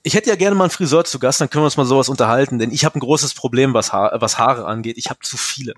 [0.07, 2.09] Ich hätte ja gerne mal einen Friseur zu Gast, dann können wir uns mal sowas
[2.09, 4.99] unterhalten, denn ich habe ein großes Problem, was, Haar, was Haare angeht.
[4.99, 5.74] Ich habe zu viele.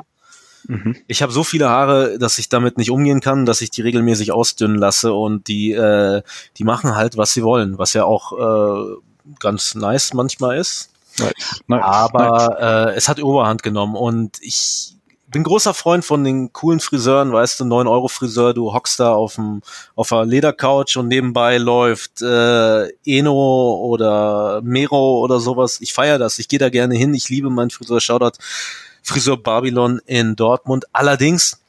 [0.67, 0.97] Mhm.
[1.07, 4.33] Ich habe so viele Haare, dass ich damit nicht umgehen kann, dass ich die regelmäßig
[4.33, 6.21] ausdünnen lasse und die, äh,
[6.59, 8.97] die machen halt, was sie wollen, was ja auch äh,
[9.41, 10.91] ganz nice manchmal ist.
[11.19, 11.33] Nice.
[11.67, 11.83] nice.
[11.83, 14.98] Aber äh, es hat Oberhand genommen und ich
[15.31, 19.63] bin großer Freund von den coolen Friseuren, weißt du, 9-Euro-Friseur, du hockst da auf, dem,
[19.95, 25.81] auf einer Ledercouch und nebenbei läuft äh, Eno oder Mero oder sowas.
[25.81, 28.01] Ich feiere das, ich gehe da gerne hin, ich liebe meinen Friseur.
[28.01, 28.39] Shoutout
[29.03, 30.87] Friseur Babylon in Dortmund.
[30.93, 31.61] Allerdings,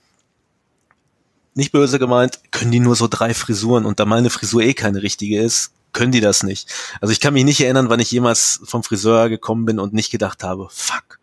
[1.53, 5.03] nicht böse gemeint, können die nur so drei Frisuren und da meine Frisur eh keine
[5.03, 6.69] richtige ist, können die das nicht.
[7.01, 10.11] Also ich kann mich nicht erinnern, wann ich jemals vom Friseur gekommen bin und nicht
[10.11, 11.19] gedacht habe, fuck.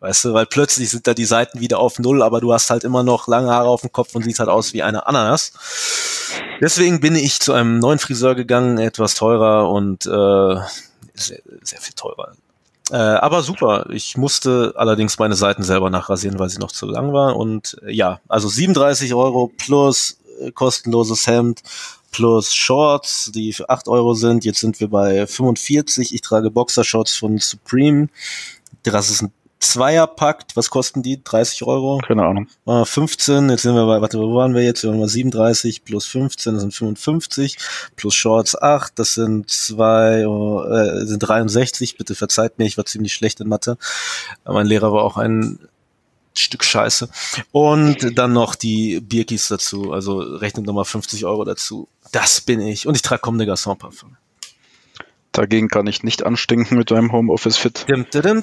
[0.00, 2.84] Weißt du, weil plötzlich sind da die Seiten wieder auf Null, aber du hast halt
[2.84, 5.52] immer noch lange Haare auf dem Kopf und siehst halt aus wie eine Ananas.
[6.60, 10.56] Deswegen bin ich zu einem neuen Friseur gegangen, etwas teurer und äh,
[11.14, 12.32] sehr, sehr viel teurer.
[12.90, 13.88] Äh, aber super.
[13.90, 17.36] Ich musste allerdings meine Seiten selber nachrasieren, weil sie noch zu lang war.
[17.36, 21.62] Und äh, ja, also 37 Euro plus äh, kostenloses Hemd
[22.10, 24.44] plus Shorts, die für 8 Euro sind.
[24.44, 26.14] Jetzt sind wir bei 45.
[26.14, 28.08] Ich trage Boxershorts von Supreme.
[28.82, 30.56] Das ist ein Zweierpakt.
[30.56, 31.22] Was kosten die?
[31.22, 31.98] 30 Euro?
[31.98, 32.48] Keine Ahnung.
[32.66, 33.50] Äh, 15.
[33.50, 34.82] Jetzt sind wir bei, warte, wo waren wir jetzt?
[34.82, 37.58] Wir waren bei 37 plus 15, das sind 55.
[37.94, 41.98] Plus Shorts 8, das sind zwei, äh, sind 63.
[41.98, 43.76] Bitte verzeiht mir, ich war ziemlich schlecht in Mathe.
[44.46, 45.58] Mein Lehrer war auch ein
[46.34, 47.10] Stück Scheiße.
[47.52, 51.86] Und dann noch die Birkis dazu, also rechnet nochmal 50 Euro dazu.
[52.12, 52.86] Das bin ich.
[52.86, 54.16] Und ich trage Comme des Garçons Parfum.
[55.32, 57.84] Dagegen kann ich nicht anstinken mit einem Homeoffice-Fit.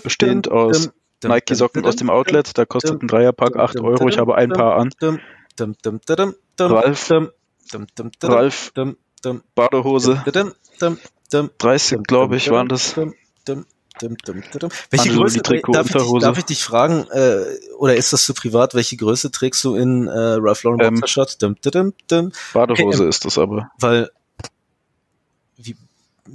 [0.03, 0.91] Bestehend aus
[1.23, 4.49] Nike-Socken aus dem Outlet, da kostet ein Dreierpack dim, 8 dim, Euro, ich habe ein
[4.49, 4.89] Paar an.
[6.59, 7.11] Ralf.
[8.21, 8.71] Ralf.
[9.55, 10.97] Badehose, dim, dim,
[11.33, 12.95] dim, 30 glaube ich waren das.
[14.91, 17.45] Welche Größe Trikot, darf ich, dich, darf ich dich fragen, äh,
[17.77, 21.01] oder ist das zu privat, welche Größe trägst du in äh, Ralph Lauren Ähm,
[22.11, 22.31] dim.
[22.53, 23.71] Badehose Okay, ist das aber.
[23.79, 24.11] Weil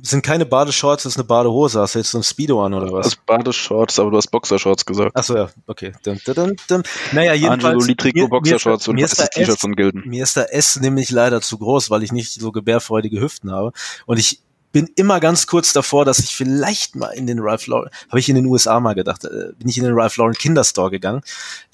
[0.03, 1.81] sind keine Badeshorts, das ist eine Badehose.
[1.81, 3.07] Hast du jetzt so ein Speedo an oder was?
[3.07, 5.15] Das Badeshorts, aber du hast Boxershorts gesagt.
[5.17, 5.93] Achso, ja, okay.
[6.05, 6.83] Dum, dum, dum.
[7.13, 7.65] Naja, jedenfalls.
[7.65, 10.03] Angelo Trikot, mir- mir Boxershorts ist, und weißes T-Shirt S- von Gilden.
[10.07, 13.73] Mir ist der S nämlich leider zu groß, weil ich nicht so gebärfreudige Hüften habe.
[14.07, 14.41] Und ich
[14.73, 18.29] bin immer ganz kurz davor, dass ich vielleicht mal in den Ralph Lauren, habe ich
[18.31, 21.21] in den USA mal gedacht, äh, bin ich in den Ralph Lauren Kinderstore gegangen,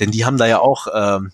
[0.00, 1.30] denn die haben da ja auch ähm,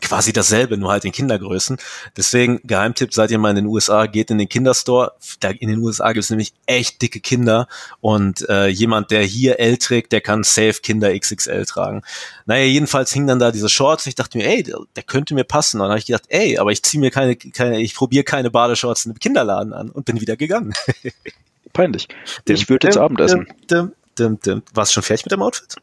[0.00, 1.78] quasi dasselbe, nur halt in Kindergrößen.
[2.16, 5.12] Deswegen, Geheimtipp, seid ihr mal in den USA, geht in den Kinderstore.
[5.40, 7.68] Da in den USA gibt es nämlich echt dicke Kinder
[8.00, 12.02] und äh, jemand, der hier L trägt, der kann safe Kinder XXL tragen.
[12.46, 15.34] Naja, jedenfalls hingen dann da diese Shorts und ich dachte mir, ey, der, der könnte
[15.34, 15.78] mir passen.
[15.78, 18.50] Und dann habe ich gedacht, ey, aber ich ziehe mir keine, keine ich probiere keine
[18.50, 20.74] Badeshorts in einem Kinderladen an und bin wieder gegangen.
[21.72, 22.08] Peinlich.
[22.46, 23.46] Ich würde jetzt Abendessen.
[23.70, 24.62] Dim, dim, dim.
[24.74, 25.76] Warst du schon fertig mit dem Outfit?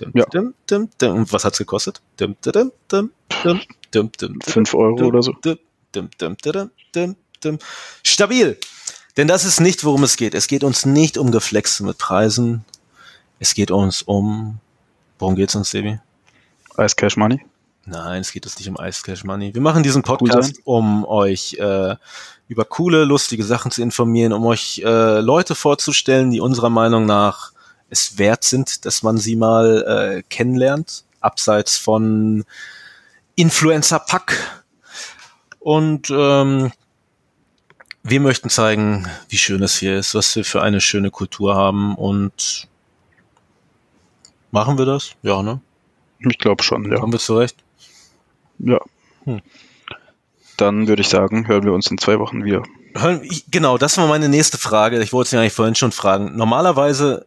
[0.00, 0.24] Dim, Ja.
[0.26, 1.12] dim, dim, dim.
[1.14, 2.00] Und was hat's gekostet?
[2.18, 3.10] Dim, dim, dim, dim,
[3.44, 3.60] dim,
[3.94, 5.32] dim, dim, 5 Euro oder so.
[8.02, 8.58] Stabil.
[9.16, 10.34] Denn das ist nicht, worum es geht.
[10.34, 12.64] Es geht uns nicht um Geflexe mit Preisen.
[13.38, 14.58] Es geht uns um,
[15.18, 16.00] worum geht's uns, Sebi?
[16.78, 17.40] Ice Cash Money.
[17.86, 19.54] Nein, es geht uns nicht um Ice Cash Money.
[19.54, 20.62] Wir machen diesen Cool Podcast, sein.
[20.64, 21.94] um euch äh,
[22.48, 27.52] über coole, lustige Sachen zu informieren, um euch äh, Leute vorzustellen, die unserer Meinung nach
[27.90, 32.44] es wert sind, dass man sie mal äh, kennenlernt, abseits von
[33.36, 34.62] Influencer-Pack.
[35.60, 36.72] Und ähm,
[38.02, 41.94] wir möchten zeigen, wie schön es hier ist, was wir für eine schöne Kultur haben
[41.94, 42.68] und
[44.50, 45.12] machen wir das?
[45.22, 45.60] Ja, ne?
[46.18, 46.98] Ich glaube schon, ja.
[46.98, 47.56] Kommen wir zurecht?
[48.58, 48.78] ja.
[49.24, 49.40] Hm.
[50.56, 52.62] Dann würde ich sagen, hören wir uns in zwei Wochen wieder.
[53.50, 55.02] Genau, das war meine nächste Frage.
[55.02, 56.36] Ich wollte Sie eigentlich vorhin schon fragen.
[56.36, 57.26] Normalerweise,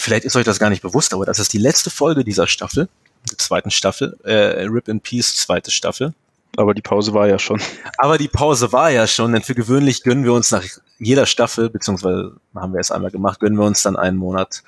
[0.00, 2.88] vielleicht ist euch das gar nicht bewusst, aber das ist die letzte Folge dieser Staffel,
[3.30, 6.14] der zweiten Staffel, äh, Rip in Peace, zweite Staffel.
[6.56, 7.60] Aber die Pause war ja schon.
[7.98, 10.64] Aber die Pause war ja schon, denn für gewöhnlich gönnen wir uns nach
[10.98, 14.62] jeder Staffel, beziehungsweise haben wir es einmal gemacht, gönnen wir uns dann einen Monat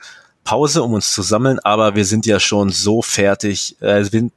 [0.45, 1.59] Pause, um uns zu sammeln.
[1.61, 3.77] Aber wir sind ja schon so fertig.
[3.81, 4.31] Äh, wir,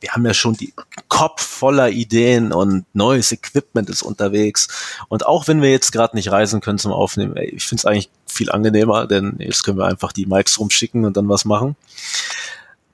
[0.00, 0.72] wir haben ja schon die
[1.08, 4.68] Kopf voller Ideen und neues Equipment ist unterwegs.
[5.08, 7.84] Und auch wenn wir jetzt gerade nicht reisen können zum Aufnehmen, ey, ich finde es
[7.86, 11.76] eigentlich viel angenehmer, denn jetzt können wir einfach die Mics rumschicken und dann was machen.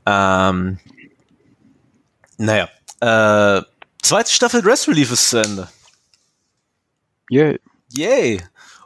[0.07, 0.79] Ähm,
[2.37, 2.69] naja,
[3.01, 3.62] äh,
[4.03, 5.69] zweite Staffel Dress Relief ist zu Ende.
[7.29, 7.61] Yay.
[7.93, 8.43] Yay!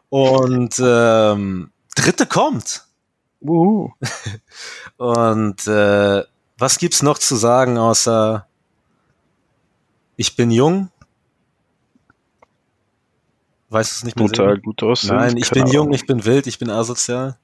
[0.09, 2.85] Und ähm, dritte kommt.
[3.41, 3.93] Wuhu.
[4.97, 6.23] Und äh,
[6.57, 8.47] was gibt's noch zu sagen, außer
[10.17, 10.91] ich bin jung?
[13.75, 14.29] Weiß es nicht mehr.
[14.29, 14.57] Selber?
[14.59, 15.17] gut aussehen.
[15.17, 17.37] Nein, ich bin jung, ich bin wild, ich bin asozial.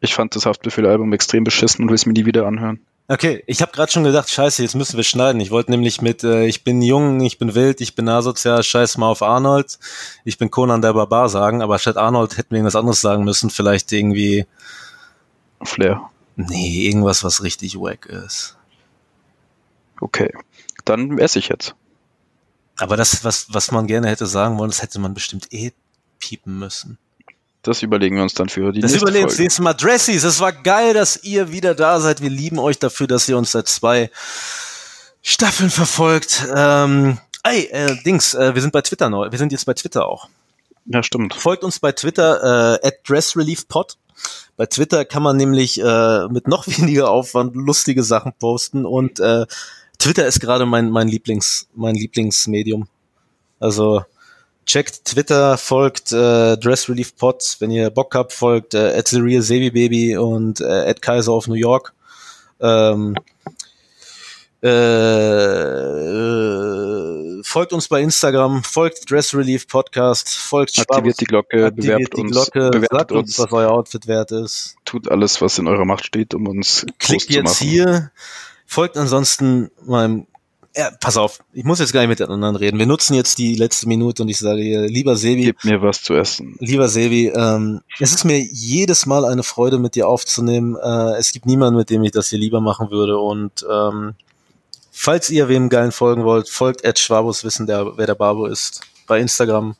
[0.00, 2.78] Ich fand das Haftbefehl-Album extrem beschissen und will es mir nie wieder anhören.
[3.08, 5.40] Okay, ich habe gerade schon gedacht, scheiße, jetzt müssen wir schneiden.
[5.40, 8.96] Ich wollte nämlich mit, äh, ich bin jung, ich bin wild, ich bin asozial, scheiß
[8.98, 9.80] mal auf Arnold,
[10.24, 13.50] ich bin Conan der Barbar sagen, aber statt Arnold hätten wir irgendwas anderes sagen müssen,
[13.50, 14.46] vielleicht irgendwie,
[15.64, 16.08] Flair.
[16.36, 18.56] nee, irgendwas, was richtig wack ist.
[20.00, 20.32] Okay.
[20.84, 21.74] Dann esse ich jetzt.
[22.80, 25.72] Aber das, was, was man gerne hätte sagen wollen, das hätte man bestimmt eh
[26.18, 26.98] piepen müssen.
[27.62, 29.42] Das überlegen wir uns dann für die Das nächste überlegen wir uns Folge.
[29.42, 29.74] nächstes Mal.
[29.74, 32.22] Dressies, es war geil, dass ihr wieder da seid.
[32.22, 34.10] Wir lieben euch dafür, dass ihr uns seit zwei
[35.20, 36.46] Staffeln verfolgt.
[36.54, 39.30] Ähm, ey, äh, Dings, äh, wir sind bei Twitter neu.
[39.30, 40.28] Wir sind jetzt bei Twitter auch.
[40.86, 41.34] Ja, stimmt.
[41.34, 43.98] Folgt uns bei Twitter, äh, at DressReliefPod.
[44.56, 49.44] Bei Twitter kann man nämlich äh, mit noch weniger Aufwand lustige Sachen posten und äh,
[50.00, 52.88] Twitter ist gerade mein, mein Lieblings, mein Lieblingsmedium.
[53.60, 54.02] Also
[54.64, 59.20] checkt Twitter, folgt äh, Dress Relief Pod, wenn ihr Bock habt, folgt äh, at the
[59.20, 61.92] real Sebi Baby und äh, at Kaiser of New York.
[62.60, 63.14] Ähm,
[64.62, 64.70] äh,
[67.42, 72.20] folgt uns bei Instagram, folgt Dress Relief Podcast, folgt Aktiviert die Glocke, aktiviert bewerbt die
[72.22, 74.76] uns, Glocke, bewertet sagt uns, uns, was euer Outfit wert ist.
[74.86, 78.12] tut alles, was in eurer Macht steht, um uns groß Klickt jetzt hier,
[78.70, 80.26] folgt ansonsten meinem
[80.76, 82.78] ja, pass auf, ich muss jetzt gar nicht miteinander reden.
[82.78, 86.00] Wir nutzen jetzt die letzte Minute und ich sage hier, lieber Sebi, Gib mir was
[86.00, 86.54] zu essen.
[86.60, 90.76] Lieber Sebi, ähm, es ist mir jedes Mal eine Freude, mit dir aufzunehmen.
[90.80, 93.18] Äh, es gibt niemanden, mit dem ich das hier lieber machen würde.
[93.18, 94.14] Und ähm,
[94.92, 98.82] falls ihr wem geilen folgen wollt, folgt Ed Schwabus wissen, der, wer der Barbo ist.
[99.08, 99.74] Bei Instagram.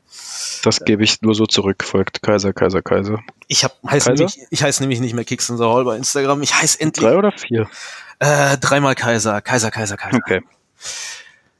[0.64, 1.84] Das gebe ich nur so zurück.
[1.84, 3.20] Folgt Kaiser, Kaiser, Kaiser.
[3.46, 6.42] Ich hab, heiß nämlich, ich heiße nämlich nicht mehr Kicks in the Hall bei Instagram.
[6.42, 7.68] Ich heiße endlich Drei oder vier?
[8.20, 9.40] Äh, dreimal Kaiser.
[9.40, 10.18] Kaiser, Kaiser, Kaiser.
[10.18, 10.42] Okay.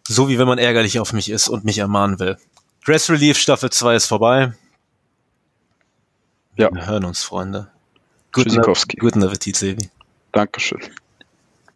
[0.06, 2.36] So wie wenn man ärgerlich auf mich ist und mich ermahnen will.
[2.84, 4.52] Dress Relief Staffel 2 ist vorbei.
[6.56, 6.70] Ja.
[6.72, 7.70] Wir hören uns, Freunde.
[8.32, 8.60] Guten,
[8.98, 9.90] guten Appetit, Sebi.
[10.32, 10.80] Dankeschön.